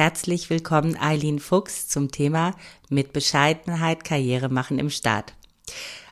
Herzlich 0.00 0.48
willkommen, 0.48 0.96
Eileen 0.98 1.38
Fuchs, 1.38 1.86
zum 1.86 2.10
Thema 2.10 2.54
Mit 2.88 3.12
Bescheidenheit 3.12 4.02
Karriere 4.02 4.48
machen 4.48 4.78
im 4.78 4.88
Staat. 4.88 5.34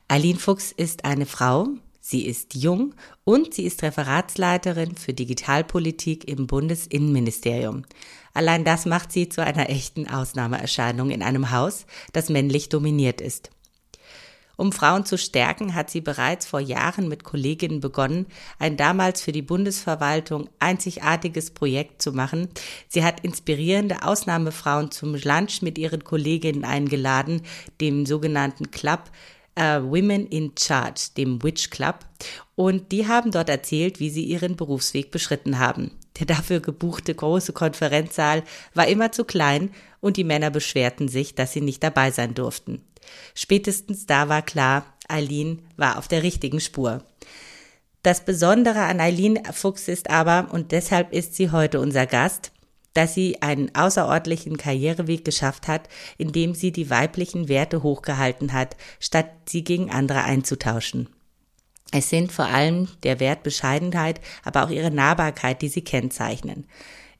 Eileen 0.08 0.36
Fuchs 0.36 0.72
ist 0.72 1.06
eine 1.06 1.24
Frau, 1.24 1.68
sie 1.98 2.26
ist 2.26 2.54
jung 2.54 2.94
und 3.24 3.54
sie 3.54 3.64
ist 3.64 3.82
Referatsleiterin 3.82 4.94
für 4.94 5.14
Digitalpolitik 5.14 6.28
im 6.28 6.46
Bundesinnenministerium. 6.46 7.86
Allein 8.34 8.62
das 8.62 8.84
macht 8.84 9.10
sie 9.10 9.30
zu 9.30 9.42
einer 9.42 9.70
echten 9.70 10.06
Ausnahmeerscheinung 10.06 11.08
in 11.08 11.22
einem 11.22 11.50
Haus, 11.50 11.86
das 12.12 12.28
männlich 12.28 12.68
dominiert 12.68 13.22
ist. 13.22 13.48
Um 14.58 14.72
Frauen 14.72 15.04
zu 15.04 15.16
stärken, 15.16 15.76
hat 15.76 15.88
sie 15.88 16.00
bereits 16.00 16.44
vor 16.44 16.58
Jahren 16.58 17.06
mit 17.06 17.22
Kolleginnen 17.22 17.78
begonnen, 17.78 18.26
ein 18.58 18.76
damals 18.76 19.22
für 19.22 19.30
die 19.30 19.40
Bundesverwaltung 19.40 20.50
einzigartiges 20.58 21.52
Projekt 21.52 22.02
zu 22.02 22.10
machen. 22.10 22.48
Sie 22.88 23.04
hat 23.04 23.20
inspirierende 23.20 24.02
Ausnahmefrauen 24.02 24.90
zum 24.90 25.14
Lunch 25.14 25.62
mit 25.62 25.78
ihren 25.78 26.02
Kolleginnen 26.02 26.64
eingeladen, 26.64 27.42
dem 27.80 28.04
sogenannten 28.04 28.72
Club 28.72 29.04
Uh, 29.60 29.82
Women 29.82 30.28
in 30.28 30.52
Charge, 30.56 31.08
dem 31.16 31.42
Witch 31.42 31.70
Club. 31.70 32.06
Und 32.54 32.92
die 32.92 33.08
haben 33.08 33.32
dort 33.32 33.48
erzählt, 33.48 33.98
wie 33.98 34.08
sie 34.08 34.22
ihren 34.22 34.54
Berufsweg 34.54 35.10
beschritten 35.10 35.58
haben. 35.58 35.90
Der 36.18 36.26
dafür 36.26 36.60
gebuchte 36.60 37.14
große 37.14 37.52
Konferenzsaal 37.52 38.42
war 38.74 38.86
immer 38.86 39.12
zu 39.12 39.24
klein 39.24 39.70
und 40.00 40.16
die 40.16 40.24
Männer 40.24 40.50
beschwerten 40.50 41.08
sich, 41.08 41.34
dass 41.34 41.52
sie 41.52 41.60
nicht 41.60 41.82
dabei 41.82 42.10
sein 42.10 42.34
durften. 42.34 42.82
Spätestens 43.34 44.06
da 44.06 44.28
war 44.28 44.42
klar, 44.42 44.84
Eileen 45.08 45.62
war 45.76 45.98
auf 45.98 46.08
der 46.08 46.22
richtigen 46.22 46.60
Spur. 46.60 47.04
Das 48.02 48.24
Besondere 48.24 48.82
an 48.82 49.00
Eileen 49.00 49.40
Fuchs 49.52 49.88
ist 49.88 50.10
aber, 50.10 50.48
und 50.52 50.72
deshalb 50.72 51.12
ist 51.12 51.34
sie 51.34 51.50
heute 51.50 51.80
unser 51.80 52.06
Gast, 52.06 52.52
dass 52.94 53.14
sie 53.14 53.42
einen 53.42 53.74
außerordentlichen 53.74 54.56
Karriereweg 54.56 55.24
geschafft 55.24 55.68
hat, 55.68 55.88
indem 56.16 56.54
sie 56.54 56.72
die 56.72 56.90
weiblichen 56.90 57.48
Werte 57.48 57.82
hochgehalten 57.82 58.52
hat, 58.52 58.76
statt 58.98 59.30
sie 59.48 59.62
gegen 59.62 59.90
andere 59.90 60.24
einzutauschen. 60.24 61.08
Es 61.90 62.10
sind 62.10 62.32
vor 62.32 62.46
allem 62.46 62.88
der 63.02 63.18
Wert 63.18 63.42
Bescheidenheit, 63.42 64.20
aber 64.44 64.64
auch 64.64 64.70
ihre 64.70 64.90
Nahbarkeit, 64.90 65.62
die 65.62 65.68
sie 65.68 65.82
kennzeichnen. 65.82 66.66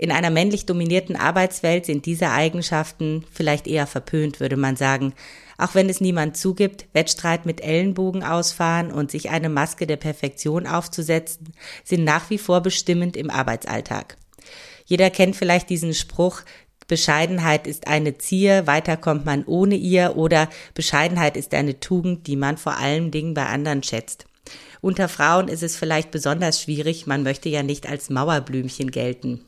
In 0.00 0.12
einer 0.12 0.30
männlich 0.30 0.64
dominierten 0.64 1.16
Arbeitswelt 1.16 1.86
sind 1.86 2.06
diese 2.06 2.30
Eigenschaften 2.30 3.25
vielleicht 3.33 3.66
eher 3.66 3.86
verpönt, 3.88 4.38
würde 4.38 4.56
man 4.56 4.77
sagen. 4.77 5.12
Auch 5.56 5.75
wenn 5.75 5.88
es 5.88 6.00
niemand 6.00 6.36
zugibt, 6.36 6.86
Wettstreit 6.92 7.47
mit 7.47 7.60
Ellenbogen 7.60 8.22
ausfahren 8.22 8.92
und 8.92 9.10
sich 9.10 9.30
eine 9.30 9.48
Maske 9.48 9.88
der 9.88 9.97
Perfektion 9.97 10.69
aufzusetzen, 10.69 11.53
sind 11.82 12.05
nach 12.05 12.30
wie 12.30 12.38
vor 12.38 12.60
bestimmend 12.60 13.16
im 13.16 13.28
Arbeitsalltag. 13.28 14.16
Jeder 14.84 15.10
kennt 15.10 15.34
vielleicht 15.34 15.69
diesen 15.69 15.94
Spruch, 15.94 16.42
Bescheidenheit 16.86 17.66
ist 17.66 17.88
eine 17.88 18.16
Zier, 18.19 18.66
weiter 18.66 18.97
kommt 18.97 19.27
man 19.27 19.44
ohne 19.44 19.75
ihr 19.75 20.16
oder 20.16 20.48
Bescheidenheit 20.75 21.36
ist 21.36 21.53
eine 21.55 21.80
Tugend, 21.80 22.27
die 22.28 22.36
man 22.36 22.56
vor 22.56 22.78
allen 22.78 23.10
Dingen 23.10 23.34
bei 23.34 23.47
anderen 23.47 23.82
schätzt. 23.82 24.28
Unter 24.81 25.09
Frauen 25.09 25.49
ist 25.49 25.62
es 25.62 25.77
vielleicht 25.77 26.11
besonders 26.11 26.62
schwierig, 26.62 27.06
man 27.06 27.22
möchte 27.22 27.49
ja 27.49 27.62
nicht 27.62 27.89
als 27.89 28.11
Mauerblümchen 28.11 28.91
gelten. 28.91 29.44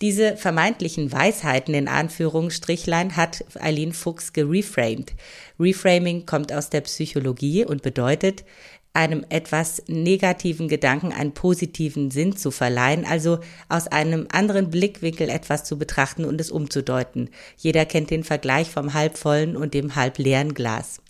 Diese 0.00 0.36
vermeintlichen 0.36 1.10
Weisheiten 1.10 1.74
in 1.74 1.88
Anführungsstrichlein 1.88 3.16
hat 3.16 3.44
Eileen 3.58 3.92
Fuchs 3.92 4.32
gereframed. 4.32 5.12
Reframing 5.58 6.24
kommt 6.24 6.52
aus 6.52 6.70
der 6.70 6.82
Psychologie 6.82 7.64
und 7.64 7.82
bedeutet, 7.82 8.44
einem 8.92 9.24
etwas 9.28 9.82
negativen 9.86 10.68
Gedanken 10.68 11.12
einen 11.12 11.34
positiven 11.34 12.10
Sinn 12.10 12.36
zu 12.36 12.50
verleihen, 12.50 13.04
also 13.04 13.40
aus 13.68 13.86
einem 13.86 14.26
anderen 14.32 14.70
Blickwinkel 14.70 15.28
etwas 15.28 15.64
zu 15.64 15.78
betrachten 15.78 16.24
und 16.24 16.40
es 16.40 16.50
umzudeuten. 16.50 17.30
Jeder 17.56 17.84
kennt 17.84 18.10
den 18.10 18.24
Vergleich 18.24 18.70
vom 18.70 18.94
halbvollen 18.94 19.56
und 19.56 19.74
dem 19.74 19.94
halbleeren 19.94 20.54
Glas. 20.54 21.00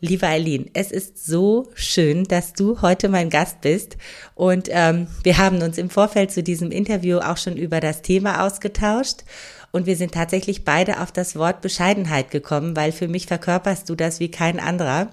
Liebe 0.00 0.28
Eileen, 0.28 0.70
es 0.74 0.92
ist 0.92 1.26
so 1.26 1.66
schön, 1.74 2.22
dass 2.22 2.52
du 2.52 2.82
heute 2.82 3.08
mein 3.08 3.30
Gast 3.30 3.62
bist. 3.62 3.96
Und 4.36 4.68
ähm, 4.70 5.08
wir 5.24 5.38
haben 5.38 5.60
uns 5.60 5.76
im 5.76 5.90
Vorfeld 5.90 6.30
zu 6.30 6.40
diesem 6.40 6.70
Interview 6.70 7.18
auch 7.18 7.36
schon 7.36 7.56
über 7.56 7.80
das 7.80 8.00
Thema 8.02 8.46
ausgetauscht. 8.46 9.24
Und 9.72 9.86
wir 9.86 9.96
sind 9.96 10.14
tatsächlich 10.14 10.64
beide 10.64 11.00
auf 11.00 11.10
das 11.10 11.34
Wort 11.34 11.62
Bescheidenheit 11.62 12.30
gekommen, 12.30 12.76
weil 12.76 12.92
für 12.92 13.08
mich 13.08 13.26
verkörperst 13.26 13.88
du 13.88 13.96
das 13.96 14.20
wie 14.20 14.30
kein 14.30 14.60
anderer. 14.60 15.08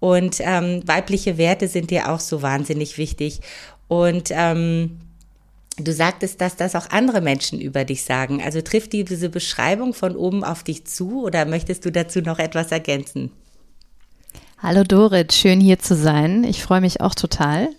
Und 0.00 0.36
ähm, 0.40 0.82
weibliche 0.84 1.38
Werte 1.38 1.66
sind 1.66 1.90
dir 1.90 2.10
auch 2.10 2.20
so 2.20 2.42
wahnsinnig 2.42 2.98
wichtig. 2.98 3.40
Und 3.88 4.28
ähm, 4.32 5.00
Du 5.78 5.94
sagtest, 5.94 6.42
dass 6.42 6.56
das 6.56 6.74
auch 6.74 6.90
andere 6.90 7.22
Menschen 7.22 7.58
über 7.58 7.86
dich 7.86 8.04
sagen. 8.04 8.42
Also 8.42 8.60
trifft 8.60 8.92
diese 8.92 9.30
Beschreibung 9.30 9.94
von 9.94 10.14
oben 10.14 10.44
auf 10.44 10.62
dich 10.62 10.84
zu 10.84 11.22
oder 11.24 11.46
möchtest 11.46 11.86
du 11.86 11.90
dazu 11.90 12.20
noch 12.20 12.38
etwas 12.38 12.70
ergänzen? 12.70 13.30
Hallo 14.62 14.84
Dorit, 14.84 15.32
schön 15.32 15.58
hier 15.58 15.78
zu 15.78 15.94
sein. 15.94 16.44
Ich 16.44 16.62
freue 16.62 16.82
mich 16.82 17.00
auch 17.00 17.14
total. 17.14 17.70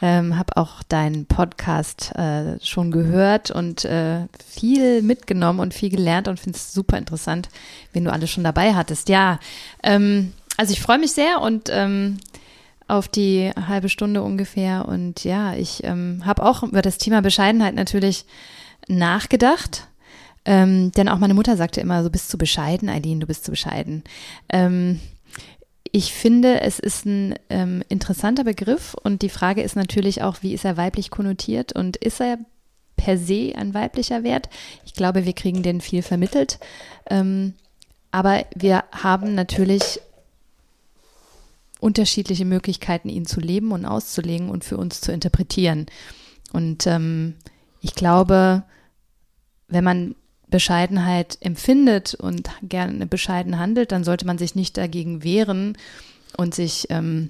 Ähm, 0.00 0.38
habe 0.38 0.56
auch 0.56 0.82
deinen 0.82 1.26
Podcast 1.26 2.14
äh, 2.14 2.58
schon 2.64 2.90
gehört 2.90 3.50
und 3.50 3.84
äh, 3.84 4.26
viel 4.42 5.02
mitgenommen 5.02 5.60
und 5.60 5.74
viel 5.74 5.90
gelernt 5.90 6.26
und 6.26 6.40
finde 6.40 6.56
es 6.56 6.72
super 6.72 6.96
interessant, 6.96 7.50
wen 7.92 8.04
du 8.04 8.12
alles 8.12 8.30
schon 8.30 8.42
dabei 8.42 8.72
hattest. 8.72 9.10
Ja, 9.10 9.38
ähm, 9.82 10.32
also 10.56 10.72
ich 10.72 10.80
freue 10.80 10.98
mich 10.98 11.12
sehr 11.12 11.42
und 11.42 11.68
ähm, 11.70 12.16
auf 12.88 13.06
die 13.08 13.50
halbe 13.50 13.90
Stunde 13.90 14.22
ungefähr. 14.22 14.88
Und 14.88 15.24
ja, 15.24 15.52
ich 15.52 15.84
ähm, 15.84 16.22
habe 16.24 16.42
auch 16.42 16.62
über 16.62 16.80
das 16.80 16.96
Thema 16.96 17.20
Bescheidenheit 17.20 17.74
natürlich 17.74 18.24
nachgedacht. 18.88 19.88
Ähm, 20.46 20.90
denn 20.92 21.10
auch 21.10 21.18
meine 21.18 21.34
Mutter 21.34 21.58
sagte 21.58 21.82
immer, 21.82 22.02
du 22.02 22.08
bist 22.08 22.30
zu 22.30 22.38
bescheiden, 22.38 22.88
Eileen, 22.88 23.20
du 23.20 23.26
bist 23.26 23.44
zu 23.44 23.50
bescheiden. 23.50 24.04
Ähm, 24.48 25.00
ich 25.96 26.12
finde, 26.12 26.60
es 26.60 26.80
ist 26.80 27.06
ein 27.06 27.36
ähm, 27.50 27.84
interessanter 27.88 28.42
Begriff 28.42 28.96
und 29.00 29.22
die 29.22 29.28
Frage 29.28 29.62
ist 29.62 29.76
natürlich 29.76 30.22
auch, 30.22 30.42
wie 30.42 30.52
ist 30.52 30.64
er 30.64 30.76
weiblich 30.76 31.08
konnotiert 31.08 31.72
und 31.72 31.96
ist 31.98 32.20
er 32.20 32.38
per 32.96 33.16
se 33.16 33.52
ein 33.54 33.74
weiblicher 33.74 34.24
Wert? 34.24 34.48
Ich 34.84 34.94
glaube, 34.94 35.24
wir 35.24 35.34
kriegen 35.34 35.62
den 35.62 35.80
viel 35.80 36.02
vermittelt. 36.02 36.58
Ähm, 37.08 37.54
aber 38.10 38.44
wir 38.56 38.82
haben 38.90 39.36
natürlich 39.36 40.00
unterschiedliche 41.78 42.44
Möglichkeiten, 42.44 43.08
ihn 43.08 43.24
zu 43.24 43.38
leben 43.38 43.70
und 43.70 43.86
auszulegen 43.86 44.50
und 44.50 44.64
für 44.64 44.78
uns 44.78 45.00
zu 45.00 45.12
interpretieren. 45.12 45.86
Und 46.52 46.88
ähm, 46.88 47.34
ich 47.80 47.94
glaube, 47.94 48.64
wenn 49.68 49.84
man 49.84 50.16
Bescheidenheit 50.54 51.36
empfindet 51.40 52.14
und 52.14 52.48
gerne 52.62 53.06
bescheiden 53.06 53.58
handelt, 53.58 53.90
dann 53.90 54.04
sollte 54.04 54.24
man 54.24 54.38
sich 54.38 54.54
nicht 54.54 54.76
dagegen 54.76 55.24
wehren 55.24 55.76
und 56.36 56.54
sich 56.54 56.86
ähm, 56.90 57.28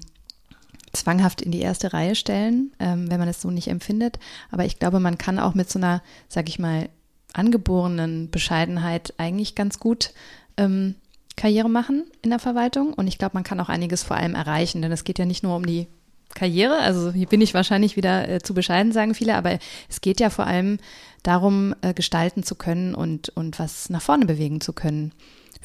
zwanghaft 0.93 1.41
in 1.41 1.49
die 1.49 1.61
erste 1.61 1.91
Reihe 1.91 2.13
stellen, 2.13 2.71
ähm, 2.79 3.09
wenn 3.09 3.17
man 3.17 3.27
es 3.27 3.41
so 3.41 3.49
nicht 3.49 3.67
empfindet. 3.67 4.19
Aber 4.51 4.63
ich 4.65 4.77
glaube, 4.77 4.99
man 4.99 5.17
kann 5.17 5.39
auch 5.39 5.55
mit 5.55 5.71
so 5.71 5.79
einer, 5.79 6.03
sag 6.27 6.49
ich 6.49 6.59
mal, 6.59 6.87
angeborenen 7.33 8.29
Bescheidenheit 8.29 9.15
eigentlich 9.17 9.55
ganz 9.55 9.79
gut 9.79 10.13
ähm, 10.57 10.93
Karriere 11.35 11.67
machen 11.67 12.03
in 12.21 12.29
der 12.29 12.37
Verwaltung. 12.37 12.93
Und 12.93 13.07
ich 13.07 13.17
glaube, 13.17 13.33
man 13.33 13.43
kann 13.43 13.59
auch 13.59 13.69
einiges 13.69 14.03
vor 14.03 14.17
allem 14.17 14.35
erreichen, 14.35 14.83
denn 14.83 14.91
es 14.91 15.03
geht 15.03 15.17
ja 15.17 15.25
nicht 15.25 15.41
nur 15.41 15.55
um 15.55 15.65
die 15.65 15.87
Karriere, 16.35 16.77
also 16.79 17.11
hier 17.11 17.27
bin 17.27 17.41
ich 17.41 17.55
wahrscheinlich 17.55 17.95
wieder 17.95 18.29
äh, 18.29 18.39
zu 18.39 18.53
bescheiden, 18.53 18.91
sagen 18.91 19.15
viele, 19.15 19.35
aber 19.35 19.57
es 19.89 20.01
geht 20.01 20.19
ja 20.19 20.29
vor 20.29 20.45
allem 20.45 20.77
darum, 21.23 21.73
äh, 21.81 21.93
gestalten 21.95 22.43
zu 22.43 22.53
können 22.53 22.93
und, 22.93 23.29
und 23.29 23.57
was 23.57 23.89
nach 23.89 24.01
vorne 24.01 24.25
bewegen 24.25 24.61
zu 24.61 24.73
können 24.73 25.11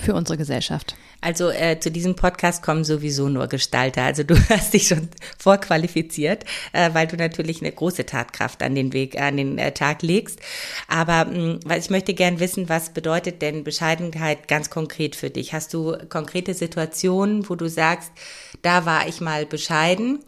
für 0.00 0.14
unsere 0.14 0.36
Gesellschaft. 0.36 0.96
Also 1.20 1.50
äh, 1.50 1.78
zu 1.78 1.90
diesem 1.90 2.16
Podcast 2.16 2.62
kommen 2.62 2.82
sowieso 2.82 3.28
nur 3.28 3.46
Gestalter. 3.46 4.02
Also 4.02 4.22
du 4.22 4.34
hast 4.48 4.72
dich 4.72 4.88
schon 4.88 5.08
vorqualifiziert, 5.38 6.44
äh, 6.72 6.90
weil 6.94 7.06
du 7.06 7.16
natürlich 7.16 7.60
eine 7.60 7.72
große 7.72 8.06
Tatkraft 8.06 8.62
an 8.62 8.74
den 8.74 8.92
Weg, 8.92 9.20
an 9.20 9.36
den 9.36 9.58
äh, 9.58 9.72
Tag 9.72 10.02
legst. 10.02 10.40
Aber 10.88 11.26
mh, 11.26 11.58
mm, 11.64 11.78
ich 11.78 11.90
möchte 11.90 12.14
gern 12.14 12.40
wissen, 12.40 12.68
was 12.68 12.90
bedeutet 12.90 13.42
denn 13.42 13.64
Bescheidenheit 13.64 14.48
ganz 14.48 14.70
konkret 14.70 15.14
für 15.14 15.30
dich? 15.30 15.52
Hast 15.52 15.74
du 15.74 15.96
konkrete 16.08 16.54
Situationen, 16.54 17.48
wo 17.48 17.54
du 17.54 17.68
sagst, 17.68 18.10
da 18.62 18.86
war 18.86 19.06
ich 19.06 19.20
mal 19.20 19.44
bescheiden? 19.46 20.20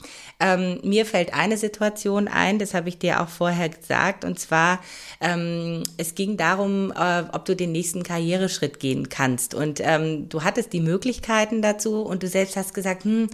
ähm, 0.43 0.81
mir 0.83 1.07
fällt 1.07 1.33
eine 1.35 1.57
Situation 1.57 2.27
ein, 2.27 2.59
das 2.59 2.75
habe 2.75 2.89
ich 2.89 2.99
dir 2.99 3.23
auch 3.23 3.29
vorher 3.29 3.69
gesagt, 3.69 4.25
und 4.25 4.41
zwar, 4.41 4.81
ähm, 5.21 5.85
es 5.99 6.17
ging 6.17 6.37
darum, 6.37 6.93
äh, 6.93 7.23
ob 7.33 7.45
du 7.45 7.55
den 7.55 7.71
nächsten 7.71 8.03
Karriereschritt 8.03 8.81
gehen 8.81 9.09
kannst. 9.09 9.55
Und 9.55 9.62
ähm, 9.81 10.29
du 10.29 10.43
hattest 10.43 10.73
die 10.73 10.81
Möglichkeiten 10.81 11.63
dazu 11.63 12.03
und 12.03 12.23
du 12.23 12.29
selbst 12.29 12.57
hast 12.57 12.75
gesagt, 12.75 13.05
hm, 13.05 13.29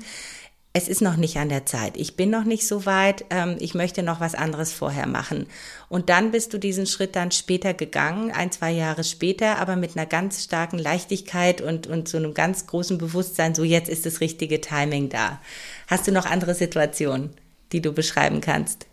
es 0.74 0.88
ist 0.88 1.02
noch 1.02 1.16
nicht 1.16 1.38
an 1.38 1.48
der 1.48 1.66
Zeit. 1.66 1.96
Ich 1.96 2.14
bin 2.14 2.30
noch 2.30 2.44
nicht 2.44 2.66
so 2.66 2.86
weit. 2.86 3.24
Ähm, 3.30 3.56
ich 3.58 3.74
möchte 3.74 4.02
noch 4.02 4.20
was 4.20 4.34
anderes 4.34 4.72
vorher 4.72 5.06
machen. 5.06 5.46
Und 5.88 6.08
dann 6.08 6.30
bist 6.30 6.52
du 6.52 6.58
diesen 6.58 6.86
Schritt 6.86 7.16
dann 7.16 7.30
später 7.30 7.74
gegangen, 7.74 8.30
ein, 8.30 8.52
zwei 8.52 8.70
Jahre 8.70 9.02
später, 9.02 9.58
aber 9.58 9.76
mit 9.76 9.96
einer 9.96 10.06
ganz 10.06 10.44
starken 10.44 10.78
Leichtigkeit 10.78 11.60
und, 11.60 11.86
und 11.86 12.08
so 12.08 12.18
einem 12.18 12.34
ganz 12.34 12.66
großen 12.66 12.98
Bewusstsein, 12.98 13.54
so 13.54 13.64
jetzt 13.64 13.88
ist 13.88 14.06
das 14.06 14.20
richtige 14.20 14.60
Timing 14.60 15.08
da. 15.08 15.40
Hast 15.88 16.06
du 16.06 16.12
noch 16.12 16.26
andere 16.26 16.54
Situationen, 16.54 17.30
die 17.72 17.80
du 17.80 17.92
beschreiben 17.92 18.40
kannst? 18.40 18.86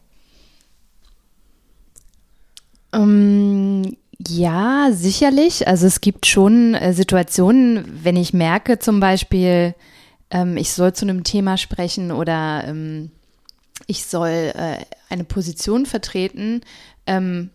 Um, 2.92 3.84
ähm, 3.84 3.98
ja, 4.18 4.90
sicherlich. 4.92 5.68
Also 5.68 5.88
es 5.88 6.02
gibt 6.02 6.26
schon 6.26 6.74
äh, 6.74 6.94
Situationen, 6.94 8.00
wenn 8.04 8.16
ich 8.16 8.34
merke 8.34 8.80
zum 8.80 9.00
Beispiel, 9.00 9.76
ähm, 10.32 10.58
ich 10.58 10.72
soll 10.72 10.94
zu 10.94 11.06
einem 11.06 11.24
Thema 11.24 11.58
sprechen 11.58 12.12
oder 12.12 12.64
ähm, 12.66 13.12
ich 13.88 14.06
soll 14.06 14.54
äh, 14.56 14.78
eine 15.10 15.26
Position 15.26 15.86
vertreten, 15.86 16.62
ähm, 17.08 17.50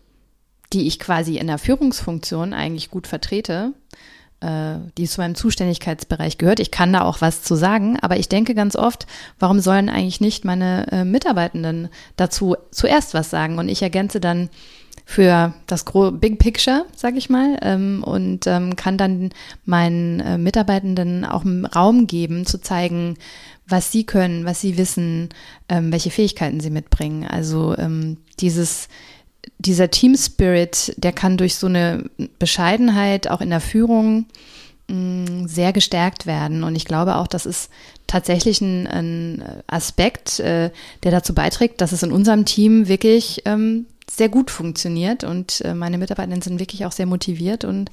die 0.71 0.87
ich 0.87 0.99
quasi 0.99 1.37
in 1.37 1.47
der 1.47 1.57
Führungsfunktion 1.57 2.53
eigentlich 2.53 2.91
gut 2.91 3.07
vertrete, 3.07 3.73
äh, 4.39 4.75
die 4.97 5.07
zu 5.07 5.19
meinem 5.19 5.35
Zuständigkeitsbereich 5.35 6.37
gehört. 6.37 6.59
Ich 6.59 6.71
kann 6.71 6.93
da 6.93 7.01
auch 7.01 7.21
was 7.21 7.41
zu 7.41 7.55
sagen, 7.55 7.97
aber 7.99 8.17
ich 8.17 8.29
denke 8.29 8.53
ganz 8.53 8.75
oft, 8.75 9.07
warum 9.39 9.59
sollen 9.59 9.89
eigentlich 9.89 10.21
nicht 10.21 10.45
meine 10.45 10.87
äh, 10.91 11.05
Mitarbeitenden 11.05 11.89
dazu 12.15 12.55
zuerst 12.69 13.13
was 13.15 13.29
sagen? 13.31 13.57
Und 13.57 13.67
ich 13.67 13.81
ergänze 13.81 14.19
dann 14.19 14.49
für 15.05 15.53
das 15.67 15.83
Big 16.13 16.39
Picture, 16.39 16.85
sage 16.95 17.17
ich 17.17 17.29
mal, 17.29 17.57
ähm, 17.61 18.03
und 18.03 18.47
ähm, 18.47 18.75
kann 18.75 18.97
dann 18.97 19.31
meinen 19.65 20.19
äh, 20.21 20.37
Mitarbeitenden 20.37 21.25
auch 21.25 21.43
Raum 21.75 22.07
geben, 22.07 22.45
zu 22.45 22.61
zeigen, 22.61 23.17
was 23.67 23.91
sie 23.91 24.05
können, 24.05 24.45
was 24.45 24.61
sie 24.61 24.77
wissen, 24.77 25.29
ähm, 25.69 25.91
welche 25.91 26.11
Fähigkeiten 26.11 26.59
sie 26.59 26.69
mitbringen. 26.69 27.25
Also 27.25 27.75
ähm, 27.77 28.17
dieses 28.39 28.87
dieser 29.57 29.91
Team 29.91 30.15
Spirit, 30.15 30.93
der 30.97 31.13
kann 31.13 31.37
durch 31.37 31.55
so 31.55 31.67
eine 31.67 32.09
Bescheidenheit 32.39 33.27
auch 33.27 33.41
in 33.41 33.49
der 33.49 33.61
Führung 33.61 34.25
mm, 34.87 35.45
sehr 35.45 35.73
gestärkt 35.73 36.25
werden. 36.25 36.63
Und 36.63 36.75
ich 36.75 36.85
glaube 36.85 37.15
auch, 37.15 37.27
das 37.27 37.45
ist 37.45 37.69
tatsächlich 38.07 38.61
ein, 38.61 38.87
ein 38.87 39.43
Aspekt, 39.67 40.39
äh, 40.39 40.71
der 41.03 41.11
dazu 41.11 41.33
beiträgt, 41.33 41.81
dass 41.81 41.91
es 41.91 42.03
in 42.03 42.11
unserem 42.11 42.45
Team 42.45 42.87
wirklich 42.87 43.43
ähm, 43.45 43.85
sehr 44.09 44.29
gut 44.29 44.51
funktioniert 44.51 45.23
und 45.23 45.61
äh, 45.61 45.73
meine 45.73 45.97
Mitarbeitenden 45.97 46.41
sind 46.41 46.59
wirklich 46.59 46.85
auch 46.85 46.91
sehr 46.91 47.05
motiviert 47.05 47.63
und 47.63 47.91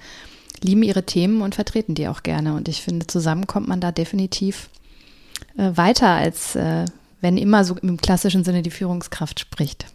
lieben 0.63 0.83
ihre 0.83 1.05
Themen 1.05 1.43
und 1.43 1.55
vertreten 1.55 1.95
die 1.95 2.09
auch 2.09 2.23
gerne. 2.23 2.55
Und 2.55 2.69
ich 2.69 2.83
finde, 2.83 3.07
zusammen 3.07 3.47
kommt 3.47 3.69
man 3.69 3.81
da 3.81 3.93
definitiv 3.93 4.69
äh, 5.57 5.71
weiter, 5.75 6.09
als 6.09 6.57
äh, 6.57 6.85
wenn 7.21 7.37
immer 7.37 7.65
so 7.65 7.77
im 7.77 7.97
klassischen 7.97 8.45
Sinne 8.45 8.63
die 8.63 8.71
Führungskraft 8.71 9.41
spricht. 9.41 9.87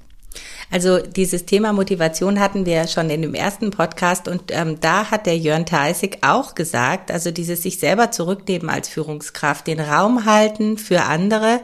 Also 0.72 1.00
dieses 1.00 1.46
Thema 1.46 1.72
Motivation 1.74 2.40
hatten 2.40 2.66
wir 2.66 2.74
ja 2.74 2.88
schon 2.88 3.10
in 3.10 3.22
dem 3.22 3.34
ersten 3.34 3.72
Podcast 3.72 4.28
und 4.28 4.46
ähm, 4.50 4.80
da 4.80 5.12
hat 5.12 5.26
der 5.26 5.38
Jörn 5.38 5.66
Theisig 5.66 6.20
auch 6.22 6.56
gesagt, 6.56 7.12
also 7.12 7.32
dieses 7.32 7.62
sich 7.62 7.80
selber 7.80 8.12
zurücknehmen 8.12 8.70
als 8.70 8.90
Führungskraft, 8.90 9.68
den 9.68 9.80
Raum 9.80 10.26
halten 10.26 10.78
für 10.78 11.04
andere, 11.04 11.62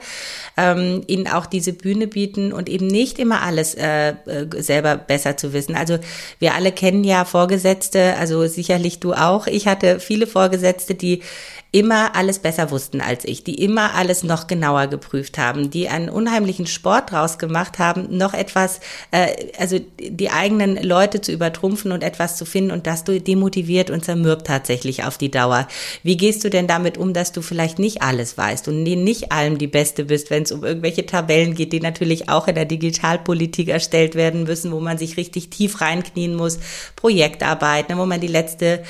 ähm, 0.57 1.01
ihnen 1.07 1.27
auch 1.27 1.45
diese 1.45 1.73
Bühne 1.73 2.07
bieten 2.07 2.53
und 2.53 2.69
eben 2.69 2.87
nicht 2.87 3.19
immer 3.19 3.41
alles 3.41 3.73
äh, 3.75 4.09
äh, 4.09 4.61
selber 4.61 4.97
besser 4.97 5.37
zu 5.37 5.53
wissen. 5.53 5.75
Also 5.75 5.97
wir 6.37 6.53
alle 6.53 6.71
kennen 6.71 7.03
ja 7.03 7.25
Vorgesetzte, 7.25 8.15
also 8.17 8.45
sicherlich 8.47 8.99
du 8.99 9.13
auch. 9.13 9.47
Ich 9.47 9.67
hatte 9.67 9.99
viele 9.99 10.27
Vorgesetzte, 10.27 10.95
die 10.95 11.21
immer 11.71 12.15
alles 12.15 12.39
besser 12.39 12.71
wussten 12.71 12.99
als 12.99 13.25
ich, 13.25 13.43
die 13.43 13.61
immer 13.63 13.93
alles 13.93 14.23
noch 14.23 14.47
genauer 14.47 14.87
geprüft 14.87 15.37
haben, 15.37 15.69
die 15.69 15.87
einen 15.87 16.09
unheimlichen 16.09 16.65
Sport 16.65 17.11
draus 17.11 17.37
gemacht 17.37 17.77
haben, 17.77 18.17
noch 18.17 18.33
etwas, 18.33 18.79
äh, 19.11 19.27
also 19.59 19.79
die 19.99 20.31
eigenen 20.31 20.81
Leute 20.81 21.21
zu 21.21 21.31
übertrumpfen 21.31 21.91
und 21.91 22.03
etwas 22.03 22.37
zu 22.37 22.45
finden 22.45 22.71
und 22.71 22.87
das 22.87 23.03
demotiviert 23.03 23.91
und 23.91 24.03
zermürbt 24.03 24.47
tatsächlich 24.47 25.03
auf 25.03 25.19
die 25.19 25.29
Dauer. 25.29 25.67
Wie 26.01 26.17
gehst 26.17 26.43
du 26.43 26.49
denn 26.49 26.65
damit 26.65 26.97
um, 26.97 27.13
dass 27.13 27.33
du 27.33 27.43
vielleicht 27.43 27.77
nicht 27.77 28.01
alles 28.01 28.35
weißt 28.35 28.67
und 28.67 28.81
nicht 28.81 29.31
allem 29.31 29.59
die 29.59 29.67
Beste 29.67 30.05
bist, 30.05 30.31
wenn 30.31 30.43
es 30.43 30.51
um 30.51 30.63
irgendwelche 30.63 31.05
Tabellen 31.05 31.53
geht, 31.53 31.71
die 31.71 31.81
natürlich 31.81 32.29
auch 32.29 32.47
in 32.47 32.55
der 32.55 32.65
Digitalpolitik 32.65 33.69
erstellt 33.69 34.15
werden 34.15 34.43
müssen, 34.43 34.71
wo 34.71 34.79
man 34.79 34.97
sich 34.97 35.17
richtig 35.17 35.51
tief 35.51 35.81
reinknien 35.81 36.35
muss, 36.35 36.57
Projektarbeit, 36.95 37.89
ne, 37.89 37.97
wo 37.97 38.05
man 38.05 38.19
die 38.19 38.27
letzte 38.27 38.83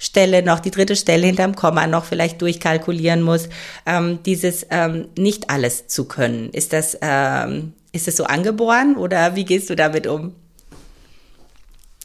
Stelle 0.00 0.42
noch, 0.42 0.58
die 0.60 0.70
dritte 0.70 0.96
Stelle 0.96 1.26
hinterm 1.26 1.54
Komma 1.54 1.86
noch 1.86 2.06
vielleicht 2.06 2.40
durchkalkulieren 2.40 3.20
muss, 3.22 3.48
ähm, 3.84 4.18
dieses 4.24 4.66
ähm, 4.70 5.08
nicht 5.16 5.50
alles 5.50 5.86
zu 5.86 6.06
können. 6.06 6.48
Ist 6.50 6.72
das, 6.72 6.98
ähm, 7.02 7.74
ist 7.92 8.08
das 8.08 8.16
so 8.16 8.24
angeboren 8.24 8.96
oder 8.96 9.36
wie 9.36 9.44
gehst 9.44 9.68
du 9.68 9.76
damit 9.76 10.06
um? 10.06 10.34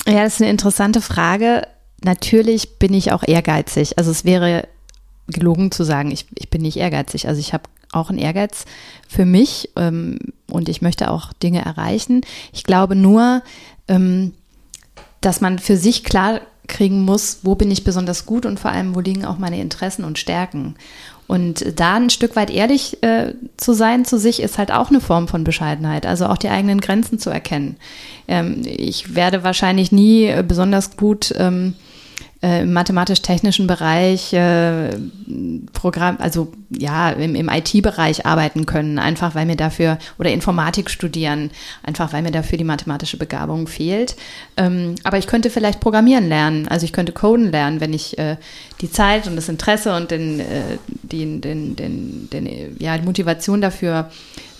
Ja, 0.06 0.24
das 0.24 0.36
ist 0.36 0.42
eine 0.42 0.52
interessante 0.52 1.02
Frage. 1.02 1.68
Natürlich 2.04 2.78
bin 2.78 2.94
ich 2.94 3.14
auch 3.14 3.24
ehrgeizig. 3.26 3.98
Also 3.98 4.12
es 4.12 4.26
wäre 4.26 4.68
gelogen 5.28 5.72
zu 5.72 5.84
sagen, 5.84 6.12
ich, 6.12 6.26
ich 6.38 6.50
bin 6.50 6.62
nicht 6.62 6.78
ehrgeizig. 6.78 7.30
Also 7.30 7.40
ich 7.40 7.54
habe 7.54 7.64
auch 7.94 8.10
einen 8.10 8.20
Ehrgeiz 8.20 8.66
für 9.08 9.26
mich 9.26 9.70
ähm, 9.78 10.20
und 10.52 10.68
ich 10.68 10.82
möchte 10.82 11.10
auch 11.10 11.32
Dinge 11.32 11.64
erreichen. 11.64 12.22
Ich 12.52 12.66
glaube 12.66 12.96
nur, 12.96 13.42
ähm, 13.88 14.34
dass 15.22 15.40
man 15.40 15.60
für 15.60 15.78
sich 15.78 16.04
klar 16.04 16.42
kriegen 16.68 17.04
muss, 17.04 17.40
wo 17.44 17.56
bin 17.56 17.72
ich 17.72 17.84
besonders 17.84 18.26
gut 18.26 18.46
und 18.46 18.60
vor 18.60 18.72
allem, 18.72 18.96
wo 18.96 19.00
liegen 19.00 19.26
auch 19.26 19.38
meine 19.38 19.60
Interessen 19.60 20.04
und 20.04 20.20
Stärken. 20.20 20.76
Und 21.28 21.80
da 21.80 21.96
ein 21.96 22.12
Stück 22.12 22.36
weit 22.36 22.52
ehrlich 22.52 23.02
äh, 23.02 23.34
zu 23.58 23.74
sein 23.74 24.06
zu 24.06 24.20
sich 24.20 24.42
ist 24.42 24.58
halt 24.58 24.72
auch 24.72 24.90
eine 24.90 25.02
Form 25.02 25.28
von 25.28 25.44
Bescheidenheit, 25.44 26.06
also 26.06 26.28
auch 26.28 26.38
die 26.38 26.50
eigenen 26.50 26.82
Grenzen 26.82 27.18
zu 27.18 27.32
erkennen. 27.32 27.78
Ähm, 28.28 28.62
ich 28.64 29.16
werde 29.16 29.44
wahrscheinlich 29.44 29.92
nie 29.92 30.26
äh, 30.26 30.44
besonders 30.48 30.98
gut 30.98 31.34
ähm, 31.38 31.74
äh, 32.46 32.62
im 32.62 32.74
mathematisch-technischen 32.74 33.66
Bereich 33.66 34.32
äh, 34.32 34.90
Programm, 35.74 36.18
also 36.20 36.52
ja, 36.70 37.10
im, 37.10 37.34
im 37.34 37.50
IT-Bereich 37.50 38.28
arbeiten 38.28 38.68
können, 38.68 39.00
einfach 39.00 39.34
weil 39.34 39.48
mir 39.48 39.56
dafür, 39.56 39.98
oder 40.20 40.32
Informatik 40.32 40.92
studieren, 40.92 41.50
einfach 41.82 42.14
weil 42.14 42.22
mir 42.22 42.30
dafür 42.30 42.60
die 42.60 42.64
mathematische 42.64 43.18
Begabung 43.18 43.68
fehlt. 43.68 44.16
Ähm, 44.58 44.94
aber 45.04 45.18
ich 45.18 45.26
könnte 45.26 45.50
vielleicht 45.50 45.80
Programmieren 45.80 46.30
lernen, 46.30 46.68
also 46.68 46.86
ich 46.86 46.94
könnte 46.94 47.14
Coden 47.14 47.52
lernen, 47.52 47.82
wenn 47.82 47.94
ich 47.94 48.16
äh, 48.20 48.38
die 48.80 48.92
Zeit 48.92 49.26
und 49.26 49.36
das 49.36 49.50
Interesse 49.50 49.96
und 49.96 50.12
den, 50.12 50.40
äh, 50.40 50.78
den, 51.02 51.42
den, 51.42 51.76
den, 51.76 52.30
den, 52.30 52.78
ja, 52.78 52.96
die 52.96 53.06
Motivation 53.06 53.60
dafür 53.60 54.12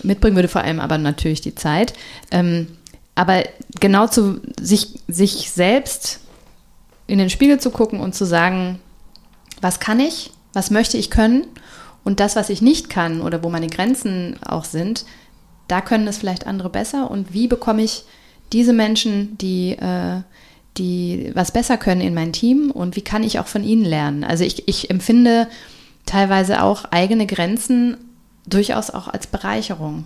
mitbringen 0.02 0.34
würde, 0.34 0.48
vor 0.48 0.62
allem 0.62 0.80
aber 0.80 0.98
natürlich 0.98 1.40
die 1.40 1.54
Zeit. 1.54 1.92
Ähm, 2.32 2.66
aber 3.14 3.44
genau 3.78 4.08
zu 4.08 4.40
sich, 4.60 4.98
sich 5.06 5.50
selbst 5.52 6.20
in 7.06 7.18
den 7.18 7.30
Spiegel 7.30 7.60
zu 7.60 7.70
gucken 7.70 8.00
und 8.00 8.14
zu 8.14 8.24
sagen, 8.24 8.80
was 9.60 9.80
kann 9.80 10.00
ich, 10.00 10.30
was 10.52 10.70
möchte 10.70 10.98
ich 10.98 11.10
können 11.10 11.46
und 12.04 12.20
das, 12.20 12.36
was 12.36 12.50
ich 12.50 12.62
nicht 12.62 12.88
kann 12.88 13.20
oder 13.20 13.42
wo 13.42 13.48
meine 13.48 13.68
Grenzen 13.68 14.36
auch 14.44 14.64
sind, 14.64 15.04
da 15.68 15.80
können 15.80 16.06
es 16.06 16.18
vielleicht 16.18 16.46
andere 16.46 16.70
besser 16.70 17.10
und 17.10 17.32
wie 17.32 17.48
bekomme 17.48 17.82
ich 17.82 18.04
diese 18.52 18.72
Menschen, 18.72 19.36
die, 19.38 19.72
äh, 19.72 20.20
die 20.76 21.30
was 21.34 21.50
besser 21.50 21.76
können 21.76 22.00
in 22.00 22.14
mein 22.14 22.32
Team 22.32 22.70
und 22.70 22.96
wie 22.96 23.02
kann 23.02 23.24
ich 23.24 23.38
auch 23.38 23.46
von 23.46 23.64
ihnen 23.64 23.84
lernen? 23.84 24.24
Also 24.24 24.44
ich, 24.44 24.68
ich 24.68 24.90
empfinde 24.90 25.48
teilweise 26.04 26.62
auch 26.62 26.84
eigene 26.86 27.26
Grenzen 27.26 27.96
durchaus 28.46 28.90
auch 28.90 29.08
als 29.08 29.26
Bereicherung. 29.26 30.04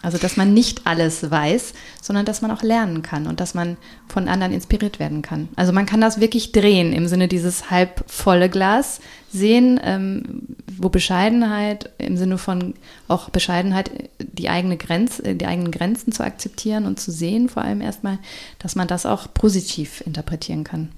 Also, 0.00 0.16
dass 0.16 0.36
man 0.36 0.54
nicht 0.54 0.86
alles 0.86 1.28
weiß, 1.28 1.74
sondern 2.00 2.24
dass 2.24 2.40
man 2.40 2.50
auch 2.50 2.62
lernen 2.62 3.02
kann 3.02 3.26
und 3.26 3.40
dass 3.40 3.54
man 3.54 3.76
von 4.06 4.28
anderen 4.28 4.52
inspiriert 4.52 5.00
werden 5.00 5.22
kann. 5.22 5.48
Also, 5.56 5.72
man 5.72 5.86
kann 5.86 6.00
das 6.00 6.20
wirklich 6.20 6.52
drehen 6.52 6.92
im 6.92 7.08
Sinne 7.08 7.26
dieses 7.26 7.70
halb 7.70 8.04
volle 8.06 8.48
Glas 8.48 9.00
sehen, 9.32 9.80
ähm, 9.82 10.42
wo 10.76 10.88
Bescheidenheit 10.88 11.90
im 11.98 12.16
Sinne 12.16 12.38
von 12.38 12.74
auch 13.08 13.30
Bescheidenheit, 13.30 13.90
die 14.20 14.48
eigene 14.48 14.76
Grenze, 14.76 15.34
die 15.34 15.46
eigenen 15.46 15.72
Grenzen 15.72 16.12
zu 16.12 16.22
akzeptieren 16.22 16.86
und 16.86 17.00
zu 17.00 17.10
sehen, 17.10 17.48
vor 17.48 17.62
allem 17.62 17.80
erstmal, 17.80 18.18
dass 18.60 18.76
man 18.76 18.86
das 18.86 19.04
auch 19.04 19.26
positiv 19.34 20.02
interpretieren 20.06 20.64
kann. 20.64 20.90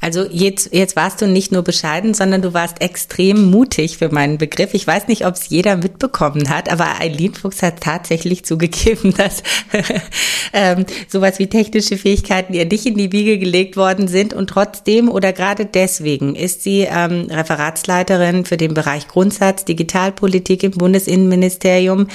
Also 0.00 0.26
jetzt, 0.30 0.72
jetzt 0.72 0.96
warst 0.96 1.22
du 1.22 1.26
nicht 1.26 1.52
nur 1.52 1.62
bescheiden, 1.62 2.14
sondern 2.14 2.42
du 2.42 2.52
warst 2.52 2.80
extrem 2.80 3.50
mutig 3.50 3.98
für 3.98 4.10
meinen 4.10 4.38
Begriff. 4.38 4.74
Ich 4.74 4.86
weiß 4.86 5.08
nicht, 5.08 5.26
ob 5.26 5.34
es 5.34 5.48
jeder 5.48 5.76
mitbekommen 5.76 6.50
hat, 6.50 6.70
aber 6.70 7.00
Eileen 7.00 7.34
Fuchs 7.34 7.62
hat 7.62 7.80
tatsächlich 7.80 8.44
zugegeben, 8.44 9.14
dass 9.14 9.42
ähm, 10.52 10.84
sowas 11.08 11.38
wie 11.38 11.46
technische 11.46 11.96
Fähigkeiten 11.96 12.54
ihr 12.54 12.66
nicht 12.66 12.86
in 12.86 12.96
die 12.96 13.12
Wiege 13.12 13.38
gelegt 13.38 13.76
worden 13.76 14.08
sind. 14.08 14.34
Und 14.34 14.48
trotzdem 14.48 15.08
oder 15.08 15.32
gerade 15.32 15.64
deswegen 15.64 16.34
ist 16.34 16.62
sie 16.62 16.86
ähm, 16.90 17.28
Referatsleiterin 17.30 18.44
für 18.44 18.56
den 18.56 18.74
Bereich 18.74 19.08
Grundsatz 19.08 19.64
Digitalpolitik 19.64 20.62
im 20.64 20.72
Bundesinnenministerium. 20.72 22.08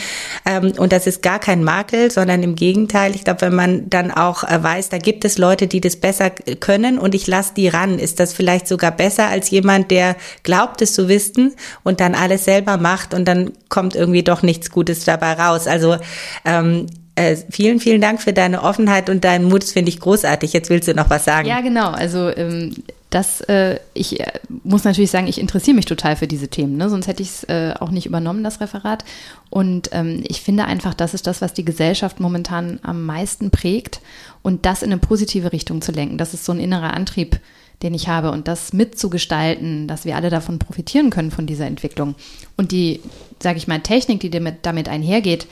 Ähm, 0.46 0.74
und 0.78 0.92
das 0.92 1.08
ist 1.08 1.22
gar 1.22 1.40
kein 1.40 1.64
Makel, 1.64 2.12
sondern 2.12 2.44
im 2.44 2.56
Gegenteil. 2.56 3.16
Ich 3.16 3.24
glaube, 3.24 3.42
wenn 3.42 3.56
man 3.56 3.90
dann 3.90 4.12
auch 4.12 4.44
äh, 4.44 4.62
weiß, 4.62 4.90
da 4.90 4.98
gibt 4.98 5.26
es 5.26 5.38
Leute, 5.38 5.68
die 5.68 5.82
das 5.82 5.96
besser 5.96 6.30
können 6.30 7.00
und 7.00 7.16
ich 7.16 7.26
lasse 7.28 7.39
die 7.54 7.68
ran? 7.68 8.00
Ist 8.00 8.20
das 8.20 8.34
vielleicht 8.34 8.68
sogar 8.68 8.92
besser 8.92 9.28
als 9.28 9.50
jemand, 9.50 9.92
der 9.92 10.16
glaubt 10.44 10.82
es 10.82 10.94
zu 10.94 11.08
wissen 11.08 11.54
und 11.84 12.00
dann 12.00 12.16
alles 12.16 12.46
selber 12.46 12.78
macht 12.78 13.14
und 13.14 13.26
dann 13.26 13.52
kommt 13.70 13.96
irgendwie 13.96 14.24
doch 14.24 14.42
nichts 14.42 14.70
Gutes 14.70 15.06
dabei 15.06 15.34
raus? 15.34 15.68
Also 15.68 15.98
ähm, 16.46 16.88
äh, 17.16 17.36
vielen, 17.50 17.80
vielen 17.80 18.02
Dank 18.02 18.22
für 18.22 18.34
deine 18.34 18.64
Offenheit 18.64 19.10
und 19.10 19.24
deinen 19.24 19.46
Mut. 19.50 19.64
Das 19.64 19.72
finde 19.72 19.90
ich 19.90 20.00
großartig. 20.00 20.54
Jetzt 20.54 20.70
willst 20.70 20.88
du 20.88 20.94
noch 20.94 21.10
was 21.10 21.26
sagen. 21.26 21.48
Ja, 21.48 21.62
genau. 21.62 21.92
Also 21.92 22.30
ähm, 22.30 22.76
das, 23.10 23.42
äh, 23.42 23.80
ich 23.94 24.20
äh, 24.20 24.40
muss 24.64 24.84
natürlich 24.84 25.10
sagen, 25.10 25.28
ich 25.28 25.40
interessiere 25.40 25.76
mich 25.76 25.86
total 25.86 26.16
für 26.16 26.28
diese 26.28 26.48
Themen, 26.48 26.78
ne? 26.78 26.90
sonst 26.90 27.08
hätte 27.08 27.24
ich 27.24 27.30
es 27.30 27.44
äh, 27.46 27.74
auch 27.80 27.90
nicht 27.90 28.06
übernommen, 28.06 28.44
das 28.44 28.62
Referat. 28.62 29.04
Und 29.50 29.90
ähm, 29.94 30.24
ich 30.28 30.42
finde 30.42 30.66
einfach, 30.66 30.94
das 30.94 31.14
ist 31.14 31.26
das, 31.26 31.42
was 31.42 31.54
die 31.54 31.66
Gesellschaft 31.66 32.20
momentan 32.20 32.80
am 32.84 33.06
meisten 33.06 33.50
prägt 33.50 34.02
und 34.44 34.66
das 34.66 34.84
in 34.84 34.92
eine 34.92 35.02
positive 35.02 35.52
Richtung 35.52 35.82
zu 35.82 35.92
lenken. 35.92 36.20
Das 36.20 36.36
ist 36.36 36.46
so 36.46 36.52
ein 36.52 36.60
innerer 36.60 36.94
Antrieb, 36.94 37.40
den 37.82 37.96
ich 37.96 38.08
habe 38.08 38.32
und 38.32 38.48
das 38.48 38.74
mitzugestalten, 38.74 39.88
dass 39.88 40.06
wir 40.06 40.16
alle 40.16 40.30
davon 40.30 40.60
profitieren 40.60 41.10
können 41.10 41.32
von 41.32 41.48
dieser 41.48 41.66
Entwicklung. 41.66 42.14
Und 42.58 42.72
die, 42.72 43.00
sage 43.42 43.58
ich 43.58 43.68
mal, 43.68 43.80
Technik, 43.80 44.20
die 44.20 44.30
damit, 44.30 44.58
damit 44.64 44.88
einhergeht, 44.88 45.48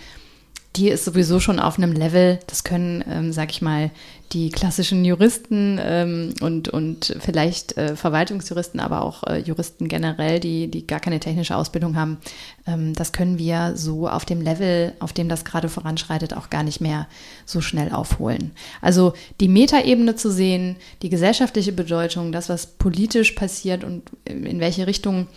die 0.76 0.90
ist 0.90 1.06
sowieso 1.06 1.40
schon 1.40 1.60
auf 1.60 1.78
einem 1.78 1.92
Level, 1.92 2.40
das 2.48 2.64
können, 2.64 3.04
ähm, 3.10 3.34
sag 3.34 3.50
ich 3.50 3.62
mal, 3.62 3.90
die 4.34 4.50
klassischen 4.50 5.06
Juristen 5.06 5.80
ähm, 5.82 6.34
und, 6.42 6.68
und 6.68 7.16
vielleicht 7.20 7.78
äh, 7.78 7.96
Verwaltungsjuristen, 7.96 8.80
aber 8.80 9.02
auch 9.02 9.24
äh, 9.24 9.38
Juristen 9.40 9.88
generell, 9.88 10.40
die, 10.40 10.68
die 10.68 10.86
gar 10.86 11.00
keine 11.00 11.20
technische 11.20 11.56
Ausbildung 11.56 11.96
haben, 11.96 12.18
ähm, 12.66 12.94
das 12.94 13.14
können 13.14 13.40
wir 13.40 13.74
so 13.76 14.10
auf 14.10 14.26
dem 14.26 14.42
Level, 14.42 14.94
auf 15.00 15.14
dem 15.14 15.30
das 15.30 15.46
gerade 15.46 15.70
voranschreitet, 15.70 16.36
auch 16.36 16.50
gar 16.50 16.64
nicht 16.64 16.82
mehr 16.82 17.08
so 17.46 17.62
schnell 17.62 17.92
aufholen. 17.92 18.52
Also 18.82 19.14
die 19.40 19.48
Metaebene 19.48 20.16
zu 20.16 20.32
sehen, 20.32 20.76
die 21.02 21.10
gesellschaftliche 21.10 21.72
Bedeutung, 21.72 22.32
das, 22.32 22.50
was 22.50 22.66
politisch 22.66 23.32
passiert 23.32 23.84
und 23.86 24.04
in 24.26 24.60
welche 24.60 24.88
Richtung 24.88 25.28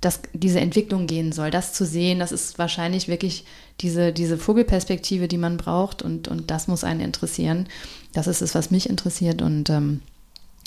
das, 0.00 0.20
diese 0.32 0.60
Entwicklung 0.60 1.06
gehen 1.06 1.30
soll, 1.30 1.50
das 1.50 1.72
zu 1.72 1.84
sehen, 1.84 2.18
das 2.18 2.32
ist 2.32 2.58
wahrscheinlich 2.58 3.06
wirklich 3.06 3.44
diese, 3.80 4.12
diese 4.12 4.38
Vogelperspektive, 4.38 5.28
die 5.28 5.38
man 5.38 5.56
braucht 5.56 6.02
und, 6.02 6.28
und 6.28 6.50
das 6.50 6.68
muss 6.68 6.84
einen 6.84 7.00
interessieren. 7.00 7.68
Das 8.12 8.26
ist 8.26 8.42
es, 8.42 8.54
was 8.54 8.70
mich 8.70 8.88
interessiert 8.88 9.42
und 9.42 9.70
ähm, 9.70 10.00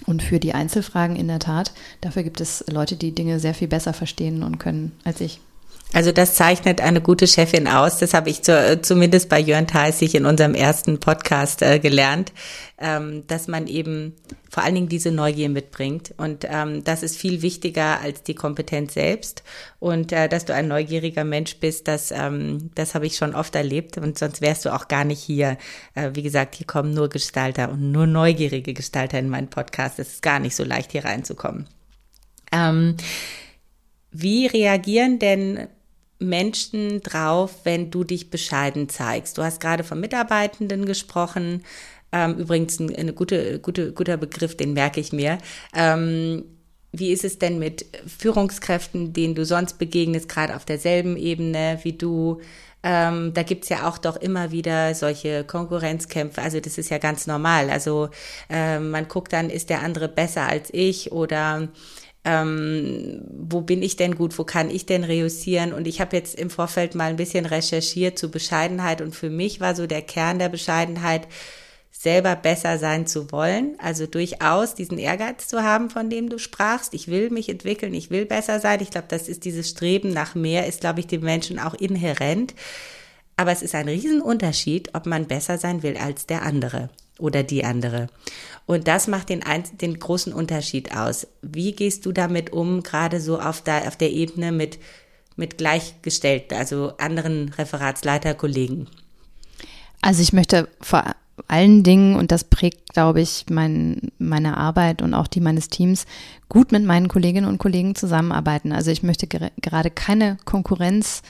und 0.06 0.24
für 0.24 0.40
die 0.40 0.54
Einzelfragen 0.54 1.16
in 1.16 1.28
der 1.28 1.40
Tat, 1.40 1.72
dafür 2.02 2.24
gibt 2.24 2.42
es 2.42 2.66
Leute, 2.70 2.96
die 2.96 3.14
Dinge 3.14 3.40
sehr 3.40 3.54
viel 3.54 3.68
besser 3.68 3.94
verstehen 3.94 4.44
und 4.44 4.58
können 4.58 4.92
als 5.04 5.22
ich. 5.22 5.40
Also 5.94 6.12
das 6.12 6.34
zeichnet 6.34 6.82
eine 6.82 7.02
gute 7.02 7.28
Chefin 7.28 7.68
aus. 7.68 8.00
Das 8.00 8.16
habe 8.16 8.30
ich 8.32 8.42
zu, 8.42 8.82
zumindest 8.82 9.30
bei 9.30 9.40
Jörn 9.40 9.68
Theissig 9.68 10.16
in 10.16 10.26
unserem 10.26 10.56
ersten 10.56 11.00
Podcast 11.00 11.62
äh, 11.62 11.78
gelernt, 11.78 12.34
ähm, 12.80 13.28
dass 13.28 13.48
man 13.48 13.68
eben 13.68 14.16
vor 14.50 14.64
allen 14.64 14.74
Dingen 14.74 14.90
diese 14.90 15.12
Neugier 15.12 15.50
mitbringt. 15.50 16.14
Und 16.18 16.48
ähm, 16.50 16.84
das 16.84 17.04
ist 17.04 17.18
viel 17.18 17.44
wichtiger 17.44 18.02
als 18.02 18.24
die 18.24 18.34
Kompetenz 18.34 18.96
selbst. 18.96 19.44
Und 19.80 20.12
äh, 20.12 20.28
dass 20.28 20.46
du 20.46 20.54
ein 20.56 20.68
neugieriger 20.68 21.24
Mensch 21.24 21.58
bist, 21.58 21.88
das, 21.88 22.10
ähm, 22.10 22.72
das 22.74 22.96
habe 22.96 23.06
ich 23.06 23.16
schon 23.16 23.36
oft 23.36 23.54
erlebt. 23.54 24.00
Und 24.00 24.18
sonst 24.18 24.42
wärst 24.42 24.66
du 24.66 24.74
auch 24.74 24.88
gar 24.88 25.06
nicht 25.06 25.22
hier. 25.22 25.58
Äh, 25.94 26.10
wie 26.14 26.24
gesagt, 26.24 26.56
hier 26.56 26.66
kommen 26.66 26.96
nur 26.96 27.10
Gestalter 27.10 27.70
und 27.70 27.92
nur 27.92 28.08
neugierige 28.08 28.74
Gestalter 28.74 29.20
in 29.20 29.30
meinen 29.30 29.50
Podcast. 29.50 30.00
Es 30.00 30.14
ist 30.14 30.22
gar 30.24 30.40
nicht 30.40 30.56
so 30.56 30.64
leicht, 30.64 30.92
hier 30.92 31.06
reinzukommen. 31.06 31.68
Ähm, 32.52 32.98
wie 34.12 34.48
reagieren 34.48 35.20
denn 35.20 35.68
Menschen 36.24 37.02
drauf, 37.02 37.60
wenn 37.64 37.92
du 37.92 38.04
dich 38.04 38.30
bescheiden 38.30 38.90
zeigst? 38.90 39.38
Du 39.38 39.44
hast 39.44 39.60
gerade 39.60 39.84
von 39.84 40.00
Mitarbeitenden 40.00 40.86
gesprochen. 40.86 41.64
Ähm, 42.12 42.38
übrigens 42.38 42.80
ein 42.80 42.96
eine 42.96 43.14
gute, 43.14 43.60
gute, 43.60 43.92
guter 43.92 44.18
Begriff, 44.18 44.56
den 44.56 44.74
merke 44.74 45.00
ich 45.00 45.14
mir. 45.14 45.38
Ähm, 45.76 46.46
wie 46.92 47.12
ist 47.12 47.24
es 47.24 47.40
denn 47.40 47.58
mit 47.58 47.86
Führungskräften, 48.20 49.14
denen 49.14 49.34
du 49.34 49.46
sonst 49.46 49.80
begegnest, 49.80 50.30
gerade 50.30 50.56
auf 50.56 50.64
derselben 50.64 51.18
Ebene 51.18 51.80
wie 51.82 51.94
du? 51.94 52.40
Ähm, 52.84 53.34
da 53.34 53.44
gibt's 53.44 53.70
ja 53.70 53.88
auch 53.88 53.98
doch 53.98 54.18
immer 54.18 54.52
wieder 54.52 54.94
solche 54.94 55.44
Konkurrenzkämpfe. 55.46 56.42
Also 56.42 56.60
das 56.60 56.78
ist 56.78 56.90
ja 56.90 56.98
ganz 56.98 57.26
normal. 57.28 57.70
Also 57.70 58.10
äh, 58.50 58.78
man 58.78 59.08
guckt 59.08 59.34
dann, 59.34 59.50
ist 59.50 59.70
der 59.70 59.82
andere 59.82 60.10
besser 60.10 60.44
als 60.44 60.70
ich 60.72 61.12
oder 61.12 61.70
ähm, 62.26 63.22
wo 63.28 63.62
bin 63.62 63.84
ich 63.84 63.98
denn 63.98 64.16
gut, 64.16 64.38
wo 64.38 64.44
kann 64.44 64.70
ich 64.70 64.86
denn 64.86 65.04
reüssieren? 65.04 65.74
Und 65.74 65.88
ich 65.88 66.00
habe 66.00 66.16
jetzt 66.16 66.36
im 66.36 66.50
Vorfeld 66.50 66.96
mal 66.96 67.10
ein 67.10 67.18
bisschen 67.18 67.46
recherchiert 67.46 68.18
zu 68.18 68.32
Bescheidenheit 68.32 69.02
und 69.02 69.16
für 69.16 69.30
mich 69.30 69.60
war 69.60 69.76
so 69.76 69.88
der 69.88 70.02
Kern 70.02 70.40
der 70.40 70.50
Bescheidenheit, 70.50 71.28
selber 72.04 72.36
besser 72.36 72.80
sein 72.80 73.08
zu 73.08 73.32
wollen, 73.32 73.78
also 73.80 74.08
durchaus 74.08 74.76
diesen 74.76 74.98
Ehrgeiz 74.98 75.48
zu 75.48 75.64
haben, 75.64 75.90
von 75.90 76.10
dem 76.10 76.28
du 76.28 76.38
sprachst. 76.38 76.94
Ich 76.94 77.08
will 77.08 77.30
mich 77.30 77.48
entwickeln, 77.48 77.94
ich 77.94 78.10
will 78.10 78.26
besser 78.26 78.60
sein. 78.60 78.82
Ich 78.82 78.90
glaube, 78.90 79.08
das 79.08 79.30
ist 79.30 79.46
dieses 79.46 79.70
Streben 79.70 80.10
nach 80.10 80.36
mehr, 80.36 80.68
ist, 80.68 80.82
glaube 80.82 81.00
ich, 81.00 81.08
dem 81.08 81.22
Menschen 81.22 81.60
auch 81.60 81.76
inhärent. 81.76 82.56
Aber 83.38 83.52
es 83.52 83.62
ist 83.62 83.74
ein 83.74 83.88
Riesenunterschied, 83.88 84.94
ob 84.96 85.06
man 85.06 85.28
besser 85.28 85.58
sein 85.58 85.82
will 85.82 85.96
als 85.96 86.26
der 86.26 86.42
andere 86.42 86.90
oder 87.24 87.42
die 87.42 87.64
andere. 87.64 88.08
Und 88.66 88.88
das 88.88 89.08
macht 89.08 89.30
den, 89.30 89.44
den 89.82 89.98
großen 89.98 90.34
Unterschied 90.34 90.96
aus. 90.96 91.26
Wie 91.42 91.72
gehst 91.72 92.06
du 92.06 92.12
damit 92.12 92.52
um, 92.52 92.84
gerade 92.84 93.22
so 93.22 93.40
auf 93.40 93.62
der, 93.62 93.88
auf 93.88 93.96
der 93.96 94.12
Ebene 94.12 94.52
mit, 94.52 94.78
mit 95.38 95.58
Gleichgestellten, 95.58 96.58
also 96.58 96.94
anderen 96.98 97.50
Referatsleiterkollegen? 97.50 98.90
Also 100.02 100.22
ich 100.22 100.34
möchte 100.34 100.68
vor 100.82 101.16
allen 101.48 101.84
Dingen, 101.84 102.16
und 102.18 102.32
das 102.32 102.44
prägt, 102.44 102.94
glaube 102.94 103.22
ich, 103.22 103.46
mein, 103.50 104.12
meine 104.20 104.58
Arbeit 104.58 105.02
und 105.02 105.14
auch 105.14 105.28
die 105.28 105.40
meines 105.40 105.70
Teams, 105.70 106.06
gut 106.50 106.74
mit 106.74 106.84
meinen 106.84 107.08
Kolleginnen 107.08 107.48
und 107.48 107.58
Kollegen 107.58 107.96
zusammenarbeiten. 107.96 108.74
Also 108.74 108.92
ich 108.92 109.02
möchte 109.02 109.28
gerade 109.28 109.90
keine 109.90 110.38
Konkurrenz 110.44 111.22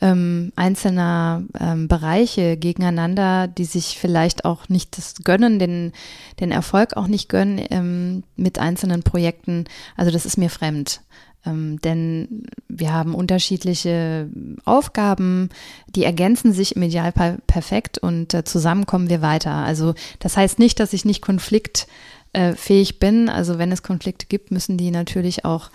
ähm, 0.00 0.52
einzelner 0.56 1.44
ähm, 1.58 1.88
Bereiche 1.88 2.56
gegeneinander, 2.56 3.48
die 3.48 3.64
sich 3.64 3.98
vielleicht 3.98 4.44
auch 4.44 4.68
nicht 4.68 4.96
das 4.96 5.14
gönnen, 5.24 5.58
den, 5.58 5.92
den 6.40 6.52
Erfolg 6.52 6.96
auch 6.96 7.06
nicht 7.06 7.28
gönnen 7.28 7.64
ähm, 7.70 8.24
mit 8.36 8.58
einzelnen 8.58 9.02
Projekten. 9.02 9.64
Also 9.96 10.10
das 10.10 10.26
ist 10.26 10.38
mir 10.38 10.50
fremd. 10.50 11.02
Ähm, 11.46 11.80
denn 11.80 12.44
wir 12.68 12.92
haben 12.92 13.14
unterschiedliche 13.14 14.28
Aufgaben, 14.64 15.48
die 15.88 16.04
ergänzen 16.04 16.52
sich 16.52 16.76
im 16.76 16.82
Idealfall 16.82 17.38
perfekt 17.46 17.98
und 17.98 18.34
äh, 18.34 18.44
zusammen 18.44 18.86
kommen 18.86 19.08
wir 19.08 19.22
weiter. 19.22 19.52
Also 19.52 19.94
das 20.18 20.36
heißt 20.36 20.58
nicht, 20.58 20.80
dass 20.80 20.92
ich 20.92 21.06
nicht 21.06 21.22
konfliktfähig 21.22 22.98
bin. 22.98 23.28
Also 23.30 23.58
wenn 23.58 23.72
es 23.72 23.82
Konflikte 23.82 24.26
gibt, 24.26 24.50
müssen 24.50 24.76
die 24.76 24.90
natürlich 24.90 25.44
auch 25.46 25.70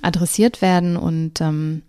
adressiert 0.00 0.62
werden 0.62 0.96
und 0.96 1.40
ähm, 1.42 1.82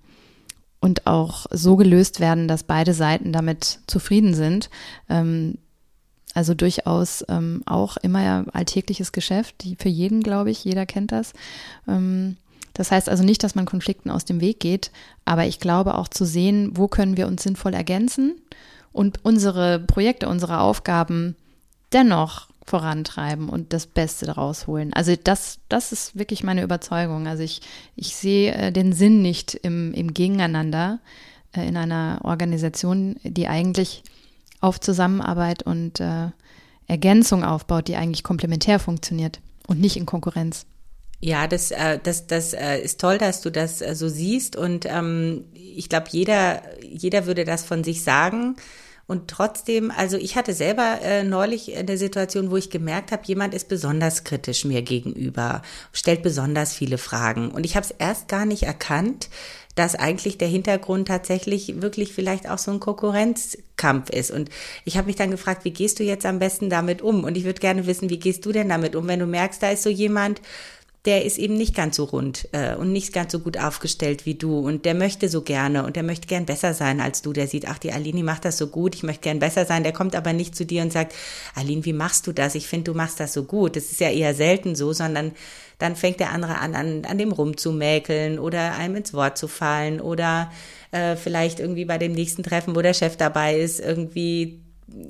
und 0.82 1.08
auch 1.08 1.46
so 1.52 1.78
gelöst 1.78 2.20
werden, 2.20 2.50
dass 2.50 2.64
beide 2.64 2.94
Seiten 2.94 3.32
damit 3.32 3.80
zufrieden 3.88 4.34
sind. 4.34 4.70
Ähm, 5.08 5.58
also 6.34 6.54
durchaus 6.54 7.24
ähm, 7.30 7.62
auch 7.66 7.98
immer 7.98 8.46
alltägliches 8.54 9.12
Geschäft, 9.12 9.64
die 9.64 9.76
für 9.76 9.90
jeden, 9.90 10.24
glaube 10.24 10.50
ich, 10.50 10.64
jeder 10.64 10.86
kennt 10.86 11.12
das. 11.12 11.34
Ähm, 11.88 12.38
das 12.74 12.92
heißt 12.92 13.10
also 13.10 13.24
nicht, 13.24 13.44
dass 13.44 13.56
man 13.56 13.66
Konflikten 13.66 14.10
aus 14.10 14.26
dem 14.26 14.42
Weg 14.42 14.60
geht, 14.60 14.92
aber 15.26 15.46
ich 15.46 15.60
glaube 15.60 15.98
auch 15.98 16.08
zu 16.08 16.26
sehen, 16.26 16.72
wo 16.74 16.88
können 16.88 17.18
wir 17.18 17.28
uns 17.28 17.44
sinnvoll 17.44 17.74
ergänzen 17.74 18.36
und 18.92 19.24
unsere 19.24 19.80
Projekte, 19.80 20.30
unsere 20.30 20.62
Aufgaben 20.62 21.36
dennoch 21.94 22.48
vorantreiben 22.72 23.50
und 23.50 23.74
das 23.74 23.86
Beste 23.86 24.26
daraus 24.26 24.66
holen. 24.66 24.94
Also 24.94 25.14
das, 25.22 25.60
das 25.68 25.92
ist 25.92 26.18
wirklich 26.18 26.42
meine 26.42 26.64
Überzeugung. 26.64 27.28
Also 27.28 27.44
ich, 27.44 27.60
ich 27.98 28.16
sehe 28.16 28.54
äh, 28.54 28.72
den 28.72 28.94
Sinn 28.94 29.22
nicht 29.22 29.56
im, 29.56 29.94
im 29.94 30.14
Gegeneinander 30.14 31.00
äh, 31.54 31.68
in 31.68 31.76
einer 31.76 32.22
Organisation, 32.24 33.18
die 33.24 33.50
eigentlich 33.50 34.04
auf 34.62 34.80
Zusammenarbeit 34.80 35.64
und 35.64 36.00
äh, 36.00 36.30
Ergänzung 36.88 37.44
aufbaut, 37.44 37.90
die 37.90 37.98
eigentlich 37.98 38.24
komplementär 38.24 38.80
funktioniert 38.80 39.42
und 39.68 39.82
nicht 39.82 39.98
in 39.98 40.06
Konkurrenz. 40.06 40.66
Ja, 41.20 41.48
das, 41.48 41.72
das, 42.04 42.26
das 42.26 42.54
ist 42.82 43.00
toll, 43.00 43.20
dass 43.20 43.42
du 43.42 43.52
das 43.52 43.78
so 43.78 44.10
siehst. 44.10 44.56
Und 44.56 44.86
ähm, 44.88 45.46
ich 45.54 45.88
glaube, 45.88 46.08
jeder, 46.10 46.64
jeder 46.82 47.28
würde 47.28 47.46
das 47.46 47.64
von 47.64 47.84
sich 47.84 48.04
sagen. 48.04 48.56
Und 49.12 49.28
trotzdem, 49.28 49.92
also 49.92 50.16
ich 50.16 50.38
hatte 50.38 50.54
selber 50.54 51.02
äh, 51.02 51.26
neulich 51.26 51.76
eine 51.76 51.98
Situation, 51.98 52.50
wo 52.50 52.56
ich 52.56 52.70
gemerkt 52.70 53.12
habe, 53.12 53.24
jemand 53.26 53.54
ist 53.54 53.68
besonders 53.68 54.24
kritisch 54.24 54.64
mir 54.64 54.84
gegenüber, 54.84 55.64
stellt 55.92 56.24
besonders 56.24 56.74
viele 56.74 56.98
Fragen. 56.98 57.52
Und 57.52 57.66
ich 57.66 57.76
habe 57.76 57.86
es 57.86 57.92
erst 57.92 58.30
gar 58.30 58.46
nicht 58.46 58.64
erkannt, 58.64 59.28
dass 59.76 59.96
eigentlich 59.96 60.38
der 60.38 60.48
Hintergrund 60.48 61.10
tatsächlich 61.10 61.82
wirklich 61.82 62.14
vielleicht 62.14 62.50
auch 62.50 62.58
so 62.58 62.72
ein 62.72 62.80
Konkurrenzkampf 62.80 64.10
ist. 64.12 64.32
Und 64.32 64.50
ich 64.86 64.96
habe 64.96 65.08
mich 65.08 65.18
dann 65.18 65.32
gefragt, 65.32 65.66
wie 65.66 65.72
gehst 65.72 66.00
du 66.00 66.04
jetzt 66.04 66.26
am 66.26 66.40
besten 66.40 66.70
damit 66.70 67.02
um? 67.02 67.26
Und 67.26 67.36
ich 67.36 67.44
würde 67.44 67.60
gerne 67.60 67.88
wissen, 67.88 68.10
wie 68.10 68.20
gehst 68.20 68.46
du 68.46 68.54
denn 68.54 68.70
damit 68.70 68.96
um, 68.96 69.10
wenn 69.10 69.20
du 69.20 69.28
merkst, 69.28 69.62
da 69.62 69.72
ist 69.72 69.84
so 69.84 69.90
jemand, 69.90 70.42
der 71.06 71.26
ist 71.26 71.40
eben 71.40 71.56
nicht 71.56 71.76
ganz 71.76 71.96
so 71.96 72.04
rund 72.04 72.48
äh, 72.52 72.76
und 72.76 72.92
nicht 72.92 73.12
ganz 73.12 73.32
so 73.32 73.40
gut 73.40 73.58
aufgestellt 73.58 74.28
wie 74.28 74.36
du 74.36 74.60
und 74.60 74.86
der 74.86 74.94
möchte 74.94 75.30
so 75.30 75.42
gerne 75.42 75.84
und 75.84 75.96
der 75.96 76.04
möchte 76.04 76.28
gern 76.28 76.46
besser 76.46 76.76
sein 76.76 77.02
als 77.02 77.24
du. 77.24 77.34
Der 77.34 77.48
sieht, 77.48 77.68
ach, 77.68 77.80
die 77.80 77.92
Aline 77.92 78.24
macht 78.24 78.46
das 78.46 78.60
so 78.60 78.68
gut, 78.68 78.94
ich 78.94 79.02
möchte 79.02 79.24
gern 79.24 79.40
besser 79.40 79.66
sein. 79.66 79.82
Der 79.82 79.94
kommt 79.94 80.16
aber 80.16 80.32
nicht 80.32 80.56
zu 80.56 80.64
dir 80.64 80.84
und 80.84 80.94
sagt, 80.94 81.16
Aline, 81.56 81.86
wie 81.86 81.94
machst 81.94 82.28
du 82.28 82.34
das? 82.34 82.54
Ich 82.54 82.68
finde, 82.68 82.92
du 82.92 82.98
machst 82.98 83.20
das 83.20 83.34
so 83.34 83.44
gut. 83.44 83.76
Das 83.76 83.86
ist 83.86 84.00
ja 84.00 84.12
eher 84.12 84.36
selten 84.36 84.76
so, 84.76 84.94
sondern 84.94 85.32
dann 85.80 85.96
fängt 85.96 86.20
der 86.20 86.32
andere 86.32 86.60
an, 86.60 86.76
an, 86.76 87.06
an 87.06 87.18
dem 87.18 87.32
rumzumäkeln 87.32 88.38
oder 88.38 88.76
einem 88.76 88.98
ins 88.98 89.16
Wort 89.16 89.40
zu 89.40 89.48
fallen 89.48 90.00
oder 90.00 90.52
äh, 90.92 91.16
vielleicht 91.16 91.60
irgendwie 91.60 91.86
bei 91.86 91.98
dem 91.98 92.12
nächsten 92.12 92.44
Treffen, 92.44 92.76
wo 92.76 92.82
der 92.84 92.94
Chef 92.94 93.18
dabei 93.18 93.58
ist, 93.60 93.80
irgendwie 93.80 94.62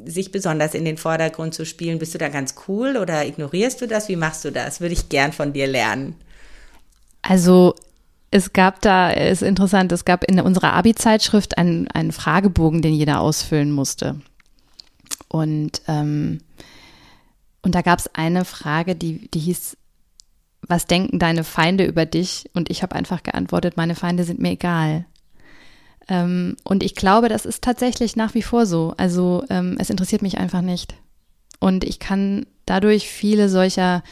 sich 0.05 0.31
besonders 0.31 0.73
in 0.73 0.85
den 0.85 0.97
Vordergrund 0.97 1.53
zu 1.53 1.65
spielen. 1.65 2.00
Bist 2.00 2.13
du 2.13 2.17
da 2.17 2.29
ganz 2.29 2.55
cool 2.67 2.97
oder 2.97 3.25
ignorierst 3.25 3.81
du 3.81 3.88
das? 3.88 4.09
Wie 4.09 4.15
machst 4.15 4.45
du 4.45 4.51
das? 4.51 4.81
Würde 4.81 4.93
ich 4.93 5.09
gern 5.09 5.33
von 5.33 5.53
dir 5.53 5.67
lernen. 5.67 6.15
Also 7.21 7.75
es 8.31 8.53
gab 8.53 8.81
da, 8.81 9.11
ist 9.11 9.43
interessant, 9.43 9.91
es 9.91 10.05
gab 10.05 10.23
in 10.23 10.39
unserer 10.39 10.73
Abi-Zeitschrift 10.73 11.57
einen, 11.57 11.88
einen 11.89 12.11
Fragebogen, 12.11 12.81
den 12.81 12.93
jeder 12.93 13.19
ausfüllen 13.19 13.71
musste. 13.71 14.21
Und, 15.27 15.81
ähm, 15.88 16.39
und 17.61 17.75
da 17.75 17.81
gab 17.81 18.00
es 18.00 18.13
eine 18.15 18.45
Frage, 18.45 18.95
die, 18.95 19.29
die 19.31 19.39
hieß, 19.39 19.77
was 20.61 20.88
denken 20.88 21.19
deine 21.19 21.43
Feinde 21.43 21.85
über 21.85 22.05
dich? 22.05 22.50
Und 22.53 22.69
ich 22.69 22.83
habe 22.83 22.95
einfach 22.95 23.23
geantwortet, 23.23 23.77
meine 23.77 23.95
Feinde 23.95 24.23
sind 24.23 24.39
mir 24.39 24.51
egal. 24.51 25.05
Ähm, 26.08 26.58
und 26.63 26.84
ich 26.84 26.96
glaube, 26.96 27.29
das 27.29 27.46
ist 27.46 27.63
tatsächlich 27.63 28.15
nach 28.15 28.34
wie 28.34 28.41
vor 28.41 28.65
so. 28.65 28.93
Also 28.98 29.43
ähm, 29.50 29.77
es 29.79 29.89
interessiert 29.89 30.22
mich 30.22 30.38
einfach 30.38 30.62
nicht. 30.62 30.96
Und 31.60 31.84
ich 31.84 32.00
kann 32.00 32.46
dadurch 32.65 33.08
viele 33.08 33.48
solcher, 33.48 34.03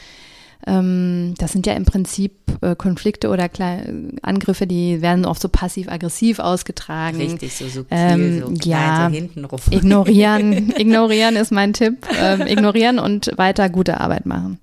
ähm, 0.68 1.34
das 1.40 1.52
sind 1.52 1.66
ja 1.66 1.74
im 1.74 1.86
Prinzip 1.86 2.34
äh, 2.62 2.76
Konflikte 2.76 3.30
oder 3.30 3.50
Kle 3.50 4.12
Angriffe, 4.22 4.68
die 4.68 5.02
werden 5.02 5.26
oft 5.26 5.42
so 5.42 5.50
passiv-aggressiv 5.50 6.40
ausgetragen. 6.40 7.18
Richtig, 7.18 7.56
so 7.56 7.68
subtil, 7.68 7.98
ähm, 7.98 8.44
so 8.46 8.70
ja, 8.70 9.08
so 9.10 9.16
hintenrum. 9.16 9.60
Ignorieren, 9.72 10.74
ignorieren 10.78 11.36
ist 11.36 11.52
mein 11.52 11.74
Tipp. 11.74 12.06
Ähm, 12.20 12.42
ignorieren 12.42 13.00
und 13.00 13.32
weiter 13.38 13.70
gute 13.70 14.00
Arbeit 14.00 14.26
machen. 14.26 14.60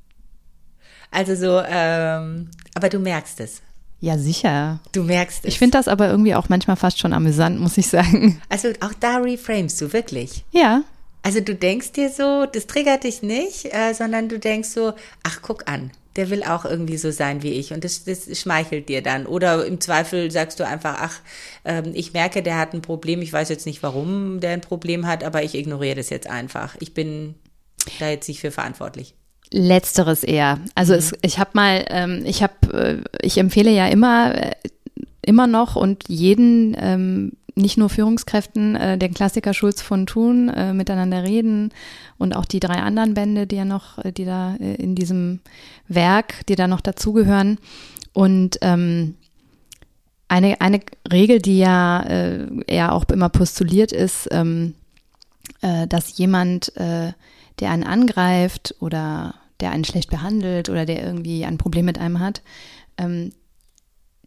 Also 1.10 1.34
so, 1.34 1.62
ähm, 1.66 2.50
aber 2.74 2.88
du 2.88 2.98
merkst 2.98 3.40
es. 3.40 3.62
Ja, 4.00 4.18
sicher. 4.18 4.80
Du 4.92 5.02
merkst 5.02 5.44
es. 5.44 5.54
Ich 5.54 5.58
finde 5.58 5.78
das 5.78 5.88
aber 5.88 6.08
irgendwie 6.08 6.34
auch 6.34 6.48
manchmal 6.48 6.76
fast 6.76 6.98
schon 6.98 7.12
amüsant, 7.12 7.60
muss 7.60 7.78
ich 7.78 7.88
sagen. 7.88 8.40
Also 8.48 8.68
auch 8.80 8.92
da 9.00 9.16
reframest 9.18 9.80
du 9.80 9.92
wirklich. 9.92 10.44
Ja. 10.50 10.82
Also 11.22 11.40
du 11.40 11.54
denkst 11.54 11.92
dir 11.92 12.08
so, 12.10 12.46
das 12.46 12.68
triggert 12.68 13.02
dich 13.02 13.22
nicht, 13.22 13.74
äh, 13.74 13.94
sondern 13.94 14.28
du 14.28 14.38
denkst 14.38 14.68
so, 14.68 14.92
ach 15.24 15.40
guck 15.42 15.68
an, 15.68 15.90
der 16.14 16.30
will 16.30 16.44
auch 16.44 16.64
irgendwie 16.64 16.98
so 16.98 17.10
sein 17.10 17.42
wie 17.42 17.54
ich 17.54 17.72
und 17.72 17.82
das, 17.82 18.04
das 18.04 18.38
schmeichelt 18.38 18.88
dir 18.88 19.02
dann. 19.02 19.26
Oder 19.26 19.66
im 19.66 19.80
Zweifel 19.80 20.30
sagst 20.30 20.60
du 20.60 20.66
einfach, 20.66 20.96
ach, 21.00 21.20
ähm, 21.64 21.90
ich 21.94 22.12
merke, 22.12 22.44
der 22.44 22.58
hat 22.58 22.74
ein 22.74 22.82
Problem, 22.82 23.22
ich 23.22 23.32
weiß 23.32 23.48
jetzt 23.48 23.66
nicht, 23.66 23.82
warum 23.82 24.38
der 24.38 24.52
ein 24.52 24.60
Problem 24.60 25.06
hat, 25.08 25.24
aber 25.24 25.42
ich 25.42 25.56
ignoriere 25.56 25.96
das 25.96 26.10
jetzt 26.10 26.28
einfach. 26.28 26.76
Ich 26.78 26.94
bin 26.94 27.34
da 27.98 28.08
jetzt 28.08 28.28
nicht 28.28 28.40
für 28.40 28.52
verantwortlich. 28.52 29.15
Letzteres 29.52 30.24
eher. 30.24 30.58
Also 30.74 30.92
mhm. 30.92 30.98
es, 30.98 31.14
ich 31.22 31.38
habe 31.38 31.50
mal, 31.54 31.84
ähm, 31.88 32.22
ich 32.24 32.42
habe, 32.42 32.54
äh, 32.72 33.26
ich 33.26 33.38
empfehle 33.38 33.70
ja 33.70 33.88
immer, 33.88 34.34
äh, 34.34 34.52
immer 35.22 35.46
noch 35.46 35.76
und 35.76 36.04
jeden, 36.08 36.76
ähm, 36.78 37.32
nicht 37.54 37.78
nur 37.78 37.88
Führungskräften, 37.88 38.76
äh, 38.76 38.98
den 38.98 39.14
Klassiker 39.14 39.54
Schulz 39.54 39.80
von 39.80 40.06
Thun, 40.06 40.50
äh, 40.50 40.74
miteinander 40.74 41.22
reden 41.22 41.72
und 42.18 42.36
auch 42.36 42.44
die 42.44 42.60
drei 42.60 42.76
anderen 42.76 43.14
Bände, 43.14 43.46
die 43.46 43.56
ja 43.56 43.64
noch, 43.64 43.98
äh, 44.04 44.12
die 44.12 44.24
da 44.24 44.56
äh, 44.56 44.74
in 44.74 44.94
diesem 44.94 45.40
Werk, 45.88 46.44
die 46.46 46.54
da 46.54 46.68
noch 46.68 46.82
dazugehören. 46.82 47.58
Und 48.12 48.58
ähm, 48.60 49.14
eine, 50.28 50.60
eine 50.60 50.80
Regel, 51.10 51.40
die 51.40 51.58
ja 51.58 52.02
äh, 52.02 52.46
eher 52.66 52.92
auch 52.92 53.04
immer 53.04 53.28
postuliert 53.28 53.92
ist, 53.92 54.28
ähm, 54.30 54.74
äh, 55.62 55.86
dass 55.86 56.18
jemand 56.18 56.76
äh, 56.76 57.12
der 57.60 57.70
einen 57.70 57.84
angreift 57.84 58.74
oder 58.80 59.34
der 59.60 59.70
einen 59.70 59.84
schlecht 59.84 60.10
behandelt 60.10 60.68
oder 60.68 60.84
der 60.84 61.02
irgendwie 61.02 61.44
ein 61.44 61.58
Problem 61.58 61.86
mit 61.86 61.98
einem 61.98 62.20
hat, 62.20 62.42
ähm, 62.98 63.32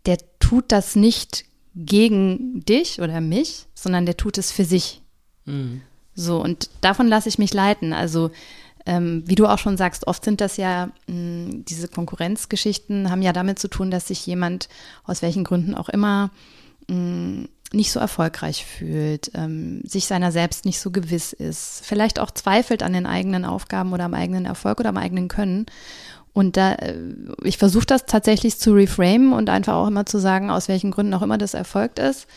der 0.06 0.18
tut 0.40 0.72
das 0.72 0.96
nicht 0.96 1.46
gegen 1.76 2.62
dich 2.66 3.02
oder 3.02 3.22
mich, 3.22 3.68
sondern 3.76 4.06
der 4.06 4.18
tut 4.18 4.38
es 4.38 4.52
für 4.52 4.66
sich. 4.66 5.02
Mhm. 5.46 5.82
So, 6.16 6.42
und 6.42 6.70
davon 6.82 7.08
lasse 7.08 7.30
ich 7.30 7.38
mich 7.38 7.54
leiten. 7.54 7.94
Also, 7.94 8.32
ähm, 8.86 9.24
wie 9.26 9.36
du 9.36 9.46
auch 9.46 9.60
schon 9.60 9.78
sagst, 9.78 10.08
oft 10.08 10.24
sind 10.26 10.42
das 10.42 10.58
ja 10.58 10.88
mh, 11.08 11.14
hm, 11.14 11.66
diese 11.66 11.88
Konkurrenzgeschichten, 11.88 13.10
haben 13.10 13.22
ja 13.22 13.34
damit 13.34 13.60
zu 13.60 13.68
tun, 13.68 13.92
dass 13.92 14.08
sich 14.08 14.26
jemand 14.26 14.68
aus 15.04 15.22
welchen 15.22 15.44
Gründen 15.44 15.76
auch 15.76 15.90
immer 15.90 16.32
mh, 16.88 16.96
hm, 16.96 17.50
nicht 17.74 17.92
so 17.92 18.00
erfolgreich 18.00 18.66
fühlt, 18.66 19.32
ähm, 19.36 19.82
sich 19.86 20.08
seiner 20.08 20.32
selbst 20.32 20.66
nicht 20.66 20.80
so 20.80 20.92
gewiss 20.92 21.34
ist, 21.34 21.82
vielleicht 21.84 22.20
auch 22.20 22.32
zweifelt 22.32 22.84
an 22.84 22.94
den 22.94 23.06
eigenen 23.06 23.46
Aufgaben 23.46 23.94
oder 23.94 24.06
am 24.06 24.14
eigenen 24.14 24.46
Erfolg 24.46 24.80
oder 24.80 24.90
am 24.90 24.98
eigenen 24.98 25.28
Können. 25.28 25.66
Und 26.34 26.58
da, 26.58 26.74
äh, 26.74 26.96
ich 27.44 27.58
versuche 27.58 27.86
das 27.86 28.06
tatsächlich 28.06 28.58
zu 28.58 28.74
reframen 28.74 29.34
und 29.34 29.50
einfach 29.50 29.74
auch 29.74 29.88
immer 29.88 30.06
zu 30.06 30.20
sagen, 30.20 30.50
aus 30.50 30.68
welchen 30.68 30.92
Gründen 30.92 31.14
auch 31.14 31.22
immer 31.22 31.38
das 31.38 31.54
erfolgt 31.54 32.00
ist. 32.00 32.28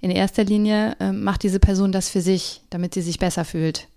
In 0.00 0.10
erster 0.10 0.44
Linie 0.44 0.96
äh, 1.00 1.12
macht 1.12 1.42
diese 1.42 1.58
Person 1.58 1.92
das 1.92 2.08
für 2.08 2.20
sich, 2.20 2.62
damit 2.70 2.94
sie 2.94 3.02
sich 3.02 3.18
besser 3.18 3.44
fühlt. 3.44 3.88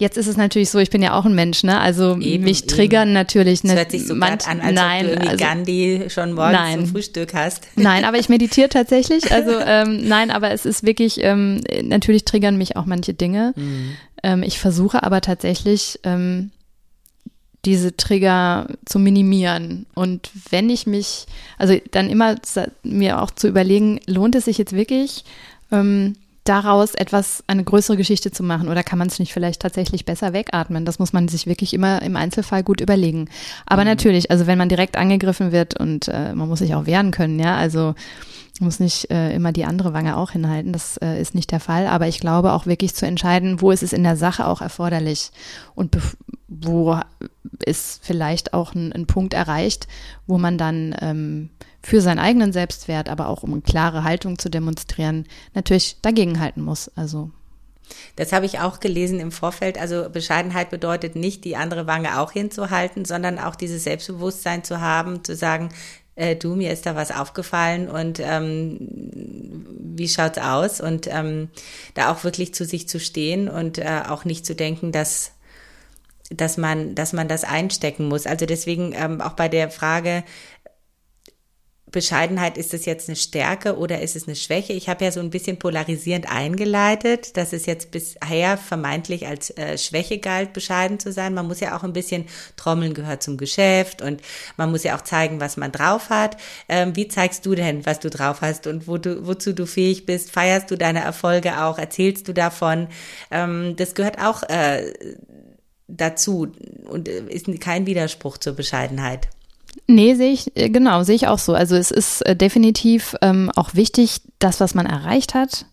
Jetzt 0.00 0.16
ist 0.16 0.28
es 0.28 0.38
natürlich 0.38 0.70
so, 0.70 0.78
ich 0.78 0.88
bin 0.88 1.02
ja 1.02 1.12
auch 1.12 1.26
ein 1.26 1.34
Mensch, 1.34 1.62
ne? 1.62 1.78
Also 1.78 2.16
eben, 2.20 2.44
mich 2.44 2.66
triggern 2.66 3.08
eben. 3.08 3.12
natürlich 3.12 3.64
ne, 3.64 3.72
das 3.72 3.80
hört 3.80 3.90
sich 3.90 4.06
so 4.06 4.14
manch, 4.14 4.46
an, 4.46 4.62
als 4.62 4.74
nein, 4.74 5.06
ob 5.10 5.20
du 5.20 5.28
also, 5.28 5.44
Gandhi 5.44 6.04
schon 6.08 6.32
morgens 6.32 6.58
nein. 6.58 6.78
zum 6.78 6.86
Frühstück 6.86 7.34
hast. 7.34 7.68
Nein, 7.76 8.06
aber 8.06 8.18
ich 8.18 8.30
meditiere 8.30 8.70
tatsächlich. 8.70 9.30
Also 9.40 9.52
ähm, 9.58 10.08
nein, 10.08 10.30
aber 10.30 10.50
es 10.50 10.64
ist 10.64 10.84
wirklich, 10.84 11.22
ähm, 11.22 11.60
natürlich 11.82 12.24
triggern 12.24 12.56
mich 12.56 12.76
auch 12.76 12.86
manche 12.86 13.14
Dinge. 13.14 13.52
Mhm. 13.56 13.90
Ähm, 14.22 14.42
ich 14.42 14.58
versuche 14.58 15.02
aber 15.02 15.20
tatsächlich 15.20 16.00
ähm, 16.02 16.50
diese 17.64 17.96
Trigger 17.96 18.68
zu 18.86 18.98
minimieren. 18.98 19.86
Und 19.94 20.30
wenn 20.50 20.70
ich 20.70 20.86
mich, 20.86 21.26
also 21.58 21.76
dann 21.90 22.08
immer 22.08 22.36
mir 22.82 23.20
auch 23.20 23.30
zu 23.30 23.48
überlegen, 23.48 24.00
lohnt 24.06 24.34
es 24.34 24.46
sich 24.46 24.56
jetzt 24.56 24.72
wirklich, 24.72 25.24
ähm, 25.70 26.16
daraus 26.44 26.94
etwas, 26.94 27.44
eine 27.46 27.64
größere 27.64 27.96
Geschichte 27.96 28.30
zu 28.30 28.42
machen 28.42 28.68
oder 28.68 28.82
kann 28.82 28.98
man 28.98 29.08
es 29.08 29.18
nicht 29.18 29.32
vielleicht 29.32 29.60
tatsächlich 29.60 30.04
besser 30.04 30.32
wegatmen? 30.32 30.84
Das 30.84 30.98
muss 30.98 31.12
man 31.12 31.28
sich 31.28 31.46
wirklich 31.46 31.74
immer 31.74 32.02
im 32.02 32.16
Einzelfall 32.16 32.62
gut 32.62 32.80
überlegen. 32.80 33.28
Aber 33.66 33.82
mhm. 33.82 33.88
natürlich, 33.88 34.30
also 34.30 34.46
wenn 34.46 34.58
man 34.58 34.68
direkt 34.68 34.96
angegriffen 34.96 35.52
wird 35.52 35.78
und 35.78 36.08
äh, 36.08 36.34
man 36.34 36.48
muss 36.48 36.60
sich 36.60 36.74
auch 36.74 36.86
wehren 36.86 37.10
können, 37.10 37.38
ja, 37.38 37.56
also 37.56 37.94
muss 38.60 38.80
nicht 38.80 39.10
äh, 39.10 39.34
immer 39.34 39.52
die 39.52 39.64
andere 39.64 39.92
Wange 39.92 40.16
auch 40.16 40.30
hinhalten, 40.30 40.72
das 40.72 40.96
äh, 40.98 41.20
ist 41.20 41.34
nicht 41.34 41.50
der 41.50 41.60
Fall, 41.60 41.86
aber 41.86 42.08
ich 42.08 42.20
glaube 42.20 42.52
auch 42.52 42.66
wirklich 42.66 42.94
zu 42.94 43.06
entscheiden, 43.06 43.60
wo 43.60 43.70
ist 43.70 43.82
es 43.82 43.92
in 43.92 44.04
der 44.04 44.16
Sache 44.16 44.46
auch 44.46 44.60
erforderlich 44.60 45.30
und 45.74 45.96
wo 46.48 46.98
ist 47.64 48.04
vielleicht 48.04 48.54
auch 48.54 48.74
ein, 48.74 48.92
ein 48.92 49.06
Punkt 49.06 49.34
erreicht, 49.34 49.86
wo 50.26 50.38
man 50.38 50.58
dann 50.58 50.94
ähm, 51.00 51.50
für 51.82 52.00
seinen 52.00 52.18
eigenen 52.18 52.52
Selbstwert, 52.52 53.08
aber 53.08 53.28
auch 53.28 53.42
um 53.42 53.52
eine 53.52 53.62
klare 53.62 54.04
Haltung 54.04 54.38
zu 54.38 54.50
demonstrieren, 54.50 55.26
natürlich 55.54 55.96
dagegenhalten 56.02 56.62
muss. 56.62 56.90
Also 56.96 57.30
das 58.16 58.32
habe 58.32 58.46
ich 58.46 58.60
auch 58.60 58.80
gelesen 58.80 59.20
im 59.20 59.32
Vorfeld. 59.32 59.78
Also 59.78 60.08
Bescheidenheit 60.10 60.70
bedeutet 60.70 61.16
nicht, 61.16 61.44
die 61.44 61.56
andere 61.56 61.86
Wange 61.86 62.20
auch 62.20 62.32
hinzuhalten, 62.32 63.04
sondern 63.04 63.38
auch 63.38 63.56
dieses 63.56 63.84
Selbstbewusstsein 63.84 64.64
zu 64.64 64.80
haben, 64.80 65.24
zu 65.24 65.34
sagen, 65.34 65.70
äh, 66.20 66.36
du, 66.36 66.54
mir 66.54 66.70
ist 66.70 66.86
da 66.86 66.94
was 66.94 67.10
aufgefallen 67.10 67.88
und 67.88 68.20
ähm, 68.20 68.78
wie 69.96 70.08
schaut's 70.08 70.38
aus? 70.38 70.80
Und 70.80 71.08
ähm, 71.10 71.48
da 71.94 72.12
auch 72.12 72.24
wirklich 72.24 72.54
zu 72.54 72.64
sich 72.64 72.88
zu 72.88 73.00
stehen 73.00 73.48
und 73.48 73.78
äh, 73.78 74.02
auch 74.06 74.24
nicht 74.24 74.44
zu 74.44 74.54
denken, 74.54 74.92
dass 74.92 75.32
dass 76.32 76.56
man, 76.56 76.94
dass 76.94 77.12
man 77.12 77.26
das 77.26 77.42
einstecken 77.42 78.06
muss. 78.06 78.24
Also 78.24 78.46
deswegen 78.46 78.92
ähm, 78.94 79.20
auch 79.20 79.32
bei 79.32 79.48
der 79.48 79.68
Frage, 79.68 80.22
Bescheidenheit, 81.90 82.56
ist 82.56 82.74
es 82.74 82.84
jetzt 82.84 83.08
eine 83.08 83.16
Stärke 83.16 83.76
oder 83.76 84.00
ist 84.00 84.16
es 84.16 84.26
eine 84.26 84.36
Schwäche? 84.36 84.72
Ich 84.72 84.88
habe 84.88 85.04
ja 85.04 85.12
so 85.12 85.20
ein 85.20 85.30
bisschen 85.30 85.58
polarisierend 85.58 86.30
eingeleitet, 86.30 87.36
dass 87.36 87.52
es 87.52 87.66
jetzt 87.66 87.90
bisher 87.90 88.56
vermeintlich 88.56 89.26
als 89.26 89.50
äh, 89.56 89.76
Schwäche 89.76 90.18
galt, 90.18 90.52
bescheiden 90.52 90.98
zu 90.98 91.12
sein. 91.12 91.34
Man 91.34 91.46
muss 91.46 91.60
ja 91.60 91.76
auch 91.76 91.82
ein 91.82 91.92
bisschen 91.92 92.26
trommeln, 92.56 92.94
gehört 92.94 93.22
zum 93.22 93.36
Geschäft 93.36 94.02
und 94.02 94.22
man 94.56 94.70
muss 94.70 94.84
ja 94.84 94.96
auch 94.96 95.02
zeigen, 95.02 95.40
was 95.40 95.56
man 95.56 95.72
drauf 95.72 96.10
hat. 96.10 96.36
Ähm, 96.68 96.94
wie 96.96 97.08
zeigst 97.08 97.44
du 97.46 97.54
denn, 97.54 97.84
was 97.86 98.00
du 98.00 98.10
drauf 98.10 98.40
hast 98.40 98.66
und 98.66 98.86
wo 98.86 98.98
du, 98.98 99.26
wozu 99.26 99.52
du 99.52 99.66
fähig 99.66 100.06
bist? 100.06 100.30
Feierst 100.30 100.70
du 100.70 100.76
deine 100.76 101.00
Erfolge 101.00 101.62
auch? 101.62 101.78
Erzählst 101.78 102.28
du 102.28 102.34
davon? 102.34 102.88
Ähm, 103.30 103.74
das 103.76 103.94
gehört 103.94 104.20
auch 104.20 104.42
äh, 104.44 104.92
dazu 105.88 106.52
und 106.84 107.08
äh, 107.08 107.22
ist 107.28 107.48
kein 107.60 107.86
Widerspruch 107.86 108.38
zur 108.38 108.54
Bescheidenheit. 108.54 109.28
Nee, 109.86 110.14
sehe 110.14 110.32
ich, 110.32 110.56
äh, 110.56 110.68
genau, 110.70 111.02
sehe 111.02 111.16
ich 111.16 111.28
auch 111.28 111.38
so. 111.38 111.54
Also 111.54 111.76
es 111.76 111.90
ist 111.90 112.22
äh, 112.22 112.36
definitiv 112.36 113.16
ähm, 113.22 113.50
auch 113.54 113.74
wichtig, 113.74 114.20
das, 114.38 114.60
was 114.60 114.74
man 114.74 114.86
erreicht 114.86 115.34
hat 115.34 115.66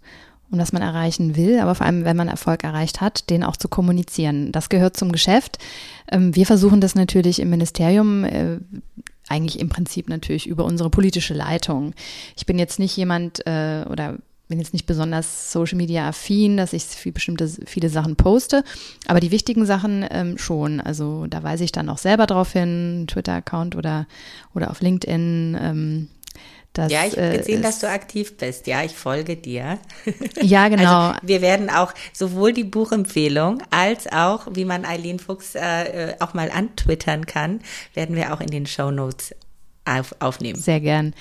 und 0.49 0.59
was 0.59 0.71
man 0.71 0.81
erreichen 0.81 1.35
will, 1.35 1.59
aber 1.59 1.75
vor 1.75 1.85
allem, 1.85 2.05
wenn 2.05 2.17
man 2.17 2.27
Erfolg 2.27 2.63
erreicht 2.63 3.01
hat, 3.01 3.29
den 3.29 3.43
auch 3.43 3.57
zu 3.57 3.67
kommunizieren. 3.67 4.51
Das 4.51 4.69
gehört 4.69 4.97
zum 4.97 5.11
Geschäft. 5.11 5.57
Ähm, 6.11 6.35
wir 6.35 6.45
versuchen 6.45 6.81
das 6.81 6.95
natürlich 6.95 7.39
im 7.39 7.49
Ministerium 7.49 8.23
äh, 8.23 8.59
eigentlich 9.27 9.59
im 9.59 9.69
Prinzip 9.69 10.09
natürlich 10.09 10.47
über 10.47 10.63
unsere 10.63 10.89
politische 10.89 11.33
Leitung. 11.33 11.93
Ich 12.37 12.45
bin 12.45 12.59
jetzt 12.59 12.79
nicht 12.79 12.95
jemand 12.95 13.45
äh, 13.45 13.83
oder 13.89 14.17
bin 14.47 14.59
jetzt 14.59 14.73
nicht 14.73 14.85
besonders 14.85 15.51
Social 15.51 15.77
Media 15.77 16.07
affin, 16.07 16.57
dass 16.57 16.73
ich 16.73 16.83
viel 16.83 17.11
bestimmte 17.11 17.49
viele 17.65 17.89
Sachen 17.89 18.15
poste, 18.15 18.63
aber 19.05 19.19
die 19.19 19.31
wichtigen 19.31 19.65
Sachen 19.65 20.05
ähm, 20.09 20.37
schon. 20.37 20.79
Also 20.79 21.27
da 21.27 21.43
weise 21.43 21.63
ich 21.63 21.71
dann 21.71 21.89
auch 21.89 21.97
selber 21.97 22.27
drauf 22.27 22.53
hin, 22.53 23.05
Twitter-Account 23.07 23.75
oder 23.75 24.07
oder 24.53 24.71
auf 24.71 24.81
LinkedIn. 24.81 25.57
Ähm, 25.59 26.07
das, 26.77 26.91
ja, 26.91 27.05
ich 27.05 27.13
habe 27.13 27.33
äh, 27.33 27.37
gesehen, 27.39 27.63
dass 27.63 27.79
du 27.79 27.89
aktiv 27.89 28.37
bist. 28.37 28.67
Ja, 28.67 28.83
ich 28.83 28.95
folge 28.95 29.35
dir. 29.35 29.79
Ja, 30.41 30.69
genau. 30.69 31.09
Also 31.09 31.19
wir 31.23 31.41
werden 31.41 31.69
auch 31.69 31.93
sowohl 32.13 32.53
die 32.53 32.63
Buchempfehlung 32.63 33.63
als 33.71 34.07
auch, 34.11 34.47
wie 34.51 34.65
man 34.65 34.85
Eileen 34.85 35.19
Fuchs 35.19 35.55
äh, 35.55 36.11
äh 36.11 36.15
auch 36.19 36.33
mal 36.35 36.51
antwittern 36.51 37.25
kann, 37.25 37.61
werden 37.95 38.15
wir 38.15 38.33
auch 38.33 38.39
in 38.39 38.47
den 38.47 38.67
Show 38.67 38.91
Notes 38.91 39.33
auf, 39.85 40.15
aufnehmen. 40.19 40.59
Sehr 40.59 40.79
gern. 40.79 41.15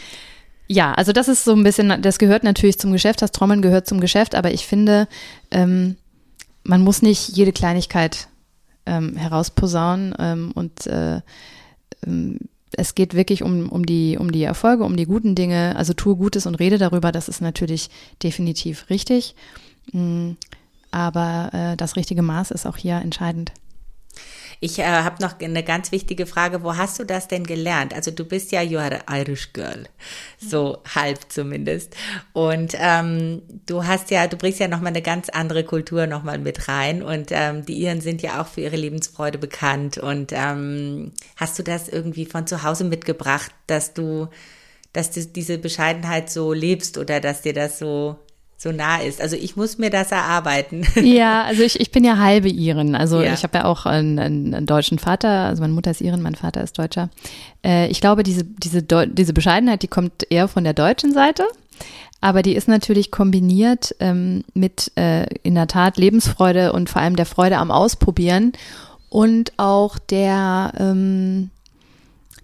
Ja, 0.69 0.93
also 0.95 1.13
das 1.13 1.29
ist 1.29 1.45
so 1.45 1.53
ein 1.53 1.63
bisschen, 1.63 2.03
das 2.03 2.19
gehört 2.19 2.43
natürlich 2.43 2.79
zum 2.79 2.93
Geschäft, 2.93 3.23
das 3.23 3.33
Trommeln 3.33 3.63
gehört 3.63 3.87
zum 3.87 4.01
Geschäft, 4.01 4.35
aber 4.35 4.53
ich 4.53 4.67
finde, 4.67 5.07
ähm, 5.51 5.97
man 6.65 6.83
muss 6.83 7.03
nicht 7.03 7.29
jede 7.29 7.53
Kleinigkeit 7.53 8.29
ähm, 8.85 9.17
herausposaunen 9.17 10.15
ähm, 10.19 10.51
und 10.55 10.87
äh, 10.87 11.21
ähm, 12.05 12.39
es 12.73 12.95
geht 12.95 13.15
wirklich 13.15 13.43
um, 13.43 13.69
um, 13.69 13.87
die, 13.87 14.19
um 14.19 14.33
die 14.33 14.43
Erfolge, 14.43 14.85
um 14.85 14.97
die 14.97 15.07
guten 15.07 15.35
Dinge. 15.35 15.75
Also 15.77 15.93
tue 15.93 16.17
Gutes 16.17 16.47
und 16.47 16.57
rede 16.57 16.79
darüber, 16.79 17.13
das 17.13 17.29
ist 17.29 17.41
natürlich 17.41 17.91
definitiv 18.23 18.91
richtig. 18.91 19.35
Mm, 19.93 20.33
aber 20.91 21.51
äh, 21.53 21.77
das 21.77 21.97
richtige 21.97 22.23
Maß 22.23 22.51
ist 22.51 22.67
auch 22.67 22.77
hier 22.77 22.97
entscheidend. 22.97 23.53
Ich 24.61 24.79
äh, 24.79 24.85
habe 24.85 25.23
noch 25.23 25.39
eine 25.41 25.63
ganz 25.63 25.93
wichtige 25.93 26.27
Frage. 26.27 26.63
Wo 26.63 26.77
hast 26.77 26.99
du 26.99 27.05
das 27.05 27.29
denn 27.29 27.45
gelernt? 27.45 27.95
Also 27.95 28.11
du 28.11 28.25
bist 28.25 28.53
ja 28.53 28.63
you 28.63 28.79
are 28.79 29.01
Irish 29.11 29.53
girl, 29.53 29.87
so 30.39 30.83
halb 30.95 31.21
zumindest. 31.29 31.95
Und 32.33 32.75
ähm, 32.79 33.43
du 33.67 33.85
hast 33.85 34.11
ja, 34.11 34.27
du 34.27 34.37
bringst 34.37 34.61
ja 34.61 34.69
noch 34.69 34.81
mal 34.81 34.89
eine 34.89 35.03
ganz 35.03 35.29
andere 35.29 35.65
Kultur 35.65 36.07
noch 36.07 36.23
mal 36.23 36.39
mit 36.39 36.69
rein. 36.69 37.03
Und 37.03 37.29
ähm, 37.31 37.65
die 37.67 37.81
Iren 37.83 38.01
sind 38.01 38.23
ja 38.23 38.41
auch 38.41 38.47
für 38.47 38.63
ihre 38.63 38.77
Lebensfreude 38.77 39.39
bekannt. 39.39 39.99
Und 39.99 40.33
ähm, 40.33 41.13
hast 41.37 41.59
du 41.59 41.63
das 41.63 41.89
irgendwie 41.89 42.27
von 42.27 42.47
zu 42.47 42.63
Hause 42.63 42.85
mitgebracht, 42.85 43.53
dass 43.67 43.95
du, 43.95 44.29
dass 44.93 45.11
du 45.11 45.25
diese 45.27 45.59
Bescheidenheit 45.59 46.31
so 46.31 46.53
lebst 46.53 46.99
oder 46.99 47.21
dass 47.21 47.43
dir 47.43 47.53
das 47.53 47.79
so 47.79 48.19
so 48.57 48.73
nah 48.73 48.99
ist. 48.99 49.21
Also 49.21 49.37
ich 49.37 49.57
muss 49.57 49.79
mir 49.79 49.91
das 49.91 50.13
erarbeiten. 50.13 50.87
Ja, 51.03 51.45
also 51.45 51.63
ich, 51.63 51.79
ich 51.81 51.91
bin 51.91 52.05
ja 52.05 52.19
halbe 52.19 52.49
Iren. 52.49 52.95
Also 52.95 53.23
ja. 53.23 53.33
ich 53.33 53.43
habe 53.43 53.59
ja 53.59 53.65
auch 53.65 53.87
einen, 53.87 54.19
einen, 54.19 54.67
deutschen 54.67 54.99
Vater. 54.99 55.47
Also 55.47 55.63
meine 55.63 55.73
Mutter 55.73 55.91
ist 55.91 56.01
Iren, 56.01 56.23
mein 56.23 56.35
Vater 56.35 56.63
ist 56.63 56.79
Deutscher. 56.79 57.11
Äh, 57.65 57.89
ich 57.89 58.01
glaube, 58.01 58.23
diese, 58.23 58.45
diese, 58.45 58.83
diese 58.83 59.33
Bescheidenheit, 59.33 59.83
die 59.83 59.89
kommt 59.89 60.27
eher 60.31 60.49
von 60.49 60.65
der 60.65 60.75
deutschen 60.75 61.13
Seite. 61.13 61.45
Aber 62.21 62.43
die 62.43 62.57
ist 62.57 62.67
natürlich 62.67 63.11
kombiniert 63.11 63.95
ähm, 64.01 64.43
mit 64.55 64.91
äh, 64.97 65.27
in 65.43 65.55
der 65.55 65.67
Tat 65.67 65.99
Lebensfreude 65.99 66.73
und 66.73 66.89
vor 66.89 67.03
allem 67.03 67.17
der 67.17 67.27
Freude 67.27 67.59
am 67.59 67.71
Ausprobieren 67.71 68.53
und 69.11 69.53
auch 69.59 69.99
der 69.99 70.73
ähm, 70.79 71.51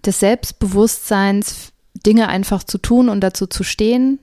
des 0.05 0.19
Selbstbewusstseins, 0.19 1.71
Dinge 2.05 2.27
einfach 2.27 2.63
zu 2.63 2.77
tun 2.77 3.07
und 3.09 3.21
dazu 3.21 3.47
zu 3.47 3.63
stehen, 3.63 4.19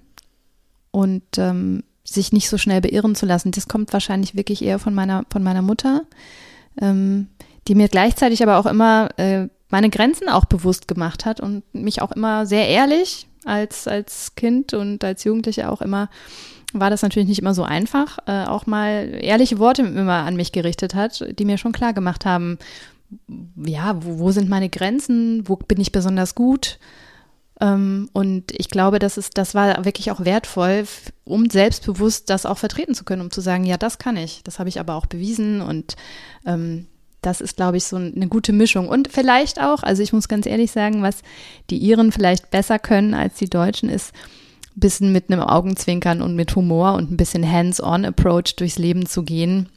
und 0.91 1.23
ähm, 1.39 1.85
sich 2.05 2.33
nicht 2.33 2.49
so 2.49 2.59
schnell 2.59 2.81
beirren 2.81 3.15
zu 3.15 3.27
lassen. 3.27 3.53
Das 3.53 3.69
kommt 3.69 3.93
wahrscheinlich 3.93 4.35
wirklich 4.35 4.63
eher 4.63 4.79
von 4.79 4.95
meiner, 4.95 5.25
von 5.31 5.43
meiner 5.43 5.63
Mutter, 5.63 6.03
ähm, 6.81 7.29
die 7.69 7.75
mir 7.75 7.89
gleichzeitig 7.89 8.43
aber 8.43 8.59
auch 8.59 8.67
immer 8.67 9.09
äh, 9.19 9.49
meine 9.69 9.91
Grenzen 9.91 10.29
auch 10.29 10.45
bewusst 10.45 10.89
gemacht 10.89 11.25
hat 11.25 11.41
und 11.41 11.63
mich 11.73 12.03
auch 12.03 12.13
immer 12.13 12.47
sehr 12.47 12.69
ehrlich 12.69 13.29
als, 13.45 13.87
als 13.87 14.35
Kind 14.35 14.75
und 14.75 15.05
als 15.05 15.25
Jugendliche 15.25 15.71
auch 15.71 15.81
immer 15.81 16.11
war 16.73 16.91
das 16.91 17.03
natürlich 17.03 17.29
nicht 17.29 17.41
immer 17.41 17.55
so 17.55 17.65
einfach, 17.65 18.19
äh, 18.27 18.45
auch 18.45 18.67
mal 18.67 19.19
ehrliche 19.21 19.59
Worte 19.59 19.83
immer 19.83 20.25
an 20.25 20.37
mich 20.37 20.53
gerichtet 20.53 20.95
hat, 20.95 21.25
die 21.39 21.45
mir 21.45 21.59
schon 21.59 21.73
klar 21.73 21.93
gemacht 21.93 22.25
haben, 22.25 22.59
ja, 23.57 23.97
wo, 24.05 24.21
wo 24.21 24.31
sind 24.31 24.49
meine 24.49 24.69
Grenzen, 24.69 25.49
wo 25.49 25.57
bin 25.57 25.81
ich 25.81 25.91
besonders 25.91 26.35
gut, 26.35 26.79
und 28.13 28.45
ich 28.53 28.71
glaube, 28.71 28.99
das 28.99 29.19
ist, 29.19 29.37
das 29.37 29.55
war 29.55 29.85
wirklich 29.85 30.11
auch 30.11 30.25
wertvoll, 30.25 30.85
um 31.25 31.51
selbstbewusst 31.51 32.31
das 32.31 32.47
auch 32.47 32.57
vertreten 32.57 32.95
zu 32.95 33.05
können, 33.05 33.21
um 33.21 33.31
zu 33.31 33.43
sagen, 33.43 33.65
ja, 33.65 33.77
das 33.77 33.99
kann 33.99 34.17
ich. 34.17 34.43
Das 34.45 34.59
habe 34.59 34.71
ich 34.71 34.81
aber 34.81 34.95
auch 34.95 35.07
bewiesen 35.07 35.61
und 35.61 35.97
ähm, 36.47 36.87
das 37.21 37.43
ist, 37.43 37.57
glaube 37.57 37.77
ich, 37.77 37.85
so 37.85 37.97
eine 37.97 38.29
gute 38.29 38.55
Mischung. 38.55 38.89
Und 38.89 39.09
vielleicht 39.13 39.61
auch, 39.61 39.83
also 39.83 40.03
ich 40.03 40.15
muss 40.15 40.29
ganz 40.29 40.47
ehrlich 40.47 40.71
sagen, 40.71 41.03
was 41.03 41.19
die 41.69 41.77
Iren 41.77 42.13
vielleicht 42.13 42.51
besser 42.51 42.79
können 42.79 43.13
als 43.13 43.35
die 43.37 43.51
Deutschen 43.51 43.91
ist, 43.91 44.15
ein 44.75 44.81
bisschen 44.81 45.13
mit 45.13 45.31
einem 45.31 45.43
Augenzwinkern 45.43 46.23
und 46.23 46.35
mit 46.35 46.57
Humor 46.57 46.95
und 46.95 47.11
ein 47.11 47.19
bisschen 47.19 47.51
Hands-on-Approach 47.51 48.57
durchs 48.57 48.79
Leben 48.79 49.05
zu 49.05 49.23
gehen 49.23 49.69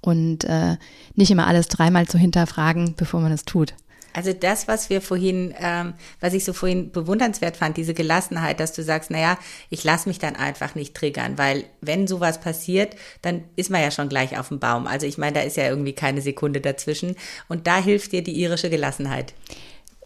und 0.00 0.44
äh, 0.44 0.76
nicht 1.14 1.30
immer 1.30 1.46
alles 1.46 1.68
dreimal 1.68 2.06
zu 2.08 2.16
hinterfragen, 2.16 2.94
bevor 2.96 3.20
man 3.20 3.32
es 3.32 3.44
tut. 3.44 3.74
Also 4.14 4.32
das, 4.32 4.68
was 4.68 4.88
wir 4.90 5.02
vorhin, 5.02 5.52
ähm, 5.60 5.94
was 6.20 6.32
ich 6.32 6.44
so 6.44 6.52
vorhin 6.52 6.92
bewundernswert 6.92 7.56
fand, 7.56 7.76
diese 7.76 7.94
Gelassenheit, 7.94 8.60
dass 8.60 8.72
du 8.72 8.82
sagst, 8.82 9.10
naja, 9.10 9.36
ich 9.70 9.82
lasse 9.84 10.08
mich 10.08 10.20
dann 10.20 10.36
einfach 10.36 10.76
nicht 10.76 10.94
triggern, 10.94 11.36
weil 11.36 11.64
wenn 11.80 12.06
sowas 12.06 12.40
passiert, 12.40 12.94
dann 13.22 13.42
ist 13.56 13.70
man 13.70 13.82
ja 13.82 13.90
schon 13.90 14.08
gleich 14.08 14.38
auf 14.38 14.48
dem 14.48 14.60
Baum. 14.60 14.86
Also 14.86 15.06
ich 15.06 15.18
meine, 15.18 15.34
da 15.34 15.40
ist 15.40 15.56
ja 15.56 15.68
irgendwie 15.68 15.94
keine 15.94 16.22
Sekunde 16.22 16.60
dazwischen. 16.60 17.16
Und 17.48 17.66
da 17.66 17.82
hilft 17.82 18.12
dir 18.12 18.22
die 18.22 18.40
irische 18.40 18.70
Gelassenheit. 18.70 19.34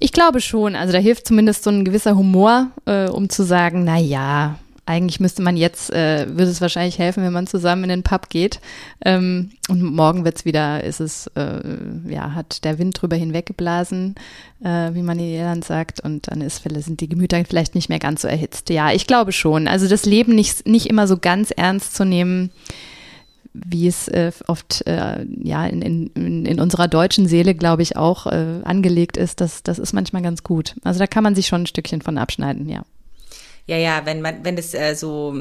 Ich 0.01 0.13
glaube 0.13 0.41
schon. 0.41 0.75
Also 0.75 0.93
da 0.93 0.99
hilft 0.99 1.27
zumindest 1.27 1.65
so 1.65 1.71
ein 1.71 1.85
gewisser 1.85 2.17
Humor, 2.17 2.71
äh, 2.87 3.09
um 3.09 3.29
zu 3.29 3.43
sagen, 3.43 3.85
na 3.85 3.99
ja, 3.99 4.59
eigentlich 4.89 5.21
müsste 5.21 5.43
man 5.43 5.57
jetzt, 5.57 5.93
äh, 5.93 6.27
würde 6.29 6.51
es 6.51 6.61
wahrscheinlich 6.61 6.99
helfen, 6.99 7.23
wenn 7.23 7.33
man 7.33 7.47
zusammen 7.47 7.85
in 7.85 7.91
den 7.91 8.03
Pub 8.03 8.31
geht. 8.31 8.59
Ähm, 9.05 9.51
und 9.69 9.83
morgen 9.83 10.25
wird's 10.25 10.47
wieder, 10.47 10.83
ist 10.83 11.01
es, 11.01 11.27
äh, 11.37 11.61
ja, 12.09 12.35
hat 12.35 12.65
der 12.65 12.79
Wind 12.79 13.01
drüber 13.01 13.17
hinweggeblasen, 13.17 14.15
äh, 14.65 14.95
wie 14.95 15.03
man 15.03 15.19
in 15.19 15.35
Irland 15.35 15.65
sagt. 15.65 16.01
Und 16.01 16.31
dann 16.31 16.41
ist, 16.41 16.63
sind 16.63 17.01
die 17.01 17.09
Gemüter 17.09 17.45
vielleicht 17.45 17.75
nicht 17.75 17.91
mehr 17.91 17.99
ganz 17.99 18.23
so 18.23 18.29
erhitzt. 18.29 18.71
Ja, 18.71 18.91
ich 18.93 19.07
glaube 19.07 19.33
schon. 19.33 19.69
Also 19.69 19.89
das 19.89 20.07
Leben 20.07 20.35
nicht, 20.35 20.67
nicht 20.67 20.87
immer 20.87 21.07
so 21.07 21.19
ganz 21.19 21.51
ernst 21.51 21.95
zu 21.95 22.07
nehmen, 22.07 22.51
wie 23.53 23.89
es 23.89 24.09
äh, 24.09 24.33
oft 24.47 24.87
äh, 24.87 25.27
ja 25.43 25.67
in, 25.67 26.11
in, 26.15 26.47
in 26.47 26.61
unserer 26.61 26.89
deutschen 26.89 27.27
Seele, 27.27 27.55
glaube 27.55 27.83
ich, 27.83 27.97
auch 27.97 28.27
äh, 28.27 28.61
angelegt 28.65 29.17
ist, 29.17 29.41
das, 29.41 29.63
das 29.63 29.79
ist 29.79 29.93
manchmal 29.93 30.23
ganz 30.23 30.43
gut. 30.43 30.77
Also 30.83 30.99
da 30.99 31.07
kann 31.07 31.25
man 31.25 31.35
sich 31.35 31.47
schon 31.47 31.63
ein 31.63 31.67
Stückchen 31.67 32.01
von 32.01 32.17
abschneiden, 32.17 32.69
ja. 32.69 32.85
Ja, 33.69 33.77
ja, 33.77 34.07
wenn 34.07 34.23
man, 34.23 34.47
wenn 34.47 34.57
es 34.57 34.73
äh, 34.73 34.95
so, 34.95 35.39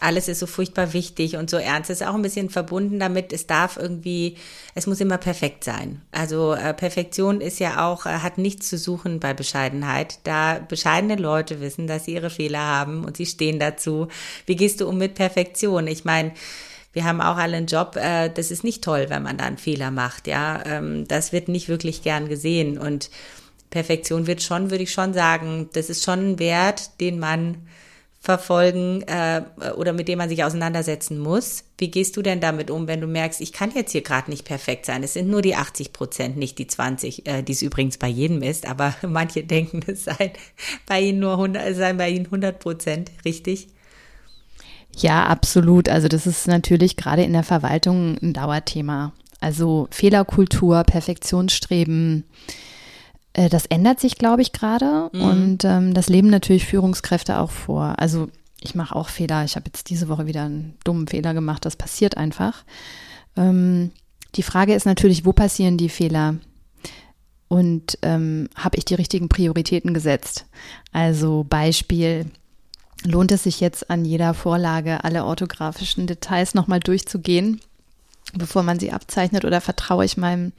alles 0.00 0.26
ist 0.26 0.40
so 0.40 0.48
furchtbar 0.48 0.92
wichtig 0.94 1.36
und 1.36 1.48
so 1.48 1.58
ernst, 1.58 1.90
ist 1.90 2.04
auch 2.04 2.14
ein 2.16 2.22
bisschen 2.22 2.50
verbunden 2.50 2.98
damit, 2.98 3.32
es 3.32 3.46
darf 3.46 3.76
irgendwie, 3.76 4.36
es 4.74 4.88
muss 4.88 5.00
immer 5.00 5.16
perfekt 5.16 5.62
sein. 5.62 6.02
Also 6.10 6.54
äh, 6.54 6.74
Perfektion 6.74 7.40
ist 7.40 7.60
ja 7.60 7.86
auch, 7.86 8.04
äh, 8.04 8.18
hat 8.18 8.36
nichts 8.36 8.68
zu 8.68 8.78
suchen 8.78 9.20
bei 9.20 9.32
Bescheidenheit. 9.32 10.18
Da 10.24 10.58
bescheidene 10.58 11.14
Leute 11.14 11.60
wissen, 11.60 11.86
dass 11.86 12.06
sie 12.06 12.14
ihre 12.14 12.30
Fehler 12.30 12.58
haben 12.58 13.04
und 13.04 13.16
sie 13.16 13.26
stehen 13.26 13.60
dazu. 13.60 14.08
Wie 14.44 14.56
gehst 14.56 14.80
du 14.80 14.88
um 14.88 14.98
mit 14.98 15.14
Perfektion? 15.14 15.86
Ich 15.86 16.04
meine, 16.04 16.32
wir 16.92 17.04
haben 17.04 17.20
auch 17.20 17.36
alle 17.36 17.58
einen 17.58 17.68
Job, 17.68 17.94
äh, 17.94 18.28
das 18.28 18.50
ist 18.50 18.64
nicht 18.64 18.82
toll, 18.82 19.06
wenn 19.08 19.22
man 19.22 19.38
da 19.38 19.44
einen 19.44 19.56
Fehler 19.56 19.92
macht, 19.92 20.26
ja. 20.26 20.64
Ähm, 20.66 21.06
das 21.06 21.32
wird 21.32 21.46
nicht 21.46 21.68
wirklich 21.68 22.02
gern 22.02 22.28
gesehen 22.28 22.76
und 22.76 23.08
Perfektion 23.70 24.26
wird 24.26 24.42
schon, 24.42 24.70
würde 24.70 24.84
ich 24.84 24.92
schon 24.92 25.14
sagen, 25.14 25.68
das 25.72 25.90
ist 25.90 26.04
schon 26.04 26.32
ein 26.32 26.38
Wert, 26.38 27.00
den 27.00 27.18
man 27.18 27.66
verfolgen 28.20 29.02
äh, 29.02 29.42
oder 29.76 29.92
mit 29.92 30.08
dem 30.08 30.18
man 30.18 30.28
sich 30.28 30.42
auseinandersetzen 30.42 31.18
muss. 31.18 31.64
Wie 31.78 31.90
gehst 31.90 32.16
du 32.16 32.22
denn 32.22 32.40
damit 32.40 32.70
um, 32.70 32.88
wenn 32.88 33.00
du 33.00 33.06
merkst, 33.06 33.40
ich 33.40 33.52
kann 33.52 33.70
jetzt 33.74 33.92
hier 33.92 34.02
gerade 34.02 34.30
nicht 34.30 34.44
perfekt 34.44 34.86
sein? 34.86 35.02
Es 35.04 35.12
sind 35.12 35.28
nur 35.28 35.40
die 35.40 35.54
80 35.54 35.92
Prozent, 35.92 36.36
nicht 36.36 36.58
die 36.58 36.66
20, 36.66 37.26
äh, 37.28 37.42
die 37.42 37.52
es 37.52 37.62
übrigens 37.62 37.96
bei 37.96 38.08
jedem 38.08 38.42
ist, 38.42 38.66
aber 38.66 38.94
manche 39.06 39.44
denken, 39.44 39.82
es 39.86 40.04
seien 40.04 40.32
bei 40.86 41.00
ihnen 41.00 41.20
nur 41.20 41.32
100, 41.32 41.64
es 41.64 41.76
seien 41.76 41.96
bei 41.96 42.10
ihnen 42.10 42.26
100 42.26 42.58
Prozent, 42.58 43.12
richtig? 43.24 43.68
Ja, 44.96 45.26
absolut. 45.26 45.88
Also 45.88 46.08
das 46.08 46.26
ist 46.26 46.48
natürlich 46.48 46.96
gerade 46.96 47.22
in 47.22 47.32
der 47.32 47.44
Verwaltung 47.44 48.18
ein 48.20 48.32
Dauerthema. 48.32 49.12
Also 49.40 49.86
Fehlerkultur, 49.92 50.82
Perfektionsstreben, 50.82 52.24
äh, 53.38 53.48
das 53.48 53.66
ändert 53.66 54.00
sich, 54.00 54.16
glaube 54.16 54.42
ich, 54.42 54.52
gerade. 54.52 55.10
Mhm. 55.12 55.22
Und 55.22 55.64
ähm, 55.64 55.94
das 55.94 56.08
leben 56.08 56.28
natürlich 56.28 56.66
Führungskräfte 56.66 57.38
auch 57.38 57.52
vor. 57.52 57.94
Also 57.98 58.28
ich 58.60 58.74
mache 58.74 58.96
auch 58.96 59.08
Fehler. 59.08 59.44
Ich 59.44 59.54
habe 59.54 59.66
jetzt 59.66 59.90
diese 59.90 60.08
Woche 60.08 60.26
wieder 60.26 60.42
einen 60.42 60.74
dummen 60.84 61.06
Fehler 61.06 61.34
gemacht. 61.34 61.64
Das 61.64 61.76
passiert 61.76 62.16
einfach. 62.16 62.64
Ähm, 63.36 63.92
die 64.34 64.42
Frage 64.42 64.74
ist 64.74 64.86
natürlich, 64.86 65.24
wo 65.24 65.32
passieren 65.32 65.78
die 65.78 65.88
Fehler? 65.88 66.36
Und 67.46 67.98
ähm, 68.02 68.48
habe 68.56 68.76
ich 68.76 68.84
die 68.84 68.94
richtigen 68.94 69.28
Prioritäten 69.28 69.94
gesetzt? 69.94 70.46
Also 70.92 71.46
Beispiel, 71.48 72.26
lohnt 73.04 73.30
es 73.30 73.44
sich 73.44 73.60
jetzt 73.60 73.88
an 73.88 74.04
jeder 74.04 74.34
Vorlage 74.34 75.04
alle 75.04 75.24
orthografischen 75.24 76.06
Details 76.08 76.54
nochmal 76.54 76.80
durchzugehen, 76.80 77.60
bevor 78.34 78.62
man 78.62 78.78
sie 78.78 78.92
abzeichnet 78.92 79.44
oder 79.44 79.60
vertraue 79.60 80.04
ich 80.04 80.16
meinem 80.16 80.52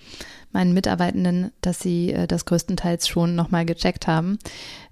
meinen 0.52 0.74
Mitarbeitenden, 0.74 1.52
dass 1.62 1.80
sie 1.80 2.12
äh, 2.12 2.28
das 2.28 2.46
größtenteils 2.46 3.08
schon 3.08 3.36
nochmal 3.36 3.66
gecheckt 3.66 4.08
haben. 4.08 4.40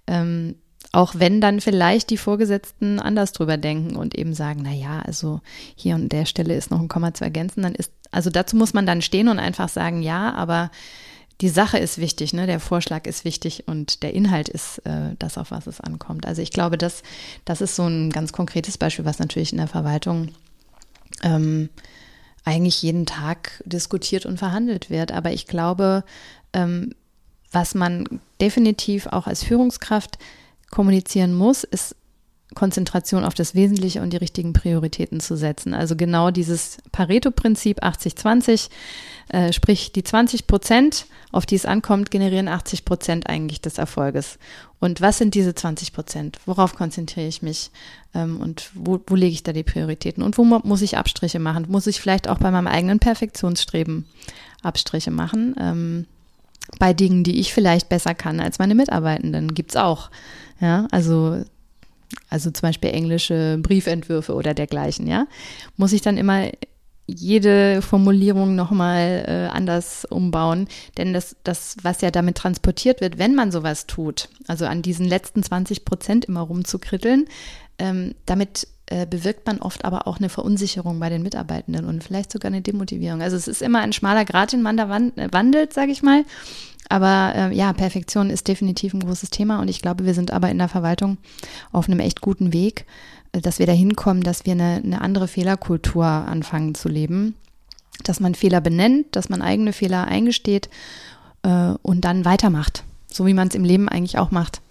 Ähm, 0.05 0.55
auch 0.91 1.15
wenn 1.17 1.41
dann 1.41 1.61
vielleicht 1.61 2.09
die 2.09 2.17
Vorgesetzten 2.17 2.99
anders 2.99 3.33
drüber 3.33 3.57
denken 3.57 3.95
und 3.95 4.15
eben 4.15 4.33
sagen, 4.33 4.61
na 4.63 4.71
ja, 4.71 4.99
also 4.99 5.41
hier 5.75 5.95
an 5.95 6.09
der 6.09 6.25
Stelle 6.25 6.55
ist 6.55 6.71
noch 6.71 6.79
ein 6.79 6.87
Komma 6.87 7.13
zu 7.13 7.23
ergänzen, 7.23 7.63
dann 7.63 7.75
ist, 7.75 7.91
also 8.11 8.29
dazu 8.29 8.55
muss 8.55 8.73
man 8.73 8.85
dann 8.85 9.01
stehen 9.01 9.27
und 9.27 9.39
einfach 9.39 9.69
sagen, 9.69 10.01
ja, 10.01 10.33
aber 10.33 10.71
die 11.41 11.49
Sache 11.49 11.77
ist 11.77 11.99
wichtig, 11.99 12.33
ne? 12.33 12.47
der 12.47 12.59
Vorschlag 12.59 13.05
ist 13.05 13.25
wichtig 13.25 13.67
und 13.67 14.01
der 14.01 14.13
Inhalt 14.13 14.49
ist 14.49 14.79
äh, 14.85 15.15
das, 15.19 15.37
auf 15.37 15.51
was 15.51 15.67
es 15.67 15.81
ankommt. 15.81 16.25
Also 16.25 16.41
ich 16.41 16.51
glaube, 16.51 16.77
das, 16.77 17.03
das 17.45 17.61
ist 17.61 17.75
so 17.75 17.85
ein 17.85 18.09
ganz 18.09 18.31
konkretes 18.31 18.77
Beispiel, 18.77 19.05
was 19.05 19.19
natürlich 19.19 19.51
in 19.51 19.59
der 19.59 19.67
Verwaltung 19.67 20.29
ähm, 21.21 21.69
eigentlich 22.47 22.81
jeden 22.81 23.05
Tag 23.05 23.62
diskutiert 23.65 24.25
und 24.25 24.38
verhandelt 24.38 24.89
wird. 24.89 25.12
Aber 25.12 25.31
ich 25.31 25.47
glaube, 25.47 26.05
ähm, 26.53 26.95
was 27.51 27.75
man 27.75 28.21
definitiv 28.39 29.05
auch 29.07 29.27
als 29.27 29.43
Führungskraft 29.43 30.17
kommunizieren 30.71 31.33
muss, 31.33 31.65
ist 31.65 31.95
Konzentration 32.55 33.23
auf 33.25 33.33
das 33.33 33.55
Wesentliche 33.55 34.01
und 34.01 34.12
die 34.12 34.17
richtigen 34.17 34.53
Prioritäten 34.53 35.19
zu 35.19 35.36
setzen. 35.36 35.73
Also 35.73 35.95
genau 35.95 36.31
dieses 36.31 36.77
Pareto-Prinzip 36.91 37.83
80-20, 37.83 38.69
äh, 39.29 39.51
sprich 39.51 39.91
die 39.91 40.03
20 40.03 40.47
Prozent, 40.47 41.07
auf 41.31 41.45
die 41.45 41.55
es 41.55 41.65
ankommt, 41.65 42.10
generieren 42.10 42.47
80 42.47 42.86
Prozent 42.86 43.27
eigentlich 43.27 43.62
des 43.62 43.77
Erfolges. 43.77 44.39
Und 44.79 45.01
was 45.01 45.17
sind 45.17 45.36
diese 45.36 45.55
20 45.55 45.91
Prozent? 45.91 46.39
Worauf 46.45 46.75
konzentriere 46.75 47.27
ich 47.27 47.41
mich? 47.41 47.69
Ähm, 48.13 48.39
und 48.39 48.71
wo, 48.73 48.99
wo 49.05 49.15
lege 49.15 49.33
ich 49.33 49.43
da 49.43 49.51
die 49.51 49.63
Prioritäten? 49.63 50.23
Und 50.23 50.38
wo 50.38 50.45
muss 50.45 50.81
ich 50.81 50.97
Abstriche 50.97 51.39
machen? 51.39 51.65
Muss 51.67 51.88
ich 51.88 51.99
vielleicht 51.99 52.29
auch 52.29 52.38
bei 52.38 52.49
meinem 52.49 52.67
eigenen 52.67 52.99
Perfektionsstreben 52.99 54.05
Abstriche 54.63 55.12
machen? 55.12 55.53
Ähm, 55.60 56.05
bei 56.79 56.93
Dingen, 56.93 57.23
die 57.23 57.39
ich 57.39 57.53
vielleicht 57.53 57.89
besser 57.89 58.15
kann 58.15 58.39
als 58.39 58.60
meine 58.60 58.75
Mitarbeitenden, 58.75 59.53
gibt 59.53 59.71
es 59.71 59.75
auch. 59.75 60.10
Ja, 60.60 60.88
also 60.91 61.43
also 62.30 62.52
zum 62.52 62.62
Beispiel 62.62 62.91
englische 62.91 63.58
Briefentwürfe 63.62 64.34
oder 64.34 64.54
dergleichen, 64.54 65.08
ja, 65.08 65.28
muss 65.76 65.93
ich 65.93 66.02
dann 66.02 66.17
immer 66.17 66.50
jede 67.08 67.82
Formulierung 67.82 68.56
nochmal 68.56 69.24
äh, 69.28 69.56
anders 69.56 70.04
umbauen. 70.06 70.67
Denn 70.98 71.13
das, 71.13 71.38
das, 71.43 71.78
was 71.82 72.02
ja 72.02 72.12
damit 72.12 72.36
transportiert 72.36 73.00
wird, 73.00 73.17
wenn 73.17 73.34
man 73.34 73.52
sowas 73.52 73.88
tut, 73.88 74.28
also 74.48 74.65
an 74.65 74.82
diesen 74.82 75.08
letzten 75.08 75.41
20 75.41 75.86
Prozent 75.86 76.26
immer 76.26 76.41
rumzukritteln, 76.41 77.26
ähm, 77.80 78.13
damit 78.26 78.67
äh, 78.88 79.06
bewirkt 79.06 79.46
man 79.48 79.60
oft 79.60 79.86
aber 79.86 80.08
auch 80.08 80.17
eine 80.17 80.30
Verunsicherung 80.30 81.00
bei 81.00 81.10
den 81.10 81.24
Mitarbeitenden 81.24 81.86
und 81.86 82.04
vielleicht 82.04 82.32
sogar 82.32 82.50
eine 82.50 82.62
Demotivierung. 82.62 83.22
Also 83.22 83.38
es 83.38 83.48
ist 83.48 83.62
immer 83.62 83.80
ein 83.80 83.93
schmaler 83.93 84.26
Grad, 84.26 84.52
den 84.52 84.62
man 84.62 84.78
da 84.78 84.89
wandelt, 84.89 85.74
sage 85.74 85.91
ich 85.91 86.04
mal. 86.04 86.24
Aber 86.89 87.34
äh, 87.36 87.56
ja, 87.56 87.73
Perfektion 87.73 88.30
ist 88.30 88.47
definitiv 88.47 88.93
ein 88.93 89.02
großes 89.02 89.30
Thema 89.30 89.60
und 89.60 89.67
ich 89.67 89.82
glaube, 89.82 90.06
wir 90.06 90.13
sind 90.13 90.32
aber 90.32 90.50
in 90.50 90.58
der 90.58 90.69
Verwaltung 90.69 91.17
auf 91.71 91.88
einem 91.88 92.00
echt 92.00 92.21
guten 92.21 92.54
Weg, 92.54 92.86
äh, 93.34 93.41
dass 93.41 93.60
wir 93.60 93.65
da 93.65 93.73
hinkommen, 93.73 94.23
dass 94.23 94.45
wir 94.45 94.54
eine, 94.54 94.82
eine 94.84 95.02
andere 95.02 95.28
Fehlerkultur 95.28 96.06
anfangen 96.06 96.76
zu 96.76 96.89
leben, 96.89 97.36
dass 98.04 98.19
man 98.19 98.36
Fehler 98.36 98.62
benennt, 98.62 99.08
dass 99.15 99.30
man 99.30 99.41
eigene 99.41 99.73
Fehler 99.73 100.08
eingesteht 100.08 100.69
äh, 101.43 101.73
und 101.82 102.02
dann 102.02 102.26
weitermacht, 102.26 102.84
so 103.12 103.26
wie 103.26 103.34
man 103.34 103.50
es 103.50 103.56
im 103.56 103.63
Leben 103.63 103.89
eigentlich 103.89 104.17
auch 104.17 104.32
macht. 104.32 104.62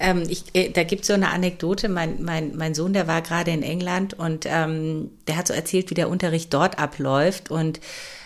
Ähm, 0.00 0.22
ich, 0.28 0.44
äh, 0.54 0.70
da 0.70 0.82
gibt 0.82 1.02
es 1.02 1.08
so 1.08 1.12
eine 1.12 1.30
Anekdote. 1.30 1.88
Mein, 1.88 2.22
mein, 2.22 2.56
mein 2.56 2.74
Sohn, 2.74 2.94
der 2.94 3.06
war 3.06 3.20
gerade 3.20 3.50
in 3.50 3.62
England 3.62 4.14
und 4.14 4.46
ähm, 4.48 5.10
der 5.28 5.36
hat 5.36 5.46
so 5.46 5.52
erzählt, 5.52 5.90
wie 5.90 5.94
der 5.94 6.08
Unterricht 6.08 6.52
dort 6.54 6.78
abläuft 6.78 7.50
und 7.50 7.80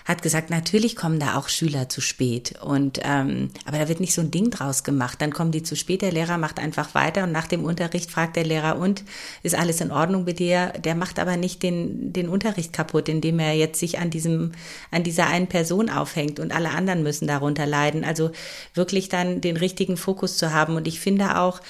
hat 0.04 0.20
gesagt, 0.20 0.50
natürlich 0.50 0.96
kommen 0.96 1.18
da 1.18 1.38
auch 1.38 1.48
Schüler 1.48 1.88
zu 1.88 2.02
spät. 2.02 2.60
Und 2.62 3.00
ähm, 3.02 3.50
aber 3.64 3.78
da 3.78 3.88
wird 3.88 4.00
nicht 4.00 4.12
so 4.12 4.20
ein 4.20 4.30
Ding 4.30 4.50
draus 4.50 4.84
gemacht. 4.84 5.22
Dann 5.22 5.32
kommen 5.32 5.50
die 5.50 5.62
zu 5.62 5.76
spät, 5.76 6.02
der 6.02 6.12
Lehrer 6.12 6.36
macht 6.36 6.58
einfach 6.58 6.94
weiter 6.94 7.24
und 7.24 7.32
nach 7.32 7.46
dem 7.46 7.64
Unterricht 7.64 8.10
fragt 8.10 8.36
der 8.36 8.44
Lehrer, 8.44 8.78
und 8.78 9.04
ist 9.42 9.54
alles 9.54 9.80
in 9.80 9.90
Ordnung 9.90 10.24
mit 10.24 10.38
dir? 10.38 10.72
Der 10.84 10.94
macht 10.94 11.18
aber 11.18 11.36
nicht 11.36 11.62
den, 11.62 12.12
den 12.12 12.28
Unterricht 12.28 12.72
kaputt, 12.72 13.08
indem 13.08 13.38
er 13.38 13.54
jetzt 13.54 13.80
sich 13.80 13.98
an 13.98 14.10
diesem, 14.10 14.52
an 14.90 15.04
dieser 15.04 15.26
einen 15.26 15.46
Person 15.46 15.88
aufhängt 15.88 16.38
und 16.38 16.54
alle 16.54 16.70
anderen 16.70 17.02
müssen 17.02 17.26
darunter 17.26 17.64
leiden. 17.64 18.04
Also 18.04 18.30
wirklich 18.74 19.08
dann 19.08 19.40
den 19.40 19.56
richtigen 19.56 19.96
Fokus 19.96 20.36
zu 20.36 20.52
haben. 20.52 20.76
Und 20.76 20.86
ich 20.86 21.00
finde 21.00 21.38
auch, 21.38 21.60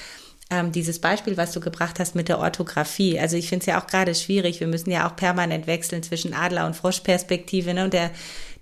ähm, 0.55 0.71
dieses 0.71 0.99
Beispiel, 0.99 1.37
was 1.37 1.51
du 1.51 1.59
gebracht 1.59 1.99
hast 1.99 2.15
mit 2.15 2.29
der 2.29 2.39
Orthographie. 2.39 3.19
Also 3.19 3.37
ich 3.37 3.49
finde 3.49 3.63
es 3.63 3.67
ja 3.67 3.81
auch 3.81 3.87
gerade 3.87 4.15
schwierig. 4.15 4.59
Wir 4.59 4.67
müssen 4.67 4.91
ja 4.91 5.07
auch 5.07 5.15
permanent 5.15 5.67
wechseln 5.67 6.03
zwischen 6.03 6.33
Adler- 6.33 6.65
und 6.65 6.75
Froschperspektive. 6.75 7.73
Ne? 7.73 7.85
Und 7.85 7.93
der, 7.93 8.11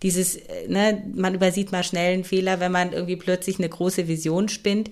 dieses, 0.01 0.36
äh, 0.36 0.67
ne, 0.67 1.03
man 1.13 1.36
übersieht 1.36 1.71
mal 1.71 1.84
schnell 1.84 2.13
einen 2.13 2.23
Fehler, 2.23 2.60
wenn 2.60 2.71
man 2.71 2.93
irgendwie 2.93 3.15
plötzlich 3.15 3.60
eine 3.60 3.69
große 3.69 4.08
Vision 4.08 4.49
spinnt. 4.49 4.89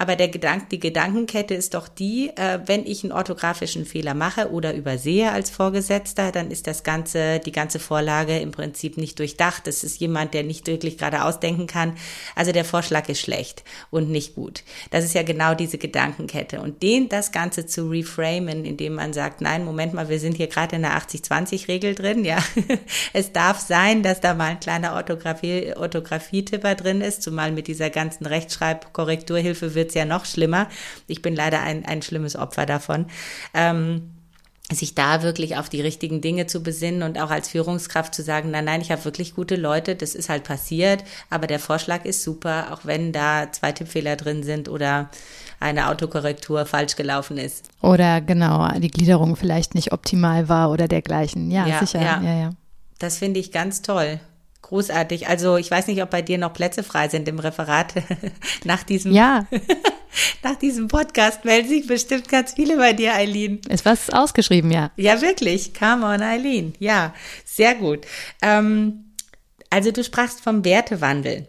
Aber 0.00 0.16
der 0.16 0.28
Gedank, 0.28 0.70
die 0.70 0.80
Gedankenkette 0.80 1.52
ist 1.52 1.74
doch 1.74 1.86
die, 1.86 2.30
äh, 2.34 2.60
wenn 2.64 2.86
ich 2.86 3.04
einen 3.04 3.12
orthografischen 3.12 3.84
Fehler 3.84 4.14
mache 4.14 4.50
oder 4.50 4.72
übersehe 4.72 5.30
als 5.30 5.50
Vorgesetzter, 5.50 6.32
dann 6.32 6.50
ist 6.50 6.66
das 6.66 6.84
ganze, 6.84 7.38
die 7.38 7.52
ganze 7.52 7.78
Vorlage 7.78 8.38
im 8.38 8.50
Prinzip 8.50 8.96
nicht 8.96 9.18
durchdacht. 9.18 9.66
Das 9.66 9.84
ist 9.84 10.00
jemand, 10.00 10.32
der 10.32 10.42
nicht 10.42 10.66
wirklich 10.68 10.96
gerade 10.96 11.22
ausdenken 11.22 11.66
kann. 11.66 11.98
Also 12.34 12.50
der 12.50 12.64
Vorschlag 12.64 13.10
ist 13.10 13.20
schlecht 13.20 13.62
und 13.90 14.08
nicht 14.08 14.36
gut. 14.36 14.64
Das 14.90 15.04
ist 15.04 15.12
ja 15.12 15.22
genau 15.22 15.54
diese 15.54 15.76
Gedankenkette. 15.76 16.62
Und 16.62 16.82
den, 16.82 17.10
das 17.10 17.30
Ganze 17.30 17.66
zu 17.66 17.90
reframen, 17.90 18.64
indem 18.64 18.94
man 18.94 19.12
sagt, 19.12 19.42
nein, 19.42 19.66
Moment 19.66 19.92
mal, 19.92 20.08
wir 20.08 20.18
sind 20.18 20.38
hier 20.38 20.46
gerade 20.46 20.76
in 20.76 20.82
der 20.82 20.96
80-20-Regel 20.96 21.94
drin, 21.94 22.24
ja. 22.24 22.38
es 23.12 23.32
darf 23.32 23.60
sein, 23.60 24.02
dass 24.02 24.20
da 24.20 24.32
mal 24.32 24.52
ein 24.52 24.60
kleiner 24.60 24.94
Orthografie, 24.94 25.74
Orthografie-Tipper 25.76 26.74
drin 26.74 27.02
ist, 27.02 27.22
zumal 27.22 27.52
mit 27.52 27.66
dieser 27.66 27.90
ganzen 27.90 28.24
Rechtschreibkorrekturhilfe 28.24 29.74
wird 29.74 29.89
wird's 29.90 29.94
ja 29.94 30.04
noch 30.04 30.24
schlimmer. 30.24 30.68
Ich 31.06 31.22
bin 31.22 31.34
leider 31.34 31.60
ein, 31.60 31.84
ein 31.84 32.02
schlimmes 32.02 32.36
Opfer 32.36 32.66
davon. 32.66 33.06
Ähm, 33.54 34.10
sich 34.72 34.94
da 34.94 35.24
wirklich 35.24 35.56
auf 35.56 35.68
die 35.68 35.80
richtigen 35.80 36.20
Dinge 36.20 36.46
zu 36.46 36.62
besinnen 36.62 37.02
und 37.02 37.18
auch 37.20 37.30
als 37.30 37.48
Führungskraft 37.48 38.14
zu 38.14 38.22
sagen, 38.22 38.52
nein, 38.52 38.66
nein, 38.66 38.80
ich 38.80 38.92
habe 38.92 39.04
wirklich 39.04 39.34
gute 39.34 39.56
Leute, 39.56 39.96
das 39.96 40.14
ist 40.14 40.28
halt 40.28 40.44
passiert, 40.44 41.02
aber 41.28 41.48
der 41.48 41.58
Vorschlag 41.58 42.04
ist 42.04 42.22
super, 42.22 42.68
auch 42.70 42.82
wenn 42.84 43.10
da 43.10 43.50
zwei 43.50 43.72
Tippfehler 43.72 44.14
drin 44.14 44.44
sind 44.44 44.68
oder 44.68 45.10
eine 45.58 45.88
Autokorrektur 45.88 46.66
falsch 46.66 46.94
gelaufen 46.94 47.36
ist. 47.36 47.68
Oder 47.82 48.20
genau, 48.20 48.68
die 48.78 48.92
Gliederung 48.92 49.34
vielleicht 49.34 49.74
nicht 49.74 49.92
optimal 49.92 50.48
war 50.48 50.70
oder 50.70 50.86
dergleichen. 50.86 51.50
Ja, 51.50 51.66
ja 51.66 51.80
sicher. 51.80 52.00
Ja. 52.00 52.22
ja, 52.22 52.34
ja. 52.34 52.50
Das 53.00 53.18
finde 53.18 53.40
ich 53.40 53.50
ganz 53.50 53.82
toll. 53.82 54.20
Großartig. 54.62 55.26
Also 55.28 55.56
ich 55.56 55.70
weiß 55.70 55.86
nicht, 55.88 56.02
ob 56.02 56.10
bei 56.10 56.22
dir 56.22 56.38
noch 56.38 56.52
Plätze 56.52 56.82
frei 56.82 57.08
sind 57.08 57.26
im 57.28 57.38
Referat 57.38 57.94
nach 58.64 58.82
diesem. 58.82 59.12
Ja. 59.12 59.46
nach 60.42 60.56
diesem 60.56 60.88
Podcast 60.88 61.44
melden 61.44 61.68
sich 61.68 61.86
bestimmt 61.86 62.28
ganz 62.28 62.52
viele 62.54 62.76
bei 62.76 62.92
dir, 62.92 63.14
Eileen. 63.14 63.60
Ist 63.68 63.84
was 63.84 64.10
ausgeschrieben, 64.10 64.70
ja. 64.70 64.90
Ja, 64.96 65.20
wirklich. 65.20 65.74
Come 65.74 66.06
on, 66.06 66.22
Eileen. 66.22 66.74
Ja, 66.78 67.14
sehr 67.44 67.74
gut. 67.74 68.06
Ähm, 68.42 69.06
also 69.70 69.92
du 69.92 70.04
sprachst 70.04 70.40
vom 70.40 70.64
Wertewandel 70.64 71.46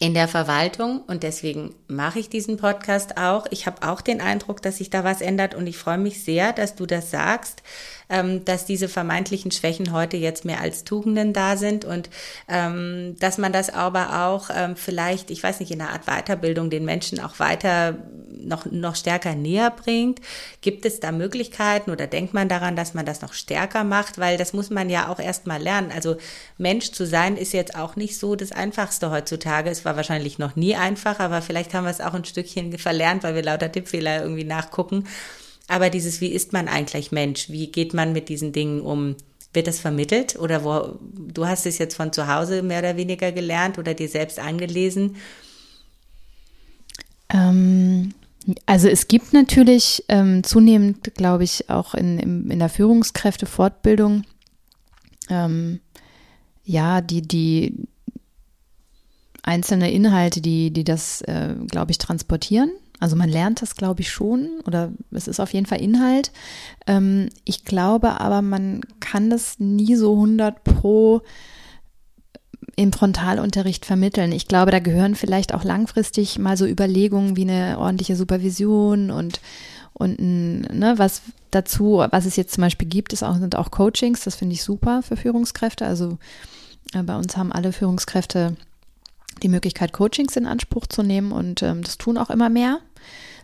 in 0.00 0.14
der 0.14 0.28
Verwaltung 0.28 1.02
und 1.02 1.22
deswegen 1.22 1.74
mache 1.86 2.18
ich 2.18 2.30
diesen 2.30 2.56
Podcast 2.56 3.18
auch. 3.18 3.46
Ich 3.50 3.66
habe 3.66 3.86
auch 3.86 4.00
den 4.00 4.22
Eindruck, 4.22 4.62
dass 4.62 4.78
sich 4.78 4.88
da 4.88 5.04
was 5.04 5.20
ändert 5.20 5.54
und 5.54 5.66
ich 5.66 5.76
freue 5.76 5.98
mich 5.98 6.24
sehr, 6.24 6.54
dass 6.54 6.74
du 6.74 6.86
das 6.86 7.10
sagst, 7.10 7.62
ähm, 8.10 8.44
dass 8.44 8.66
diese 8.66 8.88
vermeintlichen 8.88 9.50
Schwächen 9.50 9.92
heute 9.92 10.16
jetzt 10.16 10.44
mehr 10.44 10.60
als 10.60 10.84
Tugenden 10.84 11.32
da 11.32 11.56
sind 11.56 11.84
und 11.84 12.10
ähm, 12.48 13.16
dass 13.20 13.38
man 13.38 13.52
das 13.52 13.70
aber 13.70 14.26
auch 14.26 14.50
ähm, 14.54 14.76
vielleicht, 14.76 15.30
ich 15.30 15.42
weiß 15.42 15.60
nicht, 15.60 15.70
in 15.70 15.80
einer 15.80 15.90
Art 15.90 16.06
Weiterbildung 16.06 16.70
den 16.70 16.84
Menschen 16.84 17.20
auch 17.20 17.38
weiter 17.38 17.96
noch, 18.42 18.66
noch 18.66 18.96
stärker 18.96 19.34
näher 19.34 19.70
bringt. 19.70 20.20
Gibt 20.60 20.84
es 20.84 21.00
da 21.00 21.12
Möglichkeiten 21.12 21.90
oder 21.90 22.06
denkt 22.06 22.34
man 22.34 22.48
daran, 22.48 22.76
dass 22.76 22.94
man 22.94 23.06
das 23.06 23.22
noch 23.22 23.32
stärker 23.32 23.84
macht? 23.84 24.18
Weil 24.18 24.36
das 24.36 24.52
muss 24.52 24.70
man 24.70 24.90
ja 24.90 25.08
auch 25.08 25.18
erst 25.18 25.46
mal 25.46 25.60
lernen. 25.60 25.92
Also 25.94 26.16
Mensch 26.58 26.92
zu 26.92 27.06
sein 27.06 27.36
ist 27.36 27.52
jetzt 27.52 27.76
auch 27.76 27.96
nicht 27.96 28.18
so 28.18 28.36
das 28.36 28.52
Einfachste 28.52 29.10
heutzutage. 29.10 29.70
Es 29.70 29.84
war 29.84 29.96
wahrscheinlich 29.96 30.38
noch 30.38 30.56
nie 30.56 30.74
einfach, 30.74 31.20
aber 31.20 31.42
vielleicht 31.42 31.74
haben 31.74 31.84
wir 31.84 31.90
es 31.90 32.00
auch 32.00 32.14
ein 32.14 32.24
Stückchen 32.24 32.76
verlernt, 32.78 33.22
weil 33.22 33.34
wir 33.34 33.42
lauter 33.42 33.70
Tippfehler 33.70 34.22
irgendwie 34.22 34.44
nachgucken. 34.44 35.06
Aber 35.70 35.88
dieses, 35.88 36.20
wie 36.20 36.32
ist 36.32 36.52
man 36.52 36.66
eigentlich 36.66 37.12
Mensch? 37.12 37.48
Wie 37.48 37.68
geht 37.68 37.94
man 37.94 38.12
mit 38.12 38.28
diesen 38.28 38.52
Dingen 38.52 38.80
um? 38.80 39.14
Wird 39.52 39.66
das 39.66 39.80
vermittelt 39.80 40.38
oder 40.38 40.62
wo, 40.62 40.98
du 41.00 41.44
hast 41.46 41.66
es 41.66 41.78
jetzt 41.78 41.96
von 41.96 42.12
zu 42.12 42.32
Hause 42.32 42.62
mehr 42.62 42.78
oder 42.80 42.96
weniger 42.96 43.32
gelernt 43.32 43.78
oder 43.78 43.94
dir 43.94 44.08
selbst 44.08 44.38
angelesen? 44.38 45.16
Ähm, 47.28 48.14
also 48.66 48.88
es 48.88 49.08
gibt 49.08 49.32
natürlich 49.32 50.04
ähm, 50.08 50.44
zunehmend, 50.44 51.14
glaube 51.14 51.44
ich, 51.44 51.68
auch 51.68 51.94
in, 51.94 52.18
in, 52.18 52.50
in 52.50 52.58
der 52.60 52.68
Führungskräftefortbildung, 52.68 54.22
ähm, 55.28 55.80
ja, 56.64 57.00
die, 57.00 57.22
die 57.22 57.74
einzelne 59.42 59.90
Inhalte, 59.90 60.40
die, 60.40 60.72
die 60.72 60.84
das, 60.84 61.22
äh, 61.22 61.54
glaube 61.68 61.90
ich, 61.90 61.98
transportieren. 61.98 62.70
Also 63.00 63.16
man 63.16 63.30
lernt 63.30 63.62
das, 63.62 63.74
glaube 63.74 64.02
ich, 64.02 64.10
schon 64.10 64.60
oder 64.66 64.92
es 65.10 65.26
ist 65.26 65.40
auf 65.40 65.52
jeden 65.52 65.66
Fall 65.66 65.80
Inhalt. 65.80 66.30
Ähm, 66.86 67.30
ich 67.44 67.64
glaube 67.64 68.20
aber, 68.20 68.42
man 68.42 68.82
kann 69.00 69.30
das 69.30 69.58
nie 69.58 69.96
so 69.96 70.14
100 70.14 70.62
pro 70.62 71.22
im 72.76 72.92
Frontalunterricht 72.92 73.86
vermitteln. 73.86 74.32
Ich 74.32 74.46
glaube, 74.46 74.70
da 74.70 74.78
gehören 74.78 75.14
vielleicht 75.14 75.54
auch 75.54 75.64
langfristig 75.64 76.38
mal 76.38 76.56
so 76.56 76.66
Überlegungen 76.66 77.36
wie 77.36 77.48
eine 77.48 77.78
ordentliche 77.78 78.16
Supervision 78.16 79.10
und 79.10 79.40
und 79.92 80.18
ne, 80.18 80.94
was 80.96 81.20
dazu, 81.50 82.02
was 82.10 82.24
es 82.24 82.36
jetzt 82.36 82.54
zum 82.54 82.62
Beispiel 82.62 82.88
gibt, 82.88 83.12
ist 83.12 83.22
auch, 83.22 83.36
sind 83.36 83.54
auch 83.54 83.70
Coachings. 83.70 84.24
Das 84.24 84.34
finde 84.34 84.54
ich 84.54 84.62
super 84.62 85.02
für 85.02 85.14
Führungskräfte. 85.14 85.84
Also 85.84 86.16
äh, 86.94 87.02
bei 87.02 87.16
uns 87.16 87.36
haben 87.36 87.52
alle 87.52 87.70
Führungskräfte 87.72 88.56
die 89.42 89.48
Möglichkeit, 89.48 89.92
Coachings 89.92 90.36
in 90.36 90.46
Anspruch 90.46 90.86
zu 90.86 91.02
nehmen 91.02 91.32
und 91.32 91.62
ähm, 91.62 91.82
das 91.82 91.98
tun 91.98 92.16
auch 92.16 92.30
immer 92.30 92.48
mehr 92.48 92.78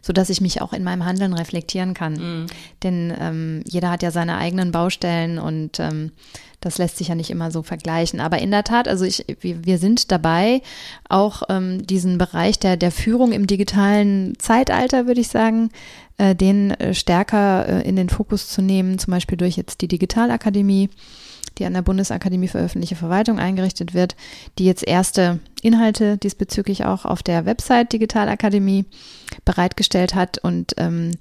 so 0.07 0.13
dass 0.13 0.31
ich 0.31 0.41
mich 0.41 0.63
auch 0.63 0.73
in 0.73 0.85
meinem 0.85 1.05
Handeln 1.05 1.33
reflektieren 1.33 1.93
kann. 1.93 2.13
Mhm. 2.13 2.47
Denn 2.85 3.13
ähm, 3.19 3.65
jeder 3.67 3.91
hat 3.91 4.05
ja 4.05 4.13
seine 4.13 4.39
eigenen 4.39 4.71
Baustellen 4.71 5.41
und 5.41 5.81
ähm, 5.81 6.13
das 6.61 6.79
lässt 6.79 6.97
sich 6.97 7.09
ja 7.09 7.17
nicht 7.17 7.31
immer 7.31 7.51
so 7.51 7.63
vergleichen. 7.63 8.21
Aber 8.21 8.39
in 8.39 8.53
der 8.53 8.63
Tat, 8.63 8.87
also 8.87 9.05
ich, 9.05 9.27
wir 9.43 9.79
sind 9.79 10.13
dabei, 10.13 10.63
auch 11.09 11.43
ähm, 11.49 11.85
diesen 11.85 12.19
Bereich 12.19 12.61
der, 12.61 12.77
der 12.77 12.93
Führung 12.93 13.33
im 13.33 13.49
digitalen 13.49 14.39
Zeitalter, 14.39 15.09
würde 15.09 15.21
ich 15.21 15.29
sagen, 15.29 15.71
äh, 16.19 16.37
den 16.37 16.71
äh, 16.71 16.95
stärker 16.95 17.69
äh, 17.69 17.89
in 17.89 17.97
den 17.97 18.09
Fokus 18.09 18.49
zu 18.49 18.63
nehmen, 18.63 19.01
zum 19.01 19.11
Beispiel 19.11 19.37
durch 19.37 19.57
jetzt 19.57 19.81
die 19.81 19.89
Digitalakademie 19.89 20.89
die 21.59 21.65
an 21.65 21.75
der 21.75 21.83
Bundesakademie 21.83 22.49
für 22.49 22.59
öffentliche 22.59 22.97
Verwaltung 22.97 23.39
eingerichtet 23.39 23.95
wird, 23.95 24.17
die 24.59 24.65
jetzt 24.65 24.87
erste 24.87 25.41
Inhalte 25.63 26.19
diesbezüglich 26.19 26.85
auch 26.85 27.05
auf 27.05 27.23
der 27.23 27.47
Website 27.47 27.93
Digitalakademie 27.93 28.85
bereitgestellt 29.45 30.15
hat. 30.15 30.39
Und 30.39 30.75
ähm, 30.77 31.13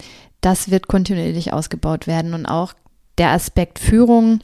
das 0.42 0.70
wird 0.72 0.88
kontinuierlich 0.88 1.54
ausgebaut 1.54 2.08
werden. 2.08 2.34
Und 2.34 2.46
auch 2.46 2.74
der 3.18 3.32
Aspekt 3.32 3.80
Führung 3.80 4.42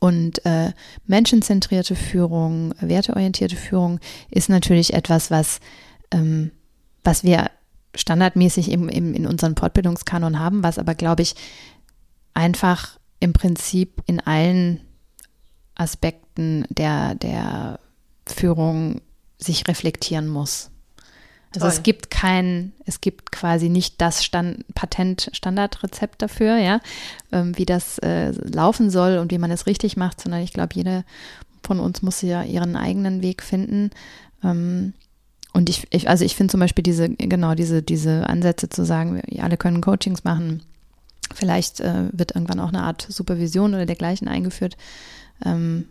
und 0.00 0.44
äh, 0.44 0.72
menschenzentrierte 1.06 1.94
Führung, 1.94 2.74
werteorientierte 2.80 3.56
Führung 3.56 4.00
ist 4.30 4.48
natürlich 4.48 4.94
etwas, 4.94 5.30
was, 5.30 5.60
ähm, 6.10 6.50
was 7.04 7.22
wir 7.22 7.50
standardmäßig 7.94 8.70
im, 8.70 8.88
im, 8.88 9.14
in 9.14 9.26
unserem 9.26 9.56
Fortbildungskanon 9.56 10.38
haben, 10.38 10.62
was 10.62 10.78
aber, 10.78 10.94
glaube 10.94 11.22
ich, 11.22 11.34
einfach 12.34 12.98
im 13.20 13.32
Prinzip 13.32 14.02
in 14.06 14.20
allen 14.20 14.80
Aspekten 15.76 16.64
der, 16.68 17.14
der 17.14 17.78
Führung 18.26 19.00
sich 19.38 19.68
reflektieren 19.68 20.28
muss. 20.28 20.70
Also 21.54 21.60
Toll. 21.60 21.74
es 21.76 21.82
gibt 21.82 22.10
kein, 22.10 22.72
es 22.84 23.00
gibt 23.00 23.32
quasi 23.32 23.68
nicht 23.68 24.00
das 24.00 24.24
Stand, 24.24 24.64
Patent-Standardrezept 24.74 26.20
dafür, 26.20 26.58
ja, 26.58 26.80
ähm, 27.32 27.56
wie 27.56 27.64
das 27.64 27.98
äh, 27.98 28.30
laufen 28.30 28.90
soll 28.90 29.18
und 29.18 29.30
wie 29.30 29.38
man 29.38 29.50
es 29.50 29.66
richtig 29.66 29.96
macht, 29.96 30.20
sondern 30.20 30.42
ich 30.42 30.52
glaube, 30.52 30.74
jede 30.74 31.04
von 31.62 31.80
uns 31.80 32.02
muss 32.02 32.20
ja 32.20 32.42
ihren 32.42 32.76
eigenen 32.76 33.22
Weg 33.22 33.42
finden. 33.42 33.90
Ähm, 34.44 34.92
und 35.52 35.70
ich, 35.70 35.86
ich, 35.90 36.08
also 36.08 36.24
ich 36.24 36.36
finde 36.36 36.50
zum 36.50 36.60
Beispiel 36.60 36.82
diese, 36.82 37.08
genau, 37.08 37.54
diese, 37.54 37.82
diese 37.82 38.28
Ansätze 38.28 38.68
zu 38.68 38.84
sagen, 38.84 39.22
wir 39.26 39.42
alle 39.42 39.56
können 39.56 39.80
Coachings 39.80 40.24
machen. 40.24 40.62
Vielleicht 41.34 41.80
äh, 41.80 42.10
wird 42.12 42.34
irgendwann 42.34 42.60
auch 42.60 42.68
eine 42.68 42.82
Art 42.82 43.06
Supervision 43.08 43.74
oder 43.74 43.86
dergleichen 43.86 44.28
eingeführt. 44.28 44.76
Ähm, 45.44 45.86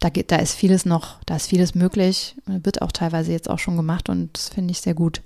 da 0.00 0.10
geht, 0.10 0.30
da 0.30 0.36
ist 0.36 0.54
vieles 0.54 0.84
noch, 0.84 1.22
da 1.24 1.36
ist 1.36 1.48
vieles 1.48 1.74
möglich, 1.74 2.36
wird 2.46 2.82
auch 2.82 2.92
teilweise 2.92 3.32
jetzt 3.32 3.50
auch 3.50 3.58
schon 3.58 3.76
gemacht 3.76 4.08
und 4.08 4.36
das 4.36 4.48
finde 4.48 4.70
ich 4.70 4.80
sehr 4.80 4.94
gut. 4.94 5.22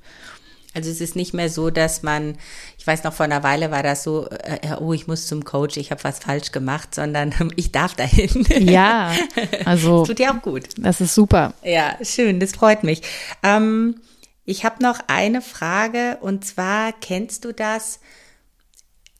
Also 0.74 0.90
es 0.90 1.02
ist 1.02 1.16
nicht 1.16 1.34
mehr 1.34 1.50
so, 1.50 1.68
dass 1.68 2.02
man, 2.02 2.38
ich 2.78 2.86
weiß 2.86 3.04
noch 3.04 3.12
vor 3.12 3.24
einer 3.24 3.42
Weile 3.42 3.70
war 3.70 3.82
das 3.82 4.02
so, 4.02 4.28
äh, 4.30 4.74
oh, 4.80 4.94
ich 4.94 5.06
muss 5.06 5.26
zum 5.26 5.44
Coach, 5.44 5.76
ich 5.76 5.90
habe 5.90 6.02
was 6.04 6.20
falsch 6.20 6.50
gemacht, 6.50 6.94
sondern 6.94 7.34
ich 7.56 7.72
darf 7.72 7.94
dahin. 7.94 8.46
Ja, 8.48 9.12
also 9.66 10.00
das 10.00 10.08
tut 10.08 10.20
ja 10.20 10.34
auch 10.34 10.42
gut. 10.42 10.68
Das 10.78 11.00
ist 11.00 11.14
super. 11.14 11.52
Ja, 11.62 11.96
schön, 12.02 12.40
das 12.40 12.52
freut 12.52 12.84
mich. 12.84 13.02
Ähm, 13.42 14.00
ich 14.44 14.64
habe 14.64 14.82
noch 14.82 15.00
eine 15.08 15.42
Frage 15.42 16.18
und 16.22 16.44
zwar 16.44 16.92
kennst 16.92 17.44
du 17.44 17.52
das, 17.52 18.00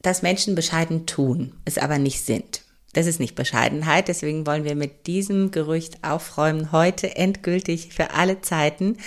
dass 0.01 0.23
Menschen 0.23 0.55
bescheiden 0.55 1.07
tun, 1.07 1.55
es 1.67 1.77
aber 1.77 1.99
nicht 1.99 2.25
sind? 2.25 2.62
Das 2.93 3.07
ist 3.07 3.21
nicht 3.21 3.35
Bescheidenheit, 3.35 4.09
deswegen 4.09 4.47
wollen 4.47 4.65
wir 4.65 4.75
mit 4.75 5.07
diesem 5.07 5.51
Gerücht 5.51 6.05
aufräumen, 6.05 6.73
heute 6.73 7.17
endgültig 7.17 7.95
für 7.95 8.13
alle 8.13 8.43
Zeiten. 8.43 8.99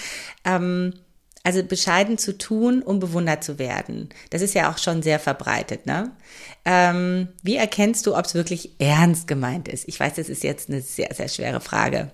Ähm, 0.44 0.94
also 1.46 1.64
bescheiden 1.64 2.18
zu 2.18 2.36
tun, 2.36 2.82
um 2.82 3.00
bewundert 3.00 3.44
zu 3.44 3.60
werden. 3.60 4.10
Das 4.32 4.42
ist 4.42 4.56
ja 4.56 4.72
auch 4.72 4.80
schon 4.80 5.04
sehr 5.04 5.20
verbreitet. 5.20 5.86
Ne? 5.86 6.10
Ähm, 6.66 7.28
wie 7.44 7.56
erkennst 7.56 8.08
du, 8.08 8.18
ob 8.18 8.26
es 8.26 8.34
wirklich 8.34 8.72
ernst 8.80 9.28
gemeint 9.28 9.68
ist? 9.68 9.88
Ich 9.88 10.00
weiß, 10.00 10.16
das 10.16 10.28
ist 10.28 10.44
jetzt 10.44 10.70
eine 10.70 10.82
sehr, 10.82 11.14
sehr 11.14 11.28
schwere 11.28 11.62
Frage. 11.62 12.10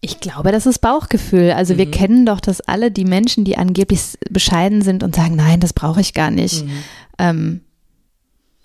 Ich 0.00 0.18
glaube, 0.18 0.50
das 0.50 0.64
ist 0.64 0.78
Bauchgefühl. 0.78 1.50
Also 1.52 1.74
mhm. 1.74 1.78
wir 1.78 1.90
kennen 1.90 2.24
doch 2.24 2.40
das 2.40 2.62
alle, 2.62 2.90
die 2.90 3.04
Menschen, 3.04 3.44
die 3.44 3.58
angeblich 3.58 4.00
bescheiden 4.30 4.80
sind 4.80 5.02
und 5.02 5.14
sagen, 5.14 5.36
nein, 5.36 5.60
das 5.60 5.74
brauche 5.74 6.00
ich 6.00 6.14
gar 6.14 6.30
nicht. 6.30 6.64
Mhm. 6.64 6.84
Ähm, 7.18 7.60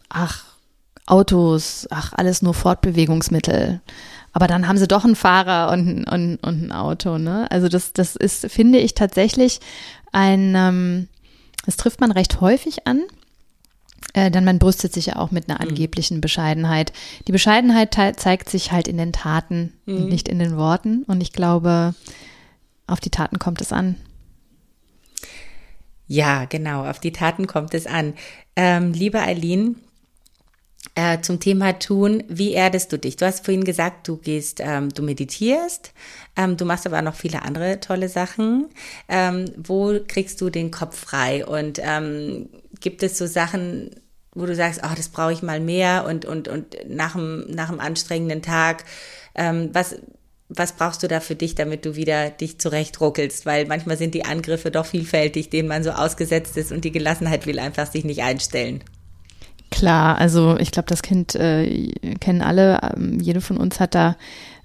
ach, 0.10 0.46
Autos, 1.06 1.88
ach, 1.90 2.14
alles 2.14 2.42
nur 2.42 2.54
Fortbewegungsmittel. 2.54 3.82
Aber 4.34 4.48
dann 4.48 4.68
haben 4.68 4.78
sie 4.78 4.88
doch 4.88 5.06
einen 5.06 5.16
Fahrer 5.16 5.72
und, 5.72 6.04
und, 6.04 6.38
und 6.38 6.64
ein 6.64 6.72
Auto, 6.72 7.18
ne? 7.18 7.50
Also 7.50 7.70
das, 7.70 7.94
das 7.94 8.16
ist, 8.16 8.52
finde 8.52 8.80
ich, 8.80 8.94
tatsächlich 8.94 9.60
ein, 10.12 10.54
ähm, 10.56 11.08
das 11.66 11.78
trifft 11.78 12.02
man 12.02 12.12
recht 12.12 12.42
häufig 12.42 12.86
an. 12.86 13.04
Äh, 14.14 14.32
denn 14.32 14.46
man 14.46 14.60
brüstet 14.60 14.94
sich 14.94 15.08
ja 15.08 15.16
auch 15.16 15.32
mit 15.32 15.50
einer 15.50 15.62
mhm. 15.62 15.70
angeblichen 15.70 16.22
Bescheidenheit. 16.22 16.94
Die 17.28 17.32
Bescheidenheit 17.32 17.94
zeigt 17.94 18.50
sich 18.50 18.72
halt 18.72 18.88
in 18.88 18.98
den 18.98 19.14
Taten 19.14 19.74
mhm. 19.86 19.98
und 19.98 20.10
nicht 20.10 20.28
in 20.28 20.40
den 20.40 20.58
Worten. 20.58 21.04
Und 21.04 21.22
ich 21.22 21.34
glaube, 21.34 21.96
auf 22.86 23.00
die 23.00 23.10
Taten 23.10 23.40
kommt 23.40 23.62
es 23.62 23.72
an. 23.74 23.96
Ja, 26.08 26.46
genau, 26.46 26.86
auf 26.86 27.00
die 27.00 27.12
Taten 27.12 27.48
kommt 27.48 27.74
es 27.74 27.86
an. 27.86 28.14
Ähm, 28.56 28.94
liebe 28.94 29.20
Eileen, 29.20 29.76
äh, 30.98 31.22
zum 31.22 31.40
Thema 31.40 31.78
Tun, 31.78 32.24
wie 32.28 32.54
erdest 32.54 32.92
du 32.92 32.98
dich? 32.98 33.18
Du 33.18 33.26
hast 33.28 33.46
vorhin 33.46 33.64
gesagt, 33.64 34.08
du 34.08 34.18
gehst, 34.18 34.60
ähm, 34.64 34.90
du 34.90 35.04
meditierst, 35.04 35.94
ähm, 36.36 36.58
du 36.58 36.66
machst 36.66 36.88
aber 36.88 37.04
noch 37.04 37.14
viele 37.14 37.44
andere 37.44 37.80
tolle 37.80 38.10
Sachen. 38.10 38.68
Ähm, 39.08 39.46
wo 39.56 40.00
kriegst 40.08 40.42
du 40.42 40.50
den 40.50 40.72
Kopf 40.72 40.98
frei? 40.98 41.46
Und 41.46 41.80
ähm, 41.84 42.50
gibt 42.80 43.04
es 43.04 43.20
so 43.20 43.28
Sachen, 43.28 43.92
wo 44.34 44.48
du 44.48 44.56
sagst, 44.56 44.82
oh, 44.84 44.94
das 44.98 45.10
brauche 45.10 45.34
ich 45.34 45.44
mal 45.44 45.60
mehr 45.60 46.04
und, 46.08 46.26
und, 46.26 46.48
und 46.48 46.76
nach 46.88 47.14
einem, 47.14 47.46
nach 47.48 47.70
anstrengenden 47.78 48.42
Tag, 48.42 48.84
ähm, 49.36 49.70
was, 49.74 49.98
was 50.50 50.72
brauchst 50.72 51.04
du 51.04 51.08
da 51.08 51.20
für 51.20 51.36
dich, 51.36 51.54
damit 51.54 51.86
du 51.86 51.96
wieder 51.96 52.32
dich 52.32 52.60
zurechtruckelst? 52.60 53.46
Weil 53.46 53.68
manchmal 53.68 53.98
sind 53.98 54.16
die 54.16 54.26
Angriffe 54.26 54.72
doch 54.72 54.88
vielfältig, 54.88 55.52
denen 55.52 55.68
man 55.70 55.84
so 55.84 55.92
ausgesetzt 55.92 56.58
ist 56.58 56.72
und 56.72 56.86
die 56.86 56.92
Gelassenheit 56.92 57.46
will 57.46 57.60
einfach 57.60 57.92
sich 57.92 58.04
nicht 58.04 58.24
einstellen. 58.24 58.84
Klar, 59.70 60.18
also 60.18 60.58
ich 60.58 60.72
glaube, 60.72 60.88
das 60.88 61.02
Kind 61.02 61.36
äh, 61.36 61.92
kennen 62.20 62.42
alle. 62.42 62.80
Ähm, 62.96 63.20
jede 63.20 63.42
von 63.42 63.58
uns 63.58 63.80
hat 63.80 63.96
da 63.96 64.16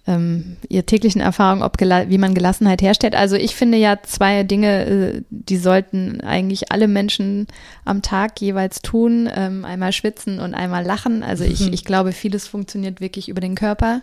ähm, 0.07 0.57
ihre 0.69 0.85
täglichen 0.85 1.21
Erfahrungen, 1.21 1.63
ob 1.63 1.81
wie 1.81 2.19
man 2.19 2.35
Gelassenheit 2.35 2.83
herstellt. 2.83 3.15
Also 3.15 3.37
ich 3.37 3.55
finde 3.55 3.79
ja 3.79 3.99
zwei 4.03 4.43
Dinge, 4.43 4.85
äh, 4.85 5.23
die 5.31 5.57
sollten 5.57 6.21
eigentlich 6.21 6.73
alle 6.73 6.89
Menschen 6.89 7.47
am 7.85 8.03
Tag 8.03 8.41
jeweils 8.41 8.83
tun. 8.83 9.29
Ähm, 9.33 9.65
einmal 9.65 9.93
schwitzen 9.93 10.41
und 10.41 10.55
einmal 10.55 10.85
lachen. 10.85 11.23
Also 11.23 11.45
ich, 11.45 11.61
mhm. 11.61 11.73
ich 11.73 11.85
glaube, 11.85 12.13
vieles 12.13 12.47
funktioniert 12.49 13.01
wirklich 13.01 13.29
über 13.29 13.41
den 13.41 13.55
Körper. 13.55 14.03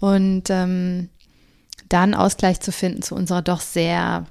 Und 0.00 0.44
ähm, 0.48 1.10
dann 1.88 2.14
Ausgleich 2.14 2.60
zu 2.60 2.72
finden 2.72 3.02
zu 3.02 3.14
unserer 3.14 3.42
doch 3.42 3.60
sehr 3.60 4.26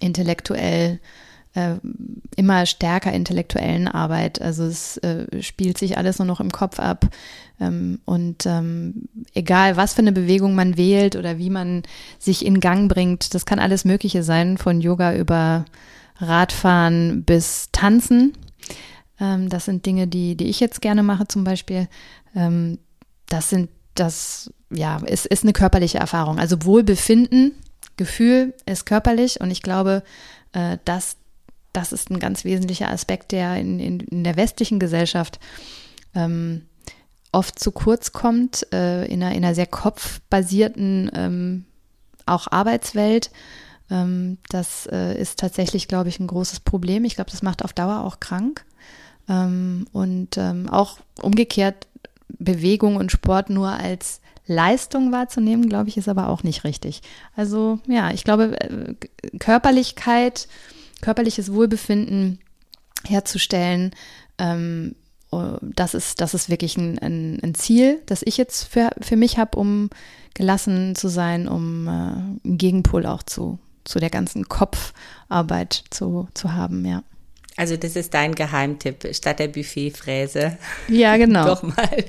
intellektuell 0.00 1.00
äh, 1.54 1.74
immer 2.36 2.66
stärker 2.66 3.12
intellektuellen 3.12 3.88
Arbeit. 3.88 4.40
Also 4.40 4.64
es 4.64 4.96
äh, 4.98 5.42
spielt 5.42 5.78
sich 5.78 5.96
alles 5.96 6.18
nur 6.18 6.26
noch 6.26 6.40
im 6.40 6.52
Kopf 6.52 6.78
ab. 6.78 7.08
Ähm, 7.60 8.00
und 8.04 8.46
ähm, 8.46 9.08
egal, 9.34 9.76
was 9.76 9.94
für 9.94 10.02
eine 10.02 10.12
Bewegung 10.12 10.54
man 10.54 10.76
wählt 10.76 11.16
oder 11.16 11.38
wie 11.38 11.50
man 11.50 11.82
sich 12.18 12.44
in 12.44 12.60
Gang 12.60 12.92
bringt, 12.92 13.34
das 13.34 13.46
kann 13.46 13.58
alles 13.58 13.84
Mögliche 13.84 14.22
sein, 14.22 14.58
von 14.58 14.80
Yoga 14.80 15.14
über 15.14 15.64
Radfahren 16.18 17.24
bis 17.24 17.70
Tanzen. 17.72 18.32
Ähm, 19.20 19.48
das 19.48 19.64
sind 19.64 19.86
Dinge, 19.86 20.06
die, 20.06 20.36
die 20.36 20.46
ich 20.46 20.60
jetzt 20.60 20.80
gerne 20.80 21.02
mache 21.02 21.26
zum 21.28 21.44
Beispiel. 21.44 21.88
Ähm, 22.34 22.78
das 23.28 23.50
sind, 23.50 23.70
das, 23.94 24.52
ja, 24.70 24.98
ist, 24.98 25.26
ist 25.26 25.42
eine 25.42 25.52
körperliche 25.52 25.98
Erfahrung. 25.98 26.38
Also 26.38 26.64
Wohlbefinden, 26.64 27.52
Gefühl 27.96 28.54
ist 28.64 28.86
körperlich 28.86 29.40
und 29.40 29.50
ich 29.50 29.62
glaube, 29.62 30.02
äh, 30.52 30.78
dass 30.84 31.17
das 31.78 31.92
ist 31.92 32.10
ein 32.10 32.18
ganz 32.18 32.44
wesentlicher 32.44 32.90
Aspekt, 32.90 33.32
der 33.32 33.56
in, 33.56 33.78
in, 33.78 34.00
in 34.00 34.24
der 34.24 34.36
westlichen 34.36 34.78
Gesellschaft 34.78 35.38
ähm, 36.14 36.62
oft 37.30 37.58
zu 37.58 37.70
kurz 37.70 38.12
kommt, 38.12 38.66
äh, 38.72 39.04
in, 39.04 39.22
einer, 39.22 39.34
in 39.34 39.44
einer 39.44 39.54
sehr 39.54 39.66
kopfbasierten 39.66 41.10
ähm, 41.14 41.64
auch 42.26 42.50
Arbeitswelt. 42.50 43.30
Ähm, 43.90 44.38
das 44.48 44.88
äh, 44.90 45.18
ist 45.18 45.38
tatsächlich, 45.38 45.88
glaube 45.88 46.08
ich, 46.08 46.18
ein 46.18 46.26
großes 46.26 46.60
Problem. 46.60 47.04
Ich 47.04 47.14
glaube, 47.14 47.30
das 47.30 47.42
macht 47.42 47.64
auf 47.64 47.72
Dauer 47.72 48.00
auch 48.00 48.18
krank. 48.18 48.64
Ähm, 49.28 49.86
und 49.92 50.36
ähm, 50.36 50.68
auch 50.68 50.98
umgekehrt 51.22 51.86
Bewegung 52.38 52.96
und 52.96 53.12
Sport 53.12 53.50
nur 53.50 53.68
als 53.68 54.20
Leistung 54.46 55.12
wahrzunehmen, 55.12 55.68
glaube 55.68 55.90
ich, 55.90 55.96
ist 55.96 56.08
aber 56.08 56.28
auch 56.28 56.42
nicht 56.42 56.64
richtig. 56.64 57.02
Also 57.36 57.78
ja, 57.86 58.10
ich 58.10 58.24
glaube, 58.24 58.58
äh, 58.60 58.94
Körperlichkeit, 59.38 60.48
körperliches 61.00 61.52
Wohlbefinden 61.52 62.40
herzustellen, 63.06 63.92
ähm, 64.38 64.94
oh, 65.30 65.56
das 65.62 65.94
ist, 65.94 66.20
das 66.20 66.34
ist 66.34 66.48
wirklich 66.48 66.76
ein, 66.76 66.98
ein, 66.98 67.38
ein, 67.42 67.54
Ziel, 67.54 68.02
das 68.06 68.22
ich 68.22 68.36
jetzt 68.36 68.64
für, 68.64 68.90
für 69.00 69.16
mich 69.16 69.38
habe, 69.38 69.58
um 69.58 69.90
gelassen 70.34 70.94
zu 70.94 71.08
sein, 71.08 71.48
um 71.48 71.86
äh, 71.86 71.90
einen 71.90 72.58
Gegenpol 72.58 73.06
auch 73.06 73.22
zu, 73.22 73.58
zu 73.84 73.98
der 73.98 74.10
ganzen 74.10 74.48
Kopfarbeit 74.48 75.84
zu, 75.90 76.28
zu 76.34 76.52
haben, 76.52 76.84
ja. 76.84 77.02
Also 77.56 77.76
das 77.76 77.96
ist 77.96 78.14
dein 78.14 78.36
Geheimtipp, 78.36 79.12
statt 79.12 79.40
der 79.40 79.48
Buffetfräse. 79.48 80.56
Ja, 80.86 81.16
genau. 81.16 81.44
Doch 81.46 81.64
mal 81.64 82.04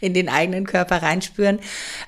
in 0.00 0.14
den 0.14 0.30
eigenen 0.30 0.66
Körper 0.66 1.02
reinspüren. 1.02 1.58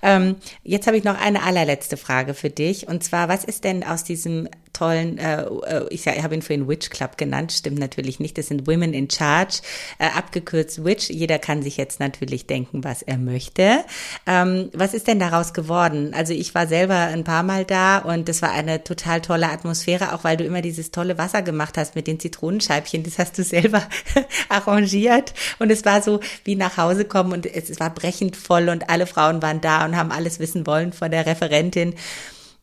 Ähm, 0.03 0.37
jetzt 0.63 0.87
habe 0.87 0.97
ich 0.97 1.05
noch 1.05 1.21
eine 1.21 1.43
allerletzte 1.43 1.99
Frage 1.99 2.33
für 2.33 2.49
dich. 2.49 2.89
Und 2.89 3.05
zwar, 3.05 3.29
was 3.29 3.45
ist 3.45 3.65
denn 3.65 3.85
aus 3.85 4.03
diesem 4.03 4.49
tollen, 4.75 5.17
äh, 5.17 5.43
äh 5.43 5.87
ich, 5.89 6.07
ich 6.07 6.23
habe 6.23 6.35
ihn 6.35 6.43
vorhin 6.43 6.69
Witch 6.69 6.91
Club 6.91 7.17
genannt, 7.17 7.53
stimmt 7.53 7.79
natürlich 7.79 8.21
nicht, 8.21 8.37
das 8.37 8.49
sind 8.49 8.67
Women 8.67 8.93
in 8.93 9.09
Charge, 9.11 9.61
äh, 9.99 10.07
abgekürzt 10.07 10.85
Witch. 10.85 11.09
Jeder 11.09 11.39
kann 11.39 11.63
sich 11.63 11.79
jetzt 11.79 12.01
natürlich 12.01 12.47
denken, 12.47 12.85
was 12.85 13.03
er 13.03 13.17
möchte. 13.17 13.85
Ähm, 14.27 14.71
was 14.75 14.93
ist 14.93 15.09
denn 15.09 15.19
daraus 15.19 15.55
geworden? 15.55 16.13
Also 16.15 16.35
ich 16.35 16.55
war 16.55 16.67
selber 16.67 16.97
ein 16.97 17.25
paar 17.25 17.43
Mal 17.43 17.65
da 17.65 17.99
und 17.99 18.29
das 18.29 18.43
war 18.43 18.53
eine 18.53 18.85
total 18.85 19.21
tolle 19.23 19.49
Atmosphäre, 19.49 20.13
auch 20.13 20.25
weil 20.25 20.37
du 20.37 20.45
immer 20.45 20.61
dieses 20.61 20.91
tolle 20.91 21.17
Wasser 21.17 21.43
gemacht 21.43 21.79
hast 21.79 21.95
mit 21.95 22.07
den 22.07 22.21
Zitronenscheibchen, 22.21 23.03
das 23.03 23.19
hast 23.19 23.39
du 23.39 23.45
selber 23.45 23.83
arrangiert 24.49 25.33
und 25.59 25.71
es 25.71 25.85
war 25.85 26.03
so 26.03 26.21
wie 26.45 26.57
nach 26.57 26.77
Hause 26.77 27.05
kommen 27.05 27.33
und 27.33 27.47
es 27.47 27.81
war 27.81 27.91
brechend 27.91 28.37
voll 28.37 28.69
und 28.69 28.91
alle 28.91 29.07
Frauen 29.07 29.41
waren 29.43 29.61
da 29.61 29.85
und 29.85 29.97
haben 29.97 30.11
alles 30.11 30.39
wissen 30.39 30.67
wollen 30.67 30.93
von 30.93 31.11
der 31.11 31.27
Referentin 31.27 31.95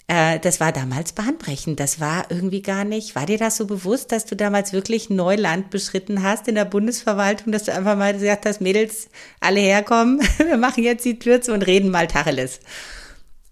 äh, 0.07 0.39
das 0.39 0.59
war 0.59 0.71
damals 0.71 1.13
bahnbrechend. 1.13 1.79
Das 1.79 1.99
war 1.99 2.25
irgendwie 2.29 2.61
gar 2.61 2.83
nicht. 2.83 3.15
War 3.15 3.25
dir 3.25 3.37
das 3.37 3.57
so 3.57 3.65
bewusst, 3.65 4.11
dass 4.11 4.25
du 4.25 4.35
damals 4.35 4.73
wirklich 4.73 5.09
Neuland 5.09 5.69
beschritten 5.69 6.23
hast 6.23 6.47
in 6.47 6.55
der 6.55 6.65
Bundesverwaltung, 6.65 7.51
dass 7.51 7.63
du 7.63 7.73
einfach 7.73 7.97
mal 7.97 8.13
gesagt 8.13 8.45
hast, 8.45 8.61
Mädels, 8.61 9.09
alle 9.39 9.59
herkommen, 9.59 10.19
wir 10.37 10.57
machen 10.57 10.83
jetzt 10.83 11.05
die 11.05 11.19
Tür 11.19 11.41
zu 11.41 11.53
und 11.53 11.65
reden 11.65 11.91
mal 11.91 12.07
Tacheles? 12.07 12.59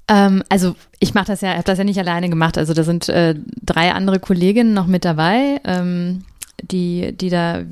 Ähm, 0.09 0.43
also 0.49 0.75
ich 0.99 1.13
mache 1.13 1.27
das 1.27 1.41
ja, 1.41 1.53
habe 1.53 1.63
das 1.63 1.77
ja 1.77 1.83
nicht 1.83 1.99
alleine 1.99 2.29
gemacht. 2.29 2.57
Also 2.57 2.73
da 2.73 2.83
sind 2.83 3.07
äh, 3.09 3.35
drei 3.61 3.91
andere 3.91 4.19
Kolleginnen 4.19 4.73
noch 4.73 4.87
mit 4.87 5.05
dabei. 5.05 5.61
Ähm, 5.63 6.25
die, 6.61 7.15
die 7.15 7.29
da 7.29 7.63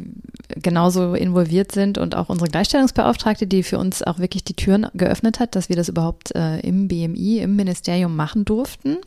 genauso 0.55 1.13
involviert 1.13 1.71
sind 1.71 1.97
und 1.97 2.15
auch 2.15 2.29
unsere 2.29 2.49
Gleichstellungsbeauftragte, 2.49 3.47
die 3.47 3.63
für 3.63 3.77
uns 3.77 4.01
auch 4.01 4.19
wirklich 4.19 4.43
die 4.43 4.55
Türen 4.55 4.87
geöffnet 4.93 5.39
hat, 5.39 5.55
dass 5.55 5.69
wir 5.69 5.75
das 5.75 5.89
überhaupt 5.89 6.33
äh, 6.35 6.59
im 6.61 6.87
BMI, 6.87 7.39
im 7.39 7.55
Ministerium 7.55 8.15
machen 8.15 8.45
durften 8.45 8.97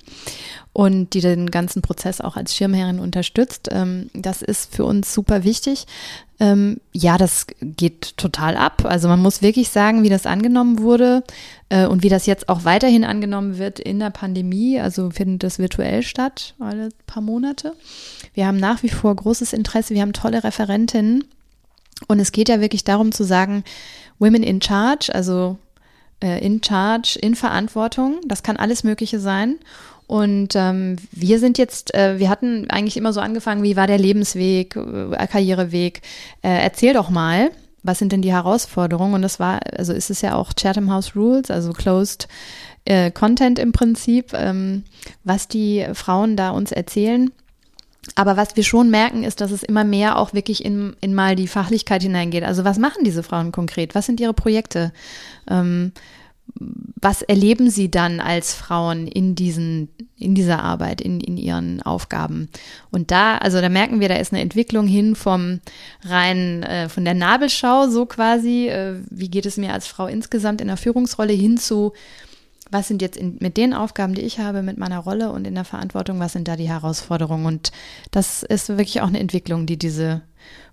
und 0.73 1.15
die 1.15 1.21
den 1.21 1.51
ganzen 1.51 1.83
Prozess 1.83 2.21
auch 2.21 2.37
als 2.37 2.55
Schirmherrin 2.55 3.01
unterstützt. 3.01 3.69
Ähm, 3.73 4.11
das 4.15 4.43
ist 4.43 4.75
für 4.75 4.85
uns 4.85 5.13
super 5.15 5.45
wichtig. 5.45 5.87
Ähm, 6.41 6.81
ja, 6.93 7.19
das 7.19 7.47
geht 7.61 8.17
total 8.17 8.57
ab. 8.57 8.87
Also 8.87 9.09
man 9.09 9.21
muss 9.21 9.43
wirklich 9.43 9.69
sagen, 9.69 10.03
wie 10.03 10.09
das 10.09 10.25
angenommen 10.25 10.79
wurde 10.79 11.23
äh, 11.69 11.87
und 11.87 12.03
wie 12.03 12.09
das 12.09 12.25
jetzt 12.25 12.49
auch 12.49 12.65
weiterhin 12.65 13.05
angenommen 13.05 13.59
wird 13.59 13.79
in 13.79 13.99
der 13.99 14.09
Pandemie. 14.09 14.81
Also 14.81 15.11
findet 15.11 15.43
das 15.43 15.59
virtuell 15.59 16.03
statt, 16.03 16.55
alle 16.59 16.89
paar 17.07 17.23
Monate. 17.23 17.75
Wir 18.33 18.47
haben 18.47 18.57
nach 18.57 18.83
wie 18.83 18.89
vor 18.89 19.15
großes 19.15 19.53
Interesse. 19.53 19.95
Wir 19.95 20.01
haben 20.01 20.15
tolle 20.15 20.43
Referentinnen. 20.43 21.25
Und 22.09 22.19
es 22.19 22.33
geht 22.33 22.49
ja 22.49 22.63
wirklich 22.63 22.85
darum 22.85 23.13
zu 23.13 23.25
sagen, 23.25 23.63
Women 24.19 24.43
in 24.43 24.63
Charge, 24.63 25.15
also 25.15 25.59
äh, 26.23 26.43
in 26.45 26.63
Charge, 26.63 27.19
in 27.21 27.35
Verantwortung. 27.35 28.21
Das 28.27 28.43
kann 28.43 28.57
alles 28.57 28.83
Mögliche 28.83 29.21
sein. 29.21 29.57
Und 30.11 30.57
ähm, 30.57 30.97
wir 31.13 31.39
sind 31.39 31.57
jetzt, 31.57 31.95
äh, 31.95 32.19
wir 32.19 32.29
hatten 32.29 32.69
eigentlich 32.69 32.97
immer 32.97 33.13
so 33.13 33.21
angefangen, 33.21 33.63
wie 33.63 33.77
war 33.77 33.87
der 33.87 33.97
Lebensweg, 33.97 34.75
äh, 34.75 35.27
Karriereweg. 35.29 36.03
Äh, 36.43 36.65
erzähl 36.65 36.95
doch 36.95 37.11
mal, 37.11 37.53
was 37.85 38.01
sind 38.01 38.11
denn 38.11 38.21
die 38.21 38.33
Herausforderungen? 38.33 39.15
Und 39.15 39.23
das 39.23 39.39
war, 39.39 39.61
also 39.79 39.93
ist 39.93 40.11
es 40.11 40.21
ja 40.21 40.35
auch 40.35 40.53
Chatham 40.53 40.91
House 40.91 41.15
Rules, 41.15 41.49
also 41.53 41.73
Closed 41.73 42.27
äh, 42.87 43.13
Content 43.13 43.61
im 43.61 43.71
Prinzip, 43.71 44.33
ähm, 44.35 44.83
was 45.23 45.47
die 45.47 45.87
Frauen 45.95 46.35
da 46.35 46.51
uns 46.51 46.73
erzählen. 46.73 47.31
Aber 48.17 48.37
was 48.37 48.57
wir 48.57 48.65
schon 48.65 48.91
merken, 48.91 49.23
ist, 49.23 49.41
dass 49.41 49.53
es 49.53 49.63
immer 49.63 49.85
mehr 49.85 50.19
auch 50.19 50.35
wirklich 50.35 50.65
in, 50.65 50.97
in 51.01 51.15
mal 51.15 51.37
die 51.37 51.47
Fachlichkeit 51.47 52.03
hineingeht. 52.03 52.43
Also 52.43 52.65
was 52.65 52.81
machen 52.81 53.05
diese 53.05 53.23
Frauen 53.23 53.53
konkret? 53.53 53.95
Was 53.95 54.07
sind 54.07 54.19
ihre 54.19 54.35
Projekte? 54.35 54.93
Ähm, 55.49 55.93
was 56.55 57.23
erleben 57.23 57.71
Sie 57.71 57.91
dann 57.91 58.21
als 58.21 58.55
Frauen 58.55 59.07
in 59.07 59.35
diesen, 59.35 59.89
in 60.19 60.35
dieser 60.35 60.63
Arbeit, 60.63 61.01
in, 61.01 61.21
in 61.21 61.37
Ihren 61.37 61.83
Aufgaben? 61.83 62.49
Und 62.91 63.11
da, 63.11 63.39
also 63.39 63.61
da 63.61 63.69
merken 63.69 64.01
wir, 64.01 64.09
da 64.09 64.17
ist 64.17 64.33
eine 64.33 64.43
Entwicklung 64.43 64.87
hin 64.87 65.15
vom 65.15 65.61
rein, 66.03 66.63
äh, 66.63 66.89
von 66.89 67.05
der 67.05 67.15
Nabelschau 67.15 67.89
so 67.89 68.05
quasi, 68.07 68.69
äh, 68.69 68.97
wie 69.11 69.31
geht 69.31 69.47
es 69.47 69.57
mir 69.57 69.73
als 69.73 69.87
Frau 69.87 70.07
insgesamt 70.07 70.61
in 70.61 70.69
der 70.69 70.77
Führungsrolle 70.77 71.33
hin 71.33 71.57
zu, 71.57 71.93
was 72.71 72.89
sind 72.89 73.03
jetzt 73.03 73.17
in, 73.17 73.37
mit 73.41 73.57
den 73.57 73.73
Aufgaben, 73.73 74.15
die 74.15 74.23
ich 74.23 74.39
habe, 74.39 74.63
mit 74.63 74.77
meiner 74.77 74.99
Rolle 74.99 75.33
und 75.33 75.47
in 75.47 75.55
der 75.55 75.65
Verantwortung, 75.65 76.21
was 76.21 76.33
sind 76.33 76.49
da 76.49 76.57
die 76.57 76.69
Herausforderungen? 76.69 77.47
Und 77.47 77.73
das 78.11 78.43
ist 78.43 78.69
wirklich 78.69 79.01
auch 79.01 79.09
eine 79.09 79.21
Entwicklung, 79.21 79.67
die 79.67 79.79
diese 79.79 80.23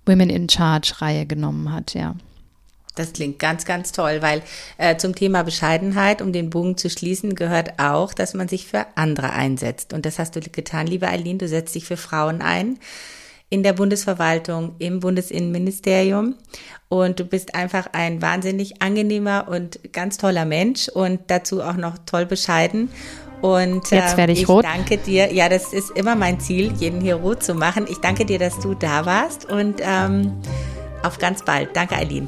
Women 0.05 0.29
in 0.29 0.49
Charge 0.49 0.93
Reihe 0.99 1.25
genommen 1.25 1.71
hat, 1.71 1.93
ja. 1.93 2.15
Das 2.99 3.13
klingt 3.13 3.39
ganz, 3.39 3.65
ganz 3.65 3.91
toll, 3.91 4.21
weil 4.21 4.41
äh, 4.77 4.97
zum 4.97 5.15
Thema 5.15 5.43
Bescheidenheit, 5.43 6.21
um 6.21 6.33
den 6.33 6.49
Bogen 6.49 6.77
zu 6.77 6.89
schließen, 6.89 7.35
gehört 7.35 7.79
auch, 7.79 8.13
dass 8.13 8.33
man 8.33 8.47
sich 8.47 8.67
für 8.67 8.85
andere 8.95 9.31
einsetzt. 9.31 9.93
Und 9.93 10.05
das 10.05 10.19
hast 10.19 10.35
du 10.35 10.41
getan, 10.41 10.87
liebe 10.87 11.07
Eileen. 11.07 11.37
Du 11.37 11.47
setzt 11.47 11.75
dich 11.75 11.85
für 11.85 11.97
Frauen 11.97 12.41
ein 12.41 12.79
in 13.49 13.63
der 13.63 13.73
Bundesverwaltung, 13.73 14.75
im 14.79 14.99
Bundesinnenministerium. 14.99 16.35
Und 16.89 17.19
du 17.19 17.25
bist 17.25 17.55
einfach 17.55 17.87
ein 17.93 18.21
wahnsinnig 18.21 18.81
angenehmer 18.81 19.47
und 19.49 19.93
ganz 19.93 20.17
toller 20.17 20.45
Mensch 20.45 20.89
und 20.89 21.21
dazu 21.27 21.61
auch 21.61 21.75
noch 21.75 21.97
toll 22.05 22.25
bescheiden. 22.25 22.89
Und 23.41 23.91
jetzt 23.91 24.17
werde 24.17 24.33
ich, 24.33 24.41
ich 24.41 24.49
rot. 24.49 24.65
danke 24.65 24.97
dir. 24.97 25.31
Ja, 25.31 25.47
das 25.47 25.71
ist 25.71 25.91
immer 25.91 26.15
mein 26.15 26.39
Ziel, 26.39 26.73
jeden 26.79 27.01
hier 27.01 27.15
rot 27.15 27.43
zu 27.43 27.53
machen. 27.53 27.85
Ich 27.87 27.99
danke 27.99 28.25
dir, 28.25 28.39
dass 28.39 28.59
du 28.59 28.73
da 28.73 29.05
warst 29.05 29.45
und 29.45 29.75
ähm, 29.81 30.33
auf 31.03 31.19
ganz 31.19 31.43
bald. 31.43 31.75
Danke, 31.75 31.95
Eileen. 31.95 32.27